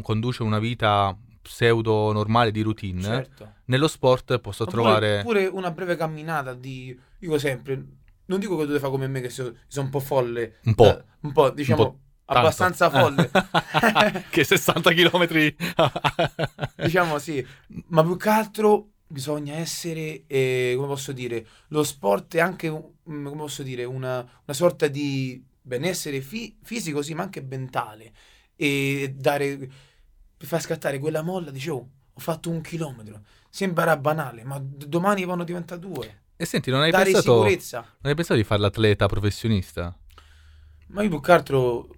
conduce 0.03 0.43
una 0.43 0.59
vita 0.59 1.17
pseudo 1.41 2.11
normale 2.11 2.51
di 2.51 2.61
routine, 2.61 3.01
certo. 3.01 3.53
nello 3.65 3.87
sport 3.87 4.37
possa 4.37 4.65
trovare... 4.65 5.23
pure 5.23 5.47
una 5.47 5.71
breve 5.71 5.95
camminata 5.95 6.53
di 6.53 6.95
dico 7.17 7.39
sempre 7.39 7.85
non 8.25 8.39
dico 8.39 8.55
che 8.55 8.65
dovete 8.65 8.79
fare 8.79 8.91
come 8.91 9.07
me 9.07 9.19
che 9.19 9.29
so- 9.29 9.55
sono 9.65 9.85
un 9.85 9.91
po' 9.91 9.99
folle 9.99 10.57
Un 10.65 10.75
po'. 10.75 10.85
eh, 10.85 11.03
un 11.21 11.31
po' 11.31 11.49
diciamo 11.49 11.83
po' 11.83 11.89
tanto. 11.89 12.07
Abbastanza 12.37 12.89
folle. 12.89 13.29
Che 14.29 14.43
60 14.43 14.93
km 14.93 15.55
diciamo 16.83 17.19
sì 17.19 17.45
ma 17.87 18.03
più 18.03 18.17
che 18.17 18.29
altro 18.29 18.89
bisogna 19.07 19.55
essere 19.55 20.23
eh, 20.27 20.73
come 20.75 20.87
posso 20.87 21.11
dire 21.11 21.45
lo 21.69 21.83
sport 21.83 22.35
è 22.35 22.39
anche 22.39 22.69
mm, 22.69 23.25
come 23.25 23.35
posso 23.35 23.63
dire 23.63 23.83
una, 23.83 24.19
una 24.19 24.53
sorta 24.53 24.87
di 24.87 25.43
benessere 25.61 26.21
fi- 26.21 26.55
fisico 26.63 27.01
sì 27.01 27.13
ma 27.13 27.23
anche 27.23 27.41
mentale. 27.41 28.13
E 28.55 29.13
dare 29.15 29.57
per 30.37 30.47
far 30.47 30.61
scattare 30.61 30.99
quella 30.99 31.21
molla 31.21 31.51
dicevo 31.51 31.89
ho 32.13 32.19
fatto 32.19 32.49
un 32.49 32.61
chilometro 32.61 33.21
sembra 33.49 33.95
banale 33.97 34.43
ma 34.43 34.59
d- 34.59 34.85
domani 34.85 35.25
vanno 35.25 35.43
diventare 35.43 35.79
due. 35.79 36.21
E 36.41 36.45
senti, 36.45 36.71
non 36.71 36.79
hai, 36.79 36.91
pensato, 36.91 37.43
non 37.43 37.47
hai 38.03 38.15
pensato 38.15 38.35
di 38.35 38.45
fare 38.45 38.61
l'atleta 38.61 39.07
professionista? 39.07 39.93
Ma 40.87 41.03
io 41.03 41.09
più 41.09 41.19
che 41.19 41.31
altro 41.33 41.89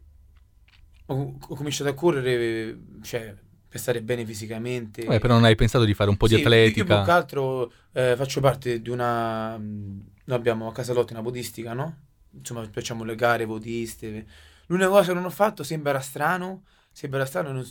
ho, 1.13 1.37
ho 1.47 1.55
cominciato 1.55 1.89
a 1.89 1.93
correre, 1.93 2.77
cioè, 3.01 3.33
per 3.67 3.79
stare 3.79 4.01
bene 4.01 4.25
fisicamente. 4.25 5.03
Vabbè, 5.05 5.19
però 5.19 5.33
non 5.35 5.43
hai 5.45 5.55
pensato 5.55 5.85
di 5.85 5.93
fare 5.93 6.09
un 6.09 6.17
po' 6.17 6.27
di 6.27 6.35
Sì, 6.35 6.41
io- 6.41 6.47
più 6.47 6.57
atletica? 6.57 7.03
che 7.03 7.11
altro 7.11 7.71
eh, 7.93 8.15
faccio 8.17 8.39
parte 8.41 8.81
di 8.81 8.89
una... 8.89 9.57
mh, 9.57 10.03
Noi 10.25 10.37
abbiamo 10.37 10.67
a 10.67 10.71
Casalotti 10.73 11.13
una 11.13 11.21
podistica, 11.21 11.73
no? 11.73 11.97
Insomma, 12.31 12.65
facciamo 12.71 13.03
le 13.03 13.15
gare 13.15 13.45
podiste. 13.45 14.25
L'unica 14.67 14.89
cosa 14.89 15.07
che 15.09 15.13
non 15.13 15.25
ho 15.25 15.29
fatto, 15.29 15.63
sembra 15.63 15.99
strano, 15.99 16.63
sembra 16.91 17.25
strano... 17.25 17.51
non 17.51 17.65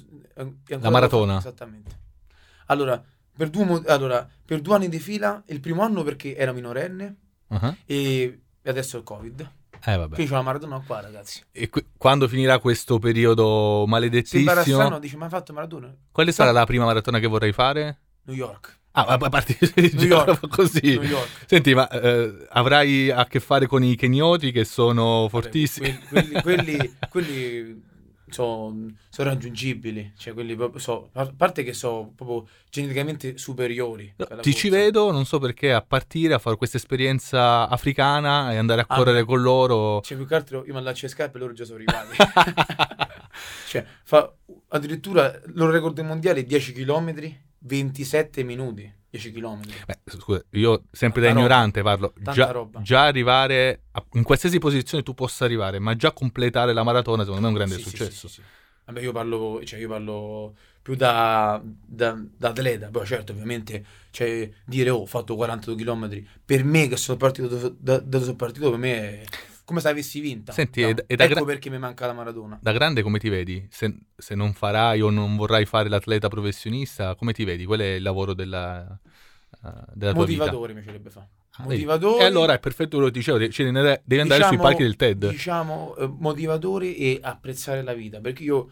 La 0.66 0.90
maratona. 0.90 1.34
faccio, 1.36 1.48
Esattamente. 1.48 1.98
Allora 2.66 3.02
per, 3.36 3.48
due, 3.48 3.82
allora, 3.86 4.28
per 4.44 4.60
due 4.60 4.74
anni 4.74 4.88
di 4.88 4.98
fila, 4.98 5.42
il 5.46 5.60
primo 5.60 5.82
anno 5.82 6.02
perché 6.02 6.36
ero 6.36 6.52
minorenne 6.52 7.16
Ah, 7.48 7.74
e 7.86 8.40
adesso 8.64 8.96
il 8.98 9.02
Covid. 9.02 9.50
Eh, 9.84 9.96
vabbè. 9.96 10.14
Quindi 10.14 10.30
c'ho 10.30 10.36
la 10.38 10.42
maratona 10.44 10.82
qua, 10.86 11.00
ragazzi. 11.00 11.42
E 11.52 11.68
qui- 11.68 11.84
quando 11.96 12.28
finirà 12.28 12.58
questo 12.58 12.98
periodo 12.98 13.78
Sembra 13.80 13.90
maledettissimo, 13.90 14.62
strano, 14.62 14.98
dice, 14.98 15.16
ma 15.16 15.24
hai 15.24 15.30
fatto 15.30 15.52
maratona? 15.52 15.94
quale 16.12 16.32
sarà 16.32 16.52
la 16.52 16.66
prima 16.66 16.84
maratona 16.84 17.18
che 17.18 17.26
vorrai 17.26 17.52
fare? 17.52 17.98
New 18.24 18.36
York. 18.36 18.78
Ah, 18.92 19.06
ma 19.18 19.26
a 19.26 19.28
parte 19.30 19.56
New 19.76 20.04
York. 20.04 20.48
così. 20.48 20.80
New 20.98 21.02
York. 21.04 21.44
Senti, 21.46 21.74
ma 21.74 21.88
eh, 21.88 22.46
avrai 22.50 23.10
a 23.10 23.24
che 23.26 23.38
fare 23.40 23.66
con 23.66 23.84
i 23.84 23.94
kenyoti 23.94 24.50
che 24.50 24.64
sono 24.64 25.28
fortissimi? 25.30 25.96
Quelli, 26.08 26.42
quelli, 26.42 26.96
quelli 27.08 27.82
sono 28.32 28.94
raggiungibili, 29.16 30.12
cioè 30.16 30.32
quelli 30.32 30.54
proprio 30.54 30.80
so, 30.80 31.10
a 31.12 31.32
parte 31.36 31.62
che 31.62 31.72
sono 31.72 32.12
proprio 32.14 32.48
geneticamente 32.70 33.36
superiori. 33.38 34.12
No, 34.16 34.26
Ti 34.40 34.54
ci 34.54 34.68
corsa. 34.68 34.84
vedo, 34.84 35.10
non 35.10 35.24
so 35.26 35.38
perché, 35.38 35.72
a 35.72 35.82
partire 35.82 36.34
a 36.34 36.38
fare 36.38 36.56
questa 36.56 36.76
esperienza 36.76 37.68
africana 37.68 38.52
e 38.52 38.56
andare 38.56 38.80
a 38.82 38.86
Ah, 38.88 38.96
correre 38.96 39.24
con 39.24 39.40
loro. 39.42 40.00
Cioè, 40.02 40.16
più 40.16 40.26
che 40.26 40.34
altro 40.34 40.64
io 40.66 40.72
mi 40.72 40.78
allaccio 40.78 41.06
le 41.06 41.12
scarpe 41.12 41.36
e 41.36 41.40
loro 41.40 41.52
già 41.52 41.64
sono 41.64 41.76
arrivati. 41.82 42.16
cioè, 43.68 43.84
fa 44.04 44.32
addirittura 44.68 45.26
il 45.34 45.52
loro 45.54 45.70
record 45.72 45.98
mondiale 46.00 46.44
10 46.44 46.72
km, 46.72 47.14
27 47.58 48.42
minuti. 48.42 48.98
10 49.10 49.32
km. 49.32 49.60
Beh, 49.86 49.98
scusa, 50.06 50.44
io 50.50 50.84
sempre 50.92 51.20
da 51.20 51.26
Tanta 51.26 51.40
roba. 51.42 51.54
ignorante 51.54 51.82
parlo. 51.82 52.12
Tanta 52.14 52.32
Già, 52.32 52.50
roba. 52.50 52.80
già 52.80 53.04
arrivare 53.04 53.82
a- 53.92 54.04
in 54.12 54.22
qualsiasi 54.22 54.58
posizione 54.58 55.02
tu 55.02 55.14
possa 55.14 55.44
arrivare, 55.44 55.78
ma 55.78 55.96
già 55.96 56.12
completare 56.12 56.72
la 56.72 56.82
maratona, 56.82 57.22
secondo 57.24 57.40
me 57.42 57.46
è 57.48 57.50
un 57.50 57.56
grande 57.56 57.74
Sì, 57.76 57.82
successo. 57.82 58.28
sì, 58.28 58.34
sì. 58.34 58.42
Vabbè, 58.86 59.00
io 59.02 59.12
parlo, 59.12 59.60
cioè 59.64 59.78
io 59.78 59.88
parlo 59.88 60.54
più 60.82 60.94
da, 60.96 61.60
da, 61.64 62.18
da 62.36 62.48
atleta, 62.48 62.88
poi 62.88 63.06
certo, 63.06 63.32
ovviamente, 63.32 63.84
cioè, 64.10 64.48
dire, 64.64 64.90
oh, 64.90 65.00
ho 65.02 65.06
fatto 65.06 65.36
42 65.36 65.76
km, 65.76 66.24
per 66.44 66.64
me 66.64 66.88
che 66.88 66.96
sono 66.96 67.16
partito 67.18 67.46
da, 67.48 67.58
da, 67.68 67.72
da 67.76 67.98
dove 67.98 68.24
sono 68.24 68.36
partito, 68.36 68.70
per 68.70 68.78
me 68.78 69.20
è 69.22 69.24
come 69.70 69.80
se 69.80 69.88
avessi 69.88 70.18
vinta. 70.18 70.50
Senti, 70.52 70.80
No, 70.82 70.88
e 70.88 70.94
da- 70.94 71.04
e 71.06 71.14
da 71.14 71.24
ecco 71.24 71.34
gra- 71.34 71.44
perché 71.44 71.70
mi 71.70 71.78
manca 71.78 72.06
la 72.06 72.12
maratona. 72.12 72.58
Da 72.60 72.72
grande 72.72 73.02
come 73.02 73.20
ti 73.20 73.28
vedi? 73.28 73.64
Se, 73.70 73.96
se 74.16 74.34
non 74.34 74.52
farai 74.52 75.00
o 75.00 75.10
non 75.10 75.36
vorrai 75.36 75.64
fare 75.64 75.88
l'atleta 75.88 76.26
professionista, 76.28 77.14
come 77.14 77.32
ti 77.32 77.44
vedi? 77.44 77.64
Qual 77.64 77.78
è 77.78 77.94
il 77.94 78.02
lavoro 78.02 78.34
della, 78.34 78.82
eh, 78.90 79.70
della 79.94 80.12
tua 80.12 80.24
vita? 80.26 80.40
Motivatore 80.44 80.72
mi 80.74 80.80
piacerebbe 80.80 81.10
fare. 81.10 81.28
Ah? 81.52 81.62
Motivatore. 81.62 82.22
E 82.22 82.26
allora 82.26 82.54
è 82.54 82.58
perfetto 82.58 82.96
quello 82.96 83.06
che 83.12 83.18
dicevo, 83.18 83.48
cioè, 83.48 83.70
devi 83.70 84.20
andare 84.20 84.42
sui 84.42 84.50
diciamo- 84.50 84.62
palchi 84.62 84.82
del 84.82 84.96
TED. 84.96 85.28
Diciamo 85.30 85.94
eh, 85.96 86.06
motivatore 86.18 86.96
e 86.96 87.20
apprezzare 87.22 87.82
la 87.82 87.92
vita, 87.92 88.20
perché 88.20 88.42
io, 88.42 88.70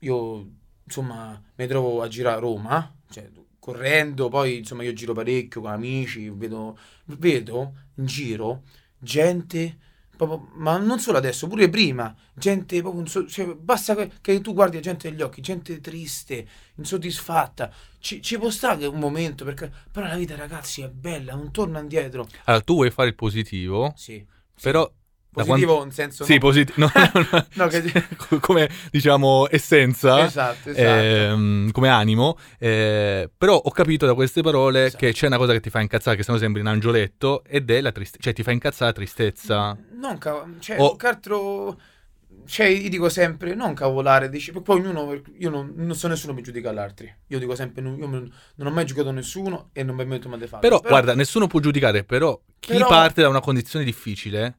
io 0.00 0.50
insomma 0.84 1.42
mi 1.56 1.66
trovo 1.66 2.02
a 2.02 2.08
girare 2.08 2.36
a 2.36 2.40
Roma, 2.40 2.94
cioè, 3.10 3.30
correndo, 3.58 4.28
poi 4.28 4.58
insomma 4.58 4.82
io 4.82 4.92
giro 4.92 5.12
parecchio 5.12 5.60
con 5.60 5.70
amici, 5.70 6.28
vedo, 6.30 6.78
vedo 7.04 7.74
in 7.96 8.06
giro 8.06 8.62
gente, 8.98 9.78
proprio, 10.16 10.48
ma 10.54 10.76
non 10.78 10.98
solo 10.98 11.18
adesso, 11.18 11.46
pure 11.46 11.68
prima, 11.68 12.14
gente 12.34 12.80
proprio, 12.80 13.02
inso- 13.02 13.26
cioè, 13.26 13.46
basta 13.54 13.94
che, 13.94 14.10
che 14.20 14.40
tu 14.40 14.52
guardi 14.54 14.76
la 14.76 14.82
gente 14.82 15.10
negli 15.10 15.22
occhi, 15.22 15.40
gente 15.40 15.80
triste, 15.80 16.46
insoddisfatta, 16.76 17.72
ci, 18.00 18.20
ci 18.22 18.38
può 18.38 18.50
stare 18.50 18.86
un 18.86 18.98
momento, 18.98 19.44
perché, 19.44 19.70
però 19.90 20.06
la 20.06 20.16
vita 20.16 20.34
ragazzi 20.36 20.82
è 20.82 20.88
bella, 20.88 21.34
non 21.34 21.50
torna 21.50 21.80
indietro. 21.80 22.26
Allora, 22.44 22.62
tu 22.64 22.74
vuoi 22.74 22.90
fare 22.90 23.08
il 23.08 23.14
positivo, 23.14 23.92
Sì. 23.96 24.24
però... 24.60 24.90
Positivo 25.30 25.66
quando- 25.74 25.84
in 25.84 25.92
senso 25.92 26.24
Sì, 26.24 26.34
no. 26.34 26.38
positivo. 26.40 26.74
No, 26.80 26.90
no, 26.94 27.26
no. 27.30 27.46
No, 27.54 27.66
che- 27.68 27.92
come 28.40 28.68
diciamo 28.90 29.46
essenza. 29.50 30.24
Esatto, 30.24 30.70
esatto. 30.70 30.80
ehm, 30.88 31.70
come 31.70 31.88
animo, 31.88 32.36
eh, 32.58 33.30
però 33.36 33.56
ho 33.56 33.70
capito 33.70 34.06
da 34.06 34.14
queste 34.14 34.42
parole 34.42 34.86
Esatto. 34.86 35.04
che 35.04 35.12
c'è 35.12 35.26
una 35.26 35.36
cosa 35.36 35.52
che 35.52 35.60
ti 35.60 35.70
fa 35.70 35.80
incazzare, 35.80 36.16
che 36.16 36.22
sennò 36.22 36.38
sembri 36.38 36.60
un 36.60 36.66
angioletto, 36.68 37.44
ed 37.44 37.70
è 37.70 37.80
la 37.80 37.92
tristezza, 37.92 38.22
cioè 38.22 38.32
ti 38.32 38.42
fa 38.42 38.50
incazzare 38.52 38.86
la 38.90 38.96
tristezza. 38.96 39.76
Non 39.92 40.18
cav- 40.18 40.58
cioè, 40.60 40.76
O- 40.80 40.96
che 40.96 41.06
altro 41.06 41.80
cioè, 42.46 42.66
io 42.66 42.88
dico 42.88 43.10
sempre, 43.10 43.54
non 43.54 43.74
cavolare, 43.74 44.30
dici, 44.30 44.52
poi 44.52 44.80
ognuno, 44.80 45.20
io 45.38 45.50
non, 45.50 45.72
non 45.76 45.94
so 45.94 46.08
nessuno 46.08 46.32
mi 46.32 46.40
giudica 46.42 46.70
all'altri. 46.70 47.14
Io 47.26 47.38
dico 47.38 47.54
sempre, 47.54 47.82
non- 47.82 47.98
io 47.98 48.06
non, 48.06 48.32
non 48.54 48.66
ho 48.66 48.70
mai 48.70 48.86
giocato 48.86 49.10
nessuno 49.10 49.68
e 49.74 49.82
non 49.82 49.94
mi 49.94 50.06
metto 50.06 50.30
mai 50.30 50.38
di 50.38 50.46
farlo. 50.46 50.60
Però, 50.66 50.80
guarda, 50.80 51.14
nessuno 51.14 51.46
può 51.46 51.60
giudicare, 51.60 52.04
però 52.04 52.40
chi 52.58 52.72
Però- 52.72 52.88
parte 52.88 53.20
da 53.20 53.28
una 53.28 53.40
condizione 53.40 53.84
difficile, 53.84 54.56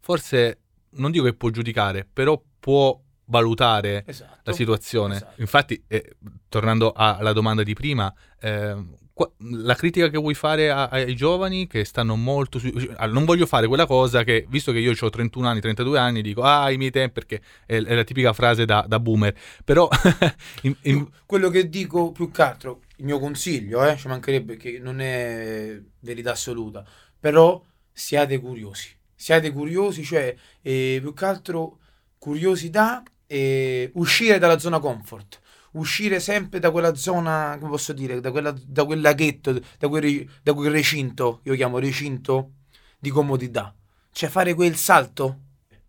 forse 0.00 0.58
non 0.92 1.10
dico 1.10 1.24
che 1.24 1.34
può 1.34 1.50
giudicare, 1.50 2.06
però 2.10 2.40
può 2.58 3.00
valutare 3.26 4.04
esatto. 4.06 4.40
la 4.42 4.52
situazione. 4.52 5.16
Esatto. 5.16 5.40
Infatti, 5.40 5.82
eh, 5.86 6.16
tornando 6.48 6.92
alla 6.92 7.32
domanda 7.32 7.62
di 7.62 7.74
prima, 7.74 8.12
ehm, 8.40 8.96
qua- 9.12 9.30
la 9.38 9.74
critica 9.74 10.08
che 10.08 10.18
vuoi 10.18 10.34
fare 10.34 10.70
a- 10.70 10.88
ai 10.88 11.14
giovani 11.14 11.66
che 11.68 11.84
stanno 11.84 12.16
molto 12.16 12.58
su... 12.58 12.66
allora, 12.74 13.06
non 13.06 13.24
voglio 13.24 13.46
fare 13.46 13.68
quella 13.68 13.86
cosa 13.86 14.24
che, 14.24 14.46
visto 14.48 14.72
che 14.72 14.80
io 14.80 14.92
ho 14.98 15.10
31 15.10 15.46
anni, 15.46 15.60
32 15.60 15.98
anni, 15.98 16.22
dico, 16.22 16.42
ah, 16.42 16.70
i 16.70 16.76
miei 16.76 16.90
tempi, 16.90 17.12
perché 17.12 17.40
è, 17.66 17.76
è 17.76 17.94
la 17.94 18.04
tipica 18.04 18.32
frase 18.32 18.64
da, 18.64 18.84
da 18.86 18.98
boomer. 18.98 19.34
Però, 19.64 19.88
in- 20.62 20.76
in- 20.82 21.08
quello 21.24 21.50
che 21.50 21.68
dico 21.68 22.10
più 22.10 22.30
che 22.32 22.42
altro, 22.42 22.80
il 22.96 23.04
mio 23.04 23.20
consiglio, 23.20 23.84
eh, 23.86 23.96
ci 23.96 24.08
mancherebbe 24.08 24.56
che 24.56 24.78
non 24.80 25.00
è 25.00 25.80
verità 26.00 26.32
assoluta, 26.32 26.84
però 27.18 27.62
siate 27.92 28.38
curiosi. 28.40 28.98
Siate 29.20 29.52
curiosi, 29.52 30.02
cioè 30.02 30.34
eh, 30.62 30.98
più 31.02 31.12
che 31.12 31.24
altro 31.26 31.78
curiosità 32.16 33.02
e 33.26 33.90
uscire 33.96 34.38
dalla 34.38 34.58
zona 34.58 34.78
comfort. 34.78 35.40
Uscire 35.72 36.20
sempre 36.20 36.58
da 36.58 36.70
quella 36.70 36.94
zona, 36.94 37.54
come 37.58 37.70
posso 37.70 37.92
dire, 37.92 38.18
da, 38.20 38.30
quella, 38.30 38.54
da 38.66 38.84
quel 38.86 39.02
laghetto, 39.02 39.52
da 39.78 39.88
quel, 39.88 40.26
da 40.42 40.54
quel 40.54 40.70
recinto, 40.70 41.40
io 41.44 41.54
chiamo 41.54 41.78
recinto 41.78 42.52
di 42.98 43.10
comodità. 43.10 43.74
Cioè 44.10 44.30
fare 44.30 44.54
quel 44.54 44.74
salto. 44.76 45.38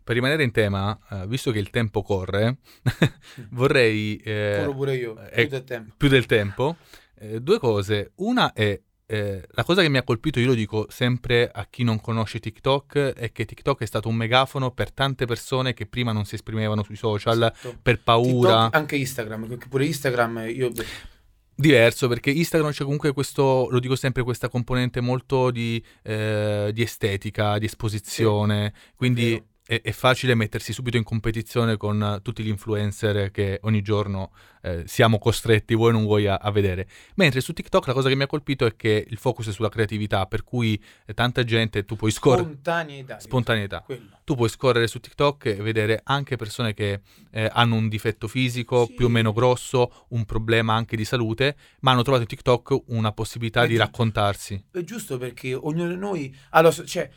per 0.03 0.13
rimanere 0.15 0.43
in 0.43 0.51
tema, 0.51 0.99
eh, 1.09 1.25
visto 1.27 1.51
che 1.51 1.59
il 1.59 1.69
tempo 1.69 2.01
corre, 2.01 2.57
vorrei... 3.51 4.17
eh, 4.17 4.55
Corro 4.57 4.73
pure 4.75 4.95
io, 4.95 5.17
eh, 5.19 5.31
più 5.33 5.47
del 5.47 5.63
tempo. 5.63 5.93
più 5.95 6.09
del 6.09 6.25
tempo. 6.25 6.75
Eh, 7.15 7.39
due 7.39 7.59
cose. 7.59 8.11
Una 8.15 8.51
è 8.51 8.77
eh, 9.11 9.45
la 9.51 9.65
cosa 9.65 9.81
che 9.81 9.89
mi 9.89 9.97
ha 9.97 10.03
colpito, 10.03 10.39
io 10.39 10.47
lo 10.47 10.53
dico 10.53 10.85
sempre 10.89 11.51
a 11.51 11.67
chi 11.69 11.83
non 11.83 11.99
conosce 11.99 12.39
TikTok, 12.39 12.95
è 13.13 13.33
che 13.33 13.43
TikTok 13.43 13.81
è 13.81 13.85
stato 13.85 14.07
un 14.07 14.15
megafono 14.15 14.71
per 14.71 14.93
tante 14.93 15.25
persone 15.25 15.73
che 15.73 15.85
prima 15.85 16.13
non 16.13 16.23
si 16.23 16.35
esprimevano 16.35 16.81
sui 16.81 16.95
social 16.95 17.51
Esatto. 17.53 17.77
per 17.81 17.99
paura. 17.99 18.63
TikTok, 18.63 18.75
anche 18.75 18.95
Instagram, 18.95 19.57
pure 19.67 19.85
Instagram 19.85 20.45
io 20.47 20.71
Diverso 21.53 22.07
perché 22.07 22.31
Instagram 22.31 22.71
c'è 22.71 22.83
comunque 22.83 23.11
questo, 23.11 23.67
lo 23.69 23.79
dico 23.79 23.95
sempre, 23.95 24.23
questa 24.23 24.47
componente 24.47 25.01
molto 25.01 25.51
di, 25.51 25.83
eh, 26.03 26.71
di 26.73 26.81
estetica, 26.81 27.59
di 27.59 27.65
esposizione, 27.65 28.73
quindi 28.95 29.31
vero. 29.31 29.45
È, 29.71 29.81
è 29.81 29.91
facile 29.93 30.35
mettersi 30.35 30.73
subito 30.73 30.97
in 30.97 31.03
competizione 31.03 31.77
con 31.77 32.03
eh, 32.03 32.21
tutti 32.21 32.43
gli 32.43 32.49
influencer 32.49 33.31
che 33.31 33.59
ogni 33.63 33.81
giorno 33.81 34.31
eh, 34.63 34.83
siamo 34.85 35.17
costretti, 35.17 35.75
vuoi 35.75 35.89
o 35.89 35.93
non 35.93 36.03
vuoi, 36.03 36.27
a, 36.27 36.35
a 36.35 36.51
vedere. 36.51 36.87
Mentre 37.15 37.39
su 37.39 37.53
TikTok 37.53 37.87
la 37.87 37.93
cosa 37.93 38.09
che 38.09 38.15
mi 38.15 38.23
ha 38.23 38.27
colpito 38.27 38.65
è 38.65 38.75
che 38.75 39.05
il 39.07 39.17
focus 39.17 39.47
è 39.47 39.51
sulla 39.53 39.69
creatività, 39.69 40.25
per 40.25 40.43
cui 40.43 40.81
eh, 41.05 41.13
tanta 41.13 41.45
gente, 41.45 41.85
tu 41.85 41.95
puoi 41.95 42.11
scorrere, 42.11 42.43
spontaneità. 42.49 43.19
spontaneità, 43.19 43.85
tu 44.25 44.35
puoi 44.35 44.49
scorrere 44.49 44.87
su 44.87 44.99
TikTok 44.99 45.45
e 45.45 45.55
vedere 45.55 46.01
anche 46.03 46.35
persone 46.35 46.73
che 46.73 46.99
eh, 47.31 47.49
hanno 47.53 47.75
un 47.75 47.87
difetto 47.87 48.27
fisico 48.27 48.85
Sì. 48.87 48.93
più 48.95 49.05
o 49.05 49.09
meno 49.09 49.31
grosso, 49.31 50.05
un 50.09 50.25
problema 50.25 50.73
anche 50.73 50.97
di 50.97 51.05
salute, 51.05 51.55
ma 51.79 51.91
hanno 51.91 52.01
trovato 52.01 52.23
in 52.23 52.29
TikTok 52.29 52.77
una 52.87 53.13
possibilità 53.13 53.61
È 53.63 53.67
di 53.67 53.75
giusto. 53.75 53.85
raccontarsi. 53.85 54.65
È 54.69 54.83
giusto 54.83 55.17
perché 55.17 55.53
ognuno 55.53 55.87
di 55.89 55.97
noi 55.97 56.35
sua, 56.71 56.83
cioè, 56.85 57.09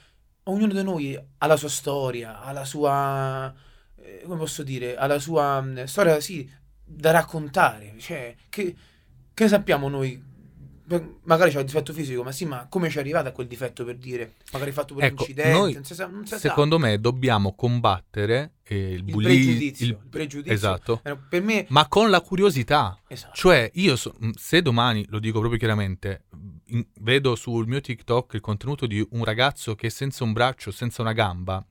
ognuno 0.44 0.72
di 0.72 0.82
noi 0.82 1.18
ha 1.38 1.46
la 1.46 1.56
sua 1.56 1.68
storia, 1.68 2.40
ha 2.42 2.52
la 2.52 2.64
sua, 2.64 3.52
eh, 3.96 4.22
come 4.24 4.36
posso 4.38 4.62
dire, 4.62 4.96
ha 4.96 5.06
la 5.06 5.18
sua 5.18 5.60
mh, 5.60 5.84
storia, 5.84 6.20
sì, 6.20 6.48
da 6.84 7.10
raccontare. 7.10 7.94
Cioè, 7.98 8.34
che, 8.48 8.74
che 9.32 9.48
sappiamo 9.48 9.88
noi? 9.88 10.32
Per- 10.86 11.14
Magari 11.22 11.50
c'è 11.50 11.60
un 11.60 11.64
difetto 11.64 11.94
fisico, 11.94 12.22
ma 12.22 12.30
sì, 12.30 12.44
ma 12.44 12.66
come 12.68 12.90
ci 12.90 12.98
è 12.98 13.00
arrivato 13.00 13.28
a 13.28 13.32
quel 13.32 13.46
difetto 13.46 13.86
per 13.86 13.96
dire? 13.96 14.34
Magari 14.52 14.68
hai 14.70 14.76
fatto 14.76 14.92
pure 14.92 15.06
Ecco, 15.06 15.22
un 15.22 15.28
incidente, 15.30 15.58
noi, 15.58 15.72
non 15.72 15.84
si 15.84 15.94
sa, 15.94 16.06
non 16.06 16.26
si 16.26 16.34
sa. 16.34 16.38
Secondo 16.38 16.78
me 16.78 17.00
dobbiamo 17.00 17.54
combattere 17.54 18.56
eh, 18.64 18.92
il, 18.92 18.94
il 18.96 19.02
bulli- 19.04 19.24
pregiudizio, 19.24 19.86
il- 19.86 19.92
il 19.92 20.08
pregiudizio. 20.10 20.52
Esatto. 20.52 21.00
Eh, 21.02 21.16
Per 21.16 21.40
me, 21.42 21.64
Ma 21.70 21.88
con 21.88 22.10
la 22.10 22.20
curiosità. 22.20 22.98
esatto. 23.08 23.32
Cioè, 23.34 23.70
io 23.76 23.96
so- 23.96 24.14
mh, 24.18 24.32
se 24.36 24.60
domani, 24.60 25.06
lo 25.08 25.20
dico 25.20 25.38
proprio 25.38 25.58
chiaramente, 25.58 26.24
in- 26.74 26.84
vedo 27.00 27.34
sul 27.34 27.66
mio 27.66 27.80
TikTok 27.80 28.34
il 28.34 28.40
contenuto 28.40 28.86
di 28.86 29.04
un 29.12 29.24
ragazzo 29.24 29.74
che 29.74 29.86
è 29.86 29.90
senza 29.90 30.24
un 30.24 30.32
braccio, 30.32 30.70
senza 30.70 31.02
una 31.02 31.12
gamba, 31.12 31.64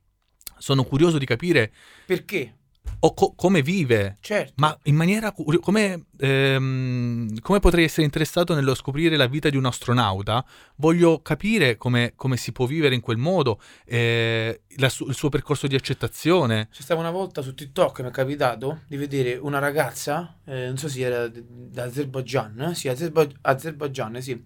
sono 0.57 0.83
curioso 0.83 1.17
di 1.17 1.25
capire 1.25 1.71
Perché? 2.05 2.57
o 2.99 3.13
co- 3.13 3.33
come 3.35 3.61
vive, 3.61 4.17
Certo. 4.21 4.53
ma 4.57 4.77
in 4.83 4.95
maniera 4.95 5.31
curio- 5.33 5.59
come, 5.59 6.05
ehm, 6.19 7.39
come 7.39 7.59
potrei 7.59 7.83
essere 7.85 8.03
interessato 8.05 8.53
nello 8.53 8.75
scoprire 8.75 9.17
la 9.17 9.27
vita 9.27 9.49
di 9.49 9.57
un 9.57 9.65
astronauta? 9.65 10.45
Voglio 10.77 11.21
capire 11.21 11.75
come, 11.75 12.13
come 12.15 12.37
si 12.37 12.51
può 12.53 12.65
vivere 12.65 12.95
in 12.95 13.01
quel 13.01 13.17
modo, 13.17 13.59
eh, 13.85 14.61
su- 14.87 15.07
il 15.07 15.15
suo 15.15 15.27
percorso 15.29 15.67
di 15.67 15.75
accettazione. 15.75 16.69
C'è 16.71 16.81
stata 16.81 16.99
una 16.99 17.11
volta 17.11 17.41
su 17.41 17.53
TikTok, 17.53 18.01
mi 18.01 18.07
è 18.07 18.11
capitato 18.11 18.81
di 18.87 18.95
vedere 18.95 19.35
una 19.35 19.59
ragazza, 19.59 20.39
eh, 20.45 20.67
non 20.67 20.77
so 20.77 20.87
se 20.87 21.01
era 21.01 21.27
d- 21.27 21.43
d'Azerbaijan, 21.45 22.61
eh? 22.69 22.75
sì, 22.75 22.87
Azerba- 22.87 23.27
Azerbaijan, 23.41 24.21
sì, 24.21 24.41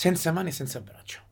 senza 0.00 0.32
mani 0.32 0.48
e 0.48 0.52
senza 0.52 0.80
braccia. 0.80 1.22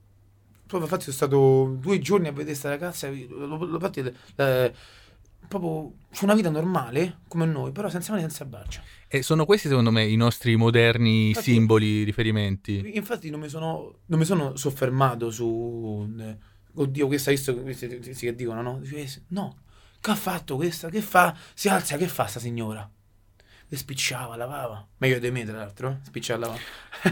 Proprio 0.66 0.82
infatti 0.82 1.04
sono 1.04 1.16
stato 1.16 1.76
due 1.80 1.98
giorni 2.00 2.26
a 2.26 2.32
vedere 2.32 2.48
questa 2.50 2.68
ragazza, 2.68 3.08
l'ho, 3.08 3.78
fatti, 3.80 4.00
eh, 4.36 4.74
proprio 5.48 5.94
su 6.10 6.24
una 6.26 6.34
vita 6.34 6.50
normale, 6.50 7.20
come 7.28 7.46
noi, 7.46 7.72
però 7.72 7.88
senza 7.88 8.12
mani 8.12 8.24
e 8.24 8.28
senza 8.28 8.44
braccia. 8.44 8.82
E 9.08 9.22
sono 9.22 9.46
questi, 9.46 9.68
secondo 9.68 9.90
me, 9.90 10.04
i 10.06 10.16
nostri 10.16 10.54
moderni 10.56 11.28
Infatti- 11.28 11.52
simboli, 11.52 12.02
riferimenti. 12.02 12.92
Infatti 12.94 13.30
non 13.30 13.40
mi 13.40 13.48
sono, 13.48 14.00
non 14.04 14.18
mi 14.18 14.26
sono 14.26 14.54
soffermato 14.54 15.30
su... 15.30 16.06
eh, 16.18 16.36
oddio, 16.74 17.06
questa, 17.06 17.30
visto 17.30 17.56
questi 17.62 17.88
che 17.88 18.34
dicono, 18.34 18.60
no? 18.60 18.80
Dice, 18.80 19.22
No, 19.28 19.60
che 19.98 20.10
ha 20.10 20.14
fatto 20.14 20.56
questa? 20.56 20.90
Che 20.90 21.00
fa? 21.00 21.34
Si 21.54 21.70
alza, 21.70 21.96
che 21.96 22.06
fa 22.06 22.26
sta 22.26 22.38
signora? 22.38 22.86
Le 23.70 23.76
spicciava, 23.76 24.34
lavava. 24.36 24.86
Meglio 24.98 25.18
di 25.18 25.30
me, 25.30 25.44
tra 25.44 25.58
l'altro, 25.58 25.90
eh? 25.90 25.96
spicciava, 26.04 26.40
lavava. 26.46 26.60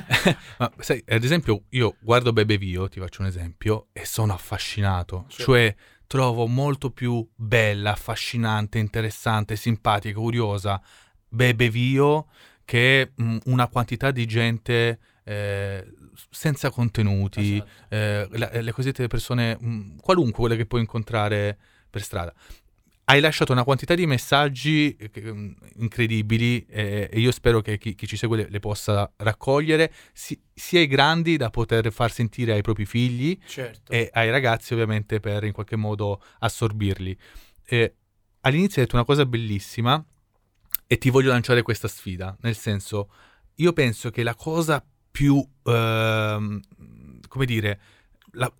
Ma 0.58 0.72
sai, 0.78 1.02
ad 1.06 1.22
esempio, 1.22 1.64
io 1.70 1.96
guardo 2.00 2.32
Bebe 2.32 2.56
Vio, 2.56 2.88
ti 2.88 2.98
faccio 2.98 3.20
un 3.20 3.28
esempio, 3.28 3.88
e 3.92 4.06
sono 4.06 4.32
affascinato. 4.32 5.26
Sì. 5.28 5.42
Cioè, 5.42 5.74
trovo 6.06 6.46
molto 6.46 6.90
più 6.90 7.26
bella, 7.34 7.92
affascinante, 7.92 8.78
interessante, 8.78 9.56
simpatica, 9.56 10.18
curiosa 10.18 10.80
Bebe 11.28 11.68
Vio 11.68 12.28
che 12.64 13.12
mh, 13.14 13.36
una 13.46 13.68
quantità 13.68 14.10
di 14.10 14.24
gente 14.26 14.98
eh, 15.24 15.92
senza 16.30 16.70
contenuti, 16.70 17.56
Esatto. 17.56 17.94
eh, 17.94 18.28
la- 18.38 18.50
le 18.60 18.72
cosiddette 18.72 19.06
persone, 19.08 19.56
mh, 19.60 19.96
qualunque 20.00 20.38
quelle 20.40 20.56
che 20.56 20.66
puoi 20.66 20.80
incontrare 20.80 21.58
per 21.90 22.02
strada. 22.02 22.32
Hai 23.08 23.20
lasciato 23.20 23.52
una 23.52 23.62
quantità 23.62 23.94
di 23.94 24.04
messaggi 24.04 24.96
eh, 24.96 25.10
mm, 25.32 25.52
incredibili 25.76 26.66
eh, 26.66 27.08
e 27.10 27.20
io 27.20 27.30
spero 27.30 27.60
che 27.60 27.78
chi, 27.78 27.94
chi 27.94 28.06
ci 28.06 28.16
segue 28.16 28.36
le, 28.36 28.46
le 28.48 28.58
possa 28.58 29.12
raccogliere, 29.16 29.92
si- 30.12 30.40
sia 30.52 30.80
i 30.80 30.88
grandi 30.88 31.36
da 31.36 31.50
poter 31.50 31.92
far 31.92 32.10
sentire 32.10 32.52
ai 32.52 32.62
propri 32.62 32.84
figli 32.84 33.38
Certo. 33.46 33.92
e 33.92 34.10
ai 34.12 34.30
ragazzi 34.30 34.72
ovviamente 34.72 35.20
per 35.20 35.44
in 35.44 35.52
qualche 35.52 35.76
modo 35.76 36.20
assorbirli. 36.40 37.16
Eh, 37.64 37.94
all'inizio 38.40 38.80
hai 38.80 38.86
detto 38.86 38.96
una 38.96 39.04
cosa 39.04 39.24
bellissima 39.24 40.04
e 40.88 40.98
ti 40.98 41.10
voglio 41.10 41.30
lanciare 41.30 41.62
questa 41.62 41.88
sfida, 41.88 42.36
nel 42.40 42.56
senso, 42.56 43.10
io 43.56 43.72
penso 43.72 44.10
che 44.10 44.24
la 44.24 44.34
cosa 44.34 44.84
più, 45.10 45.44
ehm, 45.62 46.60
come 47.28 47.44
dire, 47.44 47.80
la, 48.32 48.52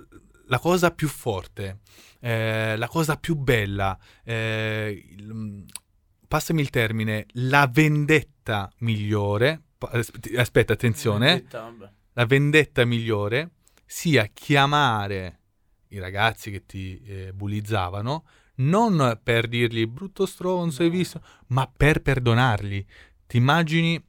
la 0.47 0.59
cosa 0.59 0.91
più 0.93 1.09
forte, 1.09 1.81
eh, 2.27 2.77
la 2.77 2.89
cosa 2.89 3.17
più 3.17 3.37
bella, 3.37 3.97
eh, 4.25 5.05
il- 5.17 5.65
passami 6.27 6.61
il 6.61 6.71
termine, 6.71 7.27
la 7.35 7.69
vendetta 7.73 8.69
migliore, 8.79 9.63
aspetti- 9.79 10.37
aspetta, 10.37 10.73
attenzione, 10.73 11.27
Vendetta, 11.27 11.73
la 12.15 12.27
vendetta 12.27 12.85
migliore 12.85 13.51
sia 13.85 14.27
chiamare 14.33 15.39
i 15.89 15.99
ragazzi 16.01 16.51
che 16.51 16.67
ti 16.67 17.01
eh, 17.05 17.33
bullizzavano 17.33 18.25
non 18.57 19.21
per 19.23 19.47
dirgli 19.47 19.87
brutto 19.87 20.27
stronzo 20.27 20.83
hai 20.83 20.89
No. 20.89 20.95
visto, 20.97 21.23
ma 21.49 21.71
per 21.75 22.01
perdonarli. 22.03 22.87
Ti 23.27 23.37
immagini 23.37 24.03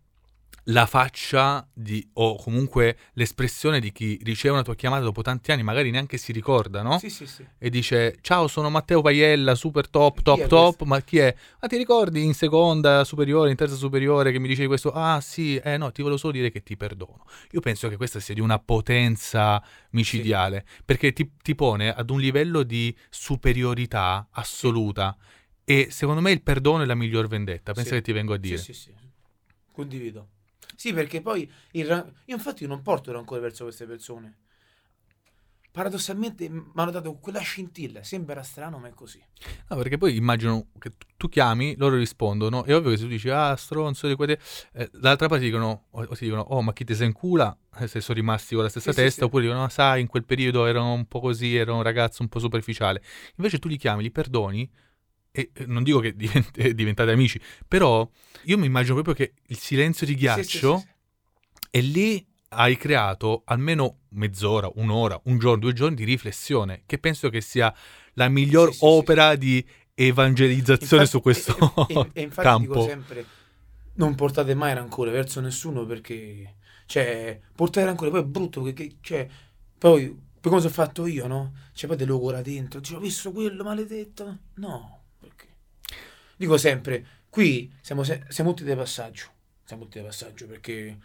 la 0.70 0.86
faccia 0.86 1.66
di, 1.74 2.06
o 2.14 2.36
comunque 2.36 2.98
l'espressione 3.14 3.80
di 3.80 3.92
chi 3.92 4.20
riceve 4.24 4.54
una 4.54 4.64
tua 4.64 4.76
chiamata 4.76 5.04
dopo 5.04 5.22
tanti 5.22 5.52
anni, 5.52 5.64
magari 5.64 5.92
neanche 5.92 6.18
si 6.18 6.32
ricorda, 6.32 6.82
no? 6.82 7.00
Sì, 7.00 7.10
sì, 7.10 7.26
sì. 7.26 7.46
E 7.58 7.70
dice 7.70 8.18
ciao 8.22 8.48
sono 8.48 8.70
Matteo 8.70 9.02
Paiella, 9.02 9.56
super 9.56 9.88
top, 9.88 10.22
top, 10.22 10.48
top, 10.48 10.84
ma 10.84 11.02
chi 11.02 11.20
è? 11.20 11.34
Ma 11.62 11.68
ti 11.68 11.78
ricordi 11.78 12.24
in 12.24 12.34
seconda 12.34 13.04
superiore, 13.06 13.50
in 13.50 13.56
terza 13.56 13.76
superiore 13.76 14.32
che 14.32 14.40
mi 14.40 14.48
dicevi 14.48 14.68
questo? 14.68 14.92
Ah 14.92 15.22
sì, 15.22 15.56
eh 15.56 15.78
no, 15.78 15.92
ti 15.92 16.02
volevo 16.02 16.20
solo 16.20 16.34
dire 16.34 16.52
che 16.52 16.62
ti 16.64 16.76
perdono. 16.76 17.24
Io 17.52 17.62
penso 17.62 17.88
che 17.88 17.96
questa 17.96 18.20
sia 18.20 18.34
di 18.34 18.42
una 18.42 18.60
potenza 18.60 19.64
micidiale, 19.92 20.66
perché 20.84 21.14
ti, 21.14 21.32
ti 21.42 21.56
pone 21.56 21.94
ad 21.94 22.10
un 22.10 22.20
livello 22.20 22.64
di 22.64 22.94
superiorità 23.10 24.28
assoluta 24.32 25.16
e 25.64 25.88
secondo 25.92 26.20
me 26.20 26.32
il 26.32 26.42
perdono 26.42 26.84
è 26.84 26.86
la 26.86 26.96
miglior 26.96 27.28
vendetta, 27.28 27.72
pensa 27.72 27.92
Sì. 27.92 27.96
che 27.96 28.02
ti 28.02 28.12
vengo 28.12 28.34
a 28.34 28.38
dire. 28.38 28.58
Sì, 28.58 28.74
sì, 28.74 28.82
sì. 28.82 28.92
Condivido. 29.72 30.28
Sì, 30.78 30.94
perché 30.94 31.22
poi 31.22 31.52
ran- 31.72 32.14
io 32.26 32.36
infatti 32.36 32.68
non 32.68 32.84
porto 32.84 33.12
rancore 33.12 33.42
verso 33.42 33.64
queste 33.64 33.88
persone. 33.88 34.38
Paradossalmente 35.72 36.48
mi 36.50 36.64
hanno 36.76 36.92
dato 36.92 37.14
quella 37.20 37.40
scintilla, 37.40 38.02
sembra 38.04 38.42
strano, 38.44 38.78
ma 38.78 38.88
è 38.88 38.94
così. 38.94 39.22
No, 39.70 39.76
perché 39.78 39.98
poi 39.98 40.16
immagino 40.16 40.68
che 40.80 40.92
tu- 41.18 41.30
chiami, 41.30 41.76
loro 41.78 41.96
rispondono, 41.98 42.64
è 42.64 42.76
ovvio 42.76 42.92
che 42.92 42.98
se 42.98 43.04
tu 43.04 43.10
dici, 43.10 43.30
ah, 43.30 43.56
stronzo 43.56 44.08
di 44.08 44.16
quelle... 44.16 44.40
Eh, 44.74 44.90
dall'altra 44.92 45.28
parte 45.28 45.44
dicono, 45.46 45.86
o, 45.92 46.06
ti 46.16 46.26
dicono, 46.26 46.42
oh, 46.42 46.62
ma 46.62 46.74
chi 46.74 46.84
ti 46.84 46.96
sei 46.96 47.08
in 47.08 47.14
cula? 47.14 47.56
Eh, 47.80 47.88
se 47.88 48.02
sono 48.02 48.18
rimasti 48.18 48.56
con 48.56 48.64
la 48.64 48.70
stessa 48.70 48.92
sì, 48.92 49.02
testa, 49.02 49.20
sì. 49.20 49.24
oppure 49.26 49.44
dicono, 49.44 49.64
"Ah, 49.64 49.70
sai, 49.70 50.02
in 50.02 50.08
quel 50.08 50.26
periodo 50.26 50.66
ero 50.66 50.84
un 50.84 51.06
po' 51.06 51.20
così, 51.20 51.56
ero 51.56 51.76
un 51.76 51.84
ragazzo 51.84 52.22
un 52.24 52.30
po' 52.30 52.40
superficiale. 52.40 53.04
Invece 53.36 53.60
tu 53.60 53.68
li 53.68 53.78
chiami, 53.78 54.02
li 54.04 54.12
perdoni, 54.12 54.68
e 55.42 55.66
non 55.68 55.84
dico 55.84 56.00
che 56.00 56.16
divent- 56.16 56.58
diventate 56.72 57.12
amici, 57.12 57.40
però 57.68 58.08
io 58.44 58.58
mi 58.58 58.66
immagino 58.66 58.96
proprio 59.02 59.14
che 59.14 59.34
il 59.48 59.58
silenzio 59.58 60.06
di 60.08 60.16
ghiaccio, 60.16 60.78
sì, 60.78 60.84
sì. 60.84 61.68
e 61.72 61.82
lì 61.82 62.26
hai 62.50 62.78
creato 62.78 63.42
almeno 63.46 64.00
mezz'ora, 64.10 64.70
un'ora, 64.76 65.20
un 65.26 65.38
giorno, 65.38 65.60
due 65.60 65.74
giorni 65.74 65.96
di 65.96 66.06
riflessione, 66.06 66.84
che 66.86 66.98
penso 66.98 67.30
che 67.30 67.42
sia 67.42 67.74
la 68.14 68.30
miglior 68.30 68.74
opera 68.80 69.36
di 69.36 69.64
evangelizzazione 69.94 71.04
Infatti- 71.04 71.10
su 71.10 71.22
questo 71.22 71.88
e, 71.88 71.94
e- 71.94 72.10
e 72.14 72.22
infatti 72.22 72.48
campo. 72.48 72.74
dico 72.74 72.86
sempre 72.88 73.26
non 73.94 74.14
portate 74.16 74.54
mai 74.54 74.74
rancore 74.76 75.10
verso 75.12 75.40
nessuno 75.42 75.86
perché 75.88 76.56
cioè 76.86 77.40
portare 77.56 77.88
rancore 77.88 78.12
poi 78.12 78.20
è 78.22 78.24
brutto 78.24 78.62
perché 78.62 78.98
cioè, 79.02 79.28
poi 79.78 80.08
per 80.40 80.52
come 80.52 80.62
sono 80.62 80.72
fatto 80.74 81.08
io 81.08 81.26
no 81.26 81.54
cioè 81.74 81.90
poi 81.90 81.98
te 81.98 82.06
lo 82.06 82.20
cura 82.20 82.42
dentro 82.44 82.80
ho 82.94 83.00
visto 83.00 83.32
quello 83.32 83.64
maledetto 83.64 84.38
no 84.56 84.97
dico 86.38 86.58
sempre 86.58 87.06
qui 87.30 87.72
siamo, 87.82 88.04
se- 88.04 88.24
siamo 88.30 88.54
tutti 88.54 88.70
di 88.70 88.76
passaggio 88.76 89.28
siamo 89.66 89.84
tutti 89.84 90.00
di 90.00 90.06
passaggio 90.06 90.48
perché 90.48 90.98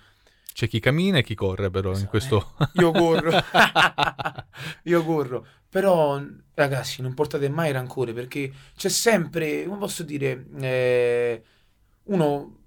C'è 0.53 0.69
chi 0.69 0.79
cammina 0.81 1.19
e 1.19 1.23
chi 1.23 1.35
corre, 1.35 1.71
però, 1.71 1.89
in 1.91 1.95
Esatto, 1.97 2.11
questo... 2.11 2.55
eh. 2.61 2.69
io 2.75 2.93
corro. 2.93 3.33
Io 4.85 5.05
corro. 5.05 5.47
Però 5.69 6.21
ragazzi 6.55 7.01
non 7.03 7.15
portate 7.15 7.49
mai 7.49 7.73
rancore 7.73 8.13
perché 8.13 8.53
c'è 8.77 8.91
sempre 8.91 9.65
come 9.65 9.79
posso 9.79 10.03
dire 10.03 10.45
eh, 10.61 11.43
uno 12.05 12.59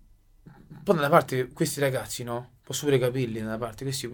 un 0.68 0.84
po' 0.84 0.93
da 0.93 0.99
una 0.99 1.09
parte 1.09 1.49
questi 1.49 1.80
ragazzi 1.80 2.24
no? 2.24 2.53
Posso 2.63 2.86
pure 2.86 2.97
capirli 2.97 3.39
da 3.39 3.45
una 3.45 3.57
parte 3.59 3.84
questi 3.84 4.09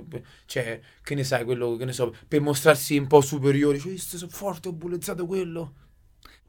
cioè 0.46 0.82
che 1.02 1.16
ne 1.16 1.24
sai 1.24 1.46
quello 1.46 1.78
che 1.78 1.86
ne 1.86 1.94
so 1.94 2.14
per 2.28 2.42
mostrarsi 2.42 2.98
un 2.98 3.08
po' 3.08 3.22
superiori 3.22 3.80
cioè 3.80 3.94
io 3.94 3.98
sono 3.98 4.30
forte 4.30 4.68
ho 4.68 4.74
bullezzato 4.74 5.26
quello 5.26 5.76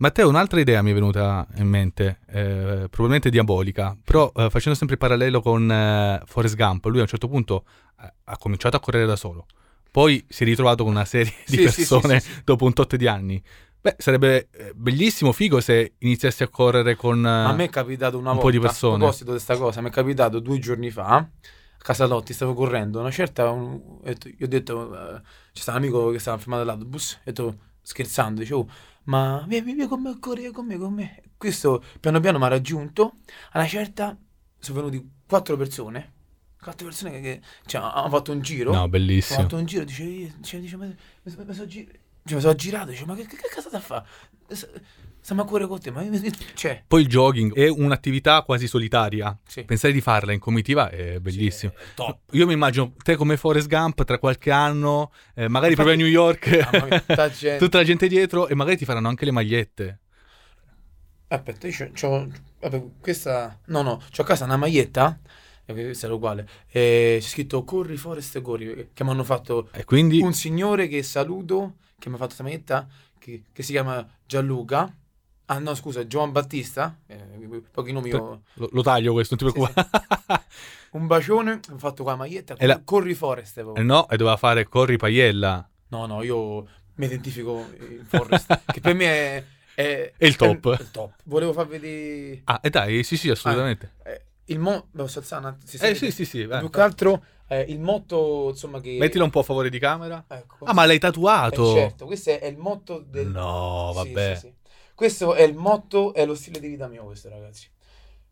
Matteo, 0.03 0.29
un'altra 0.29 0.59
idea 0.59 0.83
mi 0.83 0.91
è 0.91 0.95
venuta 0.95 1.47
in 1.59 1.69
mente, 1.69 2.19
eh, 2.27 2.87
probabilmente 2.91 3.31
diabolica, 3.31 3.97
però 4.03 4.33
eh, 4.35 4.51
facendo 4.51 4.77
sempre 4.77 4.95
il 4.97 4.99
parallelo 4.99 5.41
con 5.41 5.71
eh, 5.71 6.21
Forrest 6.27 6.57
Gump, 6.57 6.85
lui 6.87 6.99
a 6.99 7.03
un 7.03 7.07
certo 7.07 7.29
punto 7.29 7.65
eh, 8.01 8.13
ha 8.25 8.37
cominciato 8.37 8.77
a 8.77 8.81
correre 8.81 9.07
da 9.07 9.15
solo, 9.15 9.47
poi 9.93 10.25
si 10.29 10.43
è 10.43 10.47
ritrovato 10.47 10.83
con 10.83 10.93
una 10.93 11.05
serie 11.05 11.33
di 11.47 11.57
Sì, 11.57 11.63
persone 11.63 12.19
sì, 12.19 12.33
sì. 12.33 12.41
dopo 12.45 12.65
un 12.65 12.73
tot 12.73 12.97
di 12.97 13.07
anni. 13.07 13.41
Beh, 13.81 13.95
sarebbe 13.99 14.49
eh, 14.51 14.73
bellissimo, 14.75 15.31
figo 15.31 15.61
se 15.61 15.93
iniziassi 15.99 16.43
a 16.43 16.49
correre 16.49 16.97
con... 16.97 17.25
eh, 17.25 17.29
a 17.29 17.53
me 17.53 17.65
è 17.67 17.71
capitato 17.71 18.19
una 18.19 18.31
un 18.31 18.39
volta 18.39 18.51
po' 18.51 18.51
di 18.51 18.59
persone. 18.59 18.95
a 18.95 18.99
proposito 18.99 19.25
di 19.27 19.31
questa 19.31 19.57
cosa 19.57 19.81
mi 19.83 19.89
è 19.89 19.93
capitato 19.93 20.41
due 20.41 20.59
giorni 20.59 20.91
fa 20.91 21.07
a 21.15 21.29
Casalotti 21.79 22.33
stavo 22.33 22.55
correndo 22.55 22.99
una 22.99 23.11
certa 23.13 23.51
un- 23.51 23.81
ho 24.01 24.01
detto- 24.03 24.29
io 24.29 24.35
ho 24.41 24.49
detto 24.49 24.91
c'è 25.53 25.61
stato 25.63 25.79
un 25.79 25.85
amico 25.85 26.11
che 26.11 26.19
stava 26.19 26.39
fermato 26.39 26.63
all'autobus 26.63 27.15
ho 27.15 27.21
detto 27.25 27.57
scherzando 27.83 28.41
dicevo 28.41 28.69
ma 29.05 29.45
vieni, 29.47 29.65
vieni 29.67 29.87
con 29.89 30.03
me 30.03 30.11
a 30.11 30.19
correre 30.19 30.51
con 30.51 30.67
me 30.67 30.77
con 30.79 30.93
me. 30.93 31.23
Questo 31.37 31.83
piano 32.01 32.21
piano 32.21 32.39
mi 32.39 32.45
ha 32.45 32.49
raggiunto. 32.49 33.17
A 33.53 33.59
una 33.59 33.67
certa 33.67 34.17
sono 34.59 34.83
venuti 34.83 35.11
quattro 35.27 35.57
persone. 35.57 36.13
Quattro 36.61 36.87
persone 36.87 37.11
che, 37.13 37.21
che 37.21 37.41
cioè, 37.67 37.83
hanno 37.83 38.09
fatto 38.09 38.33
un 38.33 38.41
giro. 38.41 38.73
No, 38.73 38.89
bellissimo. 38.89 39.41
fatto 39.41 39.57
un 39.57 39.65
giro 39.65 39.85
dice, 39.85 40.03
io- 40.05 40.33
dice, 40.37 40.61
dice 40.61 40.77
mi, 40.77 40.95
sono 41.25 41.45
cioè, 42.25 42.35
mi 42.37 42.41
sono 42.41 42.55
girato 42.55 42.91
dice 42.91 43.05
ma 43.05 43.17
che, 43.17 43.27
che, 43.27 43.37
che 43.37 43.49
cazzo 43.53 43.69
da 43.69 43.81
fa 43.81 44.05
stiamo 45.23 45.43
a 45.43 45.45
correre 45.45 45.68
con 45.68 45.81
te 45.81 45.91
ma 45.93 46.05
cioè 46.55 46.83
Poi 46.87 47.03
il 47.03 47.07
jogging 47.09 47.55
è 47.55 47.68
un'attività 47.68 48.43
quasi 48.43 48.66
solitaria. 48.66 49.39
sì. 49.47 49.64
Pensare 49.64 49.93
di 49.93 50.01
farla 50.01 50.33
in 50.33 50.41
comitiva 50.41 50.91
è 50.91 51.20
bellissimo. 51.20 51.73
Sì, 51.77 52.03
è. 52.03 52.18
Io 52.33 52.47
mi 52.47 52.53
immagino 52.53 52.93
te 53.03 53.14
come 53.16 53.37
Forrest 53.37 53.68
Gump 53.68 54.05
tra 54.05 54.18
qualche 54.18 54.51
anno, 54.51 55.12
eh, 55.35 55.49
magari 55.49 55.73
Infatti- 55.73 55.75
proprio 55.75 55.95
a 55.95 55.97
New 55.97 56.07
York, 56.07 57.01
tutta 57.07 57.31
gente. 57.31 57.59
tutta 57.64 57.79
la 57.79 57.85
gente 57.85 58.09
dietro 58.09 58.49
e 58.49 58.55
magari 58.55 58.77
ti 58.77 58.85
faranno 58.85 59.09
anche 59.09 59.25
le 59.25 59.31
magliette. 59.31 60.01
Aspetta, 61.29 61.66
io 61.66 61.91
c'ho, 61.93 62.29
vabbè, 62.61 62.83
questa... 63.01 63.59
No, 63.66 63.81
no, 63.83 64.03
c'ho 64.14 64.20
a 64.23 64.25
casa 64.27 64.45
una 64.45 64.59
maglietta, 64.59 65.18
eh, 65.64 65.73
questa 65.73 66.05
era 66.07 66.14
uguale, 66.14 66.47
e 66.68 67.16
c'è 67.20 67.27
scritto 67.27 67.64
Corri 67.64 67.97
Forest 67.97 68.43
Corri, 68.43 68.91
che 68.93 69.03
mi 69.03 69.11
hanno 69.11 69.25
fatto 69.25 69.70
E 69.73 69.85
quindi 69.85 70.20
un 70.20 70.35
signore 70.35 70.89
che 70.89 71.03
saluto, 71.03 71.77
che 71.99 72.09
mi 72.11 72.16
ha 72.16 72.18
fatto 72.18 72.35
questa 72.35 72.43
maglietta, 72.43 72.87
che, 73.18 73.45
che 73.51 73.62
si 73.62 73.73
chiama 73.73 74.07
Gianluca, 74.27 74.95
ah 75.47 75.59
no 75.59 75.74
scusa, 75.74 76.07
Giovan 76.07 76.32
Battista, 76.32 76.97
eh, 77.07 77.16
pochi 77.70 77.93
nomi, 77.93 78.12
ho- 78.12 78.43
lo, 78.55 78.68
lo 78.72 78.82
taglio 78.82 79.12
questo, 79.12 79.36
non 79.38 79.53
ti 79.53 79.59
Sì, 79.61 79.66
preoccupare. 79.66 80.45
un 80.93 81.07
bacione, 81.07 81.61
ha 81.68 81.78
fatto 81.78 82.03
qua 82.03 82.12
la 82.12 82.18
maglietta, 82.18 82.55
E 82.57 82.66
la- 82.66 82.80
Corri 82.84 83.14
Forest. 83.14 83.59
Eh 83.59 83.62
proprio. 83.62 83.84
no, 83.84 84.09
e 84.09 84.16
doveva 84.16 84.36
fare 84.36 84.68
Corri 84.68 84.97
Paiella. 84.97 85.68
No, 85.88 86.07
no, 86.07 86.22
io 86.22 86.62
mi 86.95 87.07
identifico 87.07 87.70
in 87.78 88.05
Forest, 88.07 88.61
che 88.70 88.80
per 88.80 88.95
me 88.95 89.07
è... 89.07 89.45
È, 89.74 90.12
È 90.18 90.26
il 90.26 90.36
top. 90.36 90.76
È 90.76 90.82
il 90.82 90.90
top. 90.90 91.12
Volevo 91.24 91.55
far 91.55 91.66
vedere... 91.66 92.43
Ah, 92.45 92.61
e 92.62 92.68
dai, 92.68 93.03
sì, 93.03 93.16
sì, 93.16 93.30
assolutamente. 93.30 93.95
Eh, 94.05 94.22
il 94.47 94.59
mo... 94.59 94.88
Posso 94.95 95.18
alzare 95.20 95.40
un 95.40 95.49
attimo? 95.53 95.66
Si 95.66 95.76
eh 95.78 95.95
sì, 95.95 96.11
sì, 96.11 96.26
sì. 96.26 96.47
Più 96.47 96.68
che 96.68 96.80
altro 96.82 97.24
eh, 97.49 97.62
il 97.62 97.80
motto, 97.80 98.49
insomma, 98.51 98.80
che... 98.82 98.97
Mettilo 98.99 99.24
un 99.24 99.30
po' 99.30 99.38
a 99.40 99.43
favore 99.45 99.70
di 99.70 99.78
camera. 99.78 100.22
Ecco. 100.28 100.66
Ah, 100.66 100.74
ma 100.74 100.84
l'hai 100.84 100.97
Eh, 100.97 100.99
tatuato? 100.99 101.72
certo, 101.72 102.05
questo 102.05 102.38
è 102.38 102.45
il 102.45 102.59
motto 102.59 102.99
del... 102.99 103.28
No, 103.28 103.93
Sì, 103.95 104.12
vabbè. 104.12 104.34
sì, 104.34 104.40
sì. 104.40 104.53
Questo 104.95 105.34
è 105.34 105.43
il 105.43 105.55
motto, 105.55 106.14
è 106.14 106.24
lo 106.26 106.34
stile 106.34 106.61
di 106.61 106.68
vita 106.68 106.86
mio, 106.88 107.05
questo 107.05 107.28
ragazzi. 107.28 107.68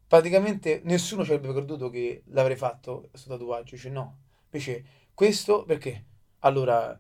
Praticamente 0.07 0.81
nessuno 0.85 1.25
ci 1.25 1.33
avrebbe 1.33 1.53
creduto 1.53 1.89
che 1.89 2.23
l'avrei 2.27 2.57
fatto, 2.57 3.07
questo 3.11 3.31
tatuaggio. 3.31 3.75
Dice 3.75 3.91
no. 3.91 4.19
Invece 4.51 4.85
questo, 5.15 5.65
perché? 5.65 6.05
Allora, 6.41 6.99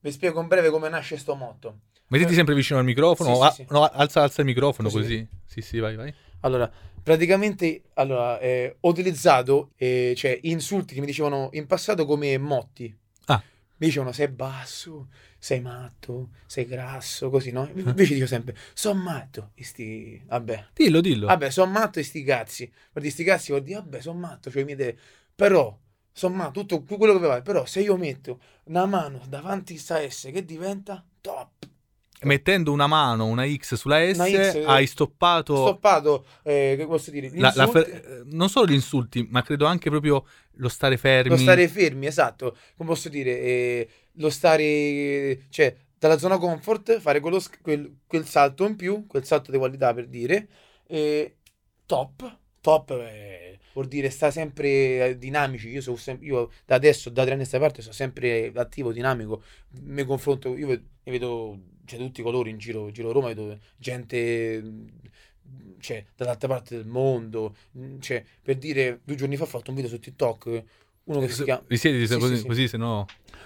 vi 0.00 0.10
spiego 0.10 0.40
in 0.40 0.48
breve 0.48 0.70
come 0.70 0.88
nasce 0.88 1.16
sto 1.16 1.34
motto. 1.34 1.80
Mettiti 2.08 2.34
sempre 2.34 2.54
vicino 2.54 2.78
al 2.78 2.84
microfono. 2.84 3.34
Sì, 3.34 3.48
sì, 3.48 3.54
sì. 3.54 3.66
No, 3.70 3.84
alza, 3.84 4.22
alza 4.22 4.42
il 4.42 4.46
microfono 4.46 4.90
Così? 4.90 5.02
così. 5.02 5.28
Sì, 5.46 5.60
sì, 5.60 5.78
vai, 5.78 5.96
vai. 5.96 6.14
Allora, 6.40 6.70
praticamente 7.02 7.84
allora, 7.94 8.38
eh, 8.38 8.76
ho 8.78 8.88
utilizzato 8.88 9.70
eh, 9.76 10.12
cioè, 10.16 10.38
insulti 10.42 10.94
che 10.94 11.00
mi 11.00 11.06
dicevano 11.06 11.48
in 11.52 11.66
passato 11.66 12.04
come 12.04 12.36
motti. 12.38 12.94
Mi 13.82 13.88
dicevano 13.88 14.12
sei 14.12 14.28
basso, 14.28 15.08
sei 15.40 15.60
matto, 15.60 16.28
sei 16.46 16.66
grasso, 16.66 17.30
così, 17.30 17.50
no? 17.50 17.68
Invece 17.74 18.14
dico 18.14 18.28
sempre, 18.28 18.56
sono 18.74 19.02
matto, 19.02 19.50
e 19.54 19.64
sti, 19.64 20.22
vabbè. 20.26 20.66
Dillo, 20.72 21.00
dillo. 21.00 21.26
Vabbè, 21.26 21.50
sono 21.50 21.72
matto 21.72 21.98
e 21.98 22.04
sti 22.04 22.22
cazzi. 22.22 22.72
Per 22.92 23.04
sti 23.04 23.24
cazzi 23.24 23.50
vuol 23.50 23.64
dire, 23.64 23.80
vabbè, 23.80 24.00
sono 24.00 24.20
matto, 24.20 24.52
cioè 24.52 24.62
mi 24.62 24.70
idee. 24.70 24.96
Però, 25.34 25.76
sono 26.12 26.36
matto, 26.36 26.64
tutto 26.64 26.96
quello 26.96 27.14
che 27.14 27.26
vuoi, 27.26 27.42
però 27.42 27.64
se 27.64 27.80
io 27.80 27.96
metto 27.96 28.40
una 28.66 28.86
mano 28.86 29.20
davanti 29.26 29.74
a 29.74 29.78
sta 29.80 30.08
S, 30.08 30.30
che 30.32 30.44
diventa 30.44 31.04
top. 31.20 31.50
Mettendo 32.24 32.72
una 32.72 32.86
mano, 32.86 33.26
una 33.26 33.46
X 33.46 33.74
sulla 33.74 33.98
S, 34.12 34.16
X, 34.16 34.32
eh, 34.32 34.64
hai 34.64 34.86
stoppato... 34.86 35.56
Stoppato, 35.56 36.26
eh, 36.42 36.74
che 36.78 36.86
posso 36.86 37.10
dire, 37.10 37.30
la- 37.34 37.52
la 37.54 37.66
fer- 37.66 37.88
eh, 37.88 38.22
non 38.26 38.48
solo 38.48 38.66
gli 38.66 38.74
insulti, 38.74 39.26
ma 39.30 39.42
credo 39.42 39.66
anche 39.66 39.90
proprio 39.90 40.24
lo 40.56 40.68
stare 40.68 40.96
fermi. 40.96 41.30
lo 41.30 41.36
stare 41.36 41.68
fermi, 41.68 42.06
esatto. 42.06 42.56
Come 42.76 42.88
posso 42.90 43.08
dire, 43.08 43.38
eh, 43.40 43.88
lo 44.14 44.30
stare, 44.30 45.46
cioè, 45.50 45.74
dalla 45.98 46.18
zona 46.18 46.38
comfort, 46.38 46.98
fare 46.98 47.20
quello, 47.20 47.40
quel, 47.60 47.98
quel 48.06 48.26
salto 48.26 48.66
in 48.66 48.76
più, 48.76 49.06
quel 49.06 49.24
salto 49.24 49.50
di 49.50 49.58
qualità 49.58 49.92
per 49.94 50.06
dire, 50.08 50.48
eh, 50.86 51.36
top, 51.86 52.38
top, 52.60 52.90
eh, 52.90 53.58
vuol 53.72 53.86
dire 53.86 54.10
sta 54.10 54.30
sempre 54.30 55.08
eh, 55.10 55.18
dinamici. 55.18 55.68
Io, 55.68 55.80
sono 55.80 55.96
sem- 55.96 56.22
io 56.22 56.50
da 56.66 56.74
adesso, 56.76 57.10
da 57.10 57.22
tre 57.22 57.32
anni 57.32 57.42
a 57.42 57.46
questa 57.46 57.58
parte, 57.58 57.82
sono 57.82 57.94
sempre 57.94 58.52
attivo, 58.54 58.92
dinamico. 58.92 59.42
Mi 59.82 60.04
confronto, 60.04 60.56
io 60.56 60.66
ne 60.68 60.82
vedo 61.04 61.58
cioè, 61.84 61.98
tutti 61.98 62.20
i 62.20 62.24
colori 62.24 62.50
in 62.50 62.58
giro, 62.58 62.86
in 62.88 62.92
giro 62.92 63.12
Roma, 63.12 63.28
vedo 63.28 63.58
gente 63.76 64.60
mh, 64.62 64.86
cioè, 65.80 66.04
dall'altra 66.16 66.48
parte 66.48 66.76
del 66.76 66.86
mondo. 66.86 67.54
mh, 67.72 67.98
Cioè, 67.98 68.24
per 68.42 68.56
dire, 68.58 69.00
due 69.04 69.16
giorni 69.16 69.36
fa 69.36 69.44
ho 69.44 69.46
fatto 69.46 69.70
un 69.70 69.76
video 69.76 69.90
su 69.90 69.98
TikTok. 69.98 70.64
Uno 71.04 71.20
che 71.20 71.28
si 71.28 71.34
Se- 71.34 71.44
chiama. 71.44 71.62
Risiediti 71.66 72.06
Sì, 72.06 72.18
così, 72.18 72.34
sì, 72.36 72.40
sì. 72.42 72.46
così, 72.46 72.68
se 72.68 72.76
no... 72.76 73.00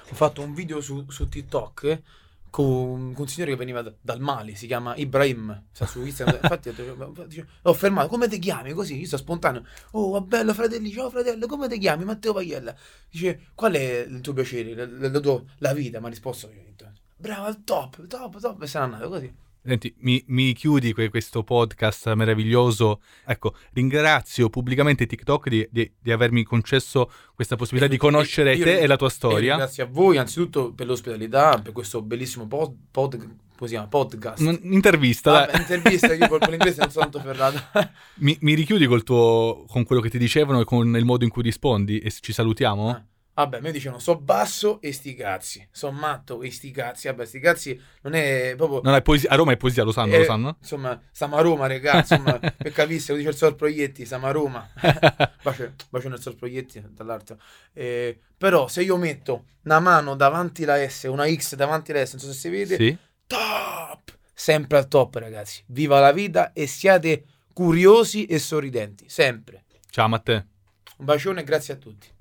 Ho 0.09 0.15
fatto 0.15 0.43
un 0.43 0.55
video 0.55 0.81
su, 0.81 1.05
su 1.11 1.29
TikTok 1.29 2.03
con, 2.51 3.13
con 3.13 3.23
un 3.23 3.29
signore 3.29 3.53
che 3.53 3.57
veniva 3.57 3.83
da- 3.83 3.95
dal 4.01 4.21
Mali, 4.21 4.55
si 4.55 4.67
chiama 4.67 4.95
Ibrahim, 4.97 5.65
sta 5.73 5.87
su 5.87 6.05
Instagram. 6.05 6.41
Infatti, 6.43 6.69
ho 6.69 7.47
l'ho 7.63 7.73
fermato, 7.75 8.09
come 8.09 8.29
ti 8.29 8.39
chiami? 8.39 8.73
Così, 8.73 8.99
io 9.01 9.07
sto 9.07 9.17
spontaneo. 9.17 9.65
Oh, 9.93 10.21
bello, 10.23 10.55
fratelli, 10.55 10.91
ciao 10.91 11.11
fratello, 11.11 11.47
come 11.47 11.69
ti 11.69 11.79
chiami? 11.79 12.05
Matteo 12.05 12.33
Paiella. 12.33 12.75
Dice, 13.11 13.49
qual 13.55 13.73
è 13.75 14.07
il 14.09 14.21
tuo 14.21 14.33
piacere, 14.33 14.75
la, 14.75 14.87
la- 14.87 15.09
la 15.11 15.21
tua- 15.21 15.43
la 15.59 15.73
vita? 15.75 15.99
Mi 16.01 16.07
ha 16.07 16.09
risposto 16.11 16.51
io. 16.51 16.61
ho 16.61 16.65
detto, 16.65 16.93
Bravo, 17.19 17.47
al 17.47 17.65
top, 17.65 18.07
top, 18.07 18.39
top, 18.41 18.63
e 18.63 18.67
se 18.67 18.79
n'è 18.79 18.85
andato 18.85 19.09
così. 19.09 19.33
Senti, 19.65 19.93
mi, 20.01 20.23
mi 20.29 20.53
chiudi 20.53 20.93
que- 20.93 21.09
questo 21.09 21.43
podcast 21.43 22.13
meraviglioso. 22.13 23.01
Ecco, 23.25 23.55
ringrazio 23.73 24.49
pubblicamente 24.49 25.07
TikTok 25.07 25.49
di, 25.49 25.67
di- 25.73 25.91
di 25.99 26.13
avermi 26.13 26.45
concesso 26.45 27.11
questa 27.35 27.57
possibilità 27.57 27.91
di 27.91 27.97
conoscere 27.99 28.55
Io- 28.55 28.63
te 28.65 28.79
e 28.79 28.87
la 28.87 28.97
tua 28.97 29.09
storia. 29.09 29.57
grazie 29.57 29.83
a 29.83 29.87
voi, 29.87 30.19
anzitutto 30.19 30.73
per 30.73 30.87
l'ospitalità, 30.87 31.59
per 31.61 31.73
questo 31.73 32.01
bellissimo 32.01 32.47
pod, 32.47 32.77
pod- 32.93 33.29
chiama? 33.65 33.89
podcast. 33.89 34.41
Un- 34.43 34.61
Intervista. 34.63 35.33
Vabbè, 35.33 35.57
intervista, 35.59 36.15
io 36.15 36.29
con 36.29 36.39
con 36.39 36.51
l'inglese 36.51 36.81
non 36.83 36.91
sono 36.91 37.09
tanto 37.09 37.27
ferrato. 37.27 37.61
Mi, 38.21 38.37
mi 38.43 38.55
richiudi 38.55 38.87
col 38.87 39.03
tuo, 39.03 39.65
con 39.67 39.83
quello 39.85 40.01
che 40.01 40.11
ti 40.11 40.19
dicevano 40.19 40.61
e 40.61 40.65
con 40.65 40.95
il 40.95 41.05
modo 41.05 41.25
in 41.25 41.31
cui 41.31 41.43
rispondi 41.43 41.99
e 41.99 42.11
ci 42.13 42.33
salutiamo? 42.33 42.91
Ah. 42.91 43.05
Vabbè, 43.37 43.61
mi 43.61 43.71
dicevano 43.71 44.01
so 44.01 44.17
basso 44.17 44.81
e 44.81 44.95
sti 44.95 45.15
cazzi, 45.15 45.69
so 45.71 45.93
matto 45.93 46.41
e 46.41 46.51
sti 46.51 46.71
cazzi. 46.71 47.07
Vabbè, 47.07 47.27
sti 47.27 47.39
cazzi 47.39 47.79
non 48.01 48.15
è 48.15 48.55
proprio. 48.57 48.81
Non 48.83 48.95
è 48.95 49.03
poesia, 49.03 49.29
a 49.29 49.35
Roma 49.35 49.53
è 49.53 49.59
poesia, 49.59 49.85
lo 49.85 49.93
sanno, 49.93 50.15
eh, 50.15 50.19
lo 50.21 50.25
sanno? 50.25 50.57
Insomma, 50.59 50.99
stiamo 51.11 51.37
a 51.37 51.43
Roma, 51.43 51.67
ragazzi. 51.67 52.15
Insomma, 52.17 52.39
per 52.39 52.73
capisse, 52.73 53.13
lo 53.13 53.19
dice 53.19 53.29
il 53.29 53.37
Sor 53.37 53.55
Proietti, 53.55 54.07
stiamo 54.07 54.27
a 54.27 54.31
Roma. 54.31 54.67
bacio, 55.43 55.75
bacio 55.91 56.09
nel 56.09 56.19
Sor 56.19 56.35
Proietti, 56.35 56.83
dall'altro. 56.89 57.39
Eh, 57.75 58.19
però, 58.39 58.69
se 58.69 58.83
io 58.83 58.97
metto 58.97 59.45
una 59.65 59.81
mano 59.81 60.17
davanti 60.17 60.65
la 60.65 60.89
S, 60.89 61.03
una 61.03 61.31
X 61.31 61.57
davanti 61.57 61.93
la 61.93 62.07
S, 62.07 62.13
non 62.13 62.21
so 62.23 62.33
se 62.33 62.39
si 62.39 62.49
vede, 62.49 62.77
Sì? 62.77 62.97
top! 63.27 64.17
Sempre 64.33 64.79
al 64.79 64.89
top, 64.89 65.15
ragazzi. 65.17 65.63
Viva 65.67 66.01
la 66.01 66.13
vita 66.13 66.55
e 66.55 66.67
siate 66.67 67.25
curiosi 67.53 68.25
e 68.25 68.39
sorridenti, 68.39 69.11
sempre. 69.11 69.65
Ciao 69.91 70.09
Matteo. 70.09 70.47
Un 70.97 71.05
bacione 71.05 71.43
e 71.43 71.45
grazie 71.45 71.75
a 71.75 71.77
tutti. 71.77 72.15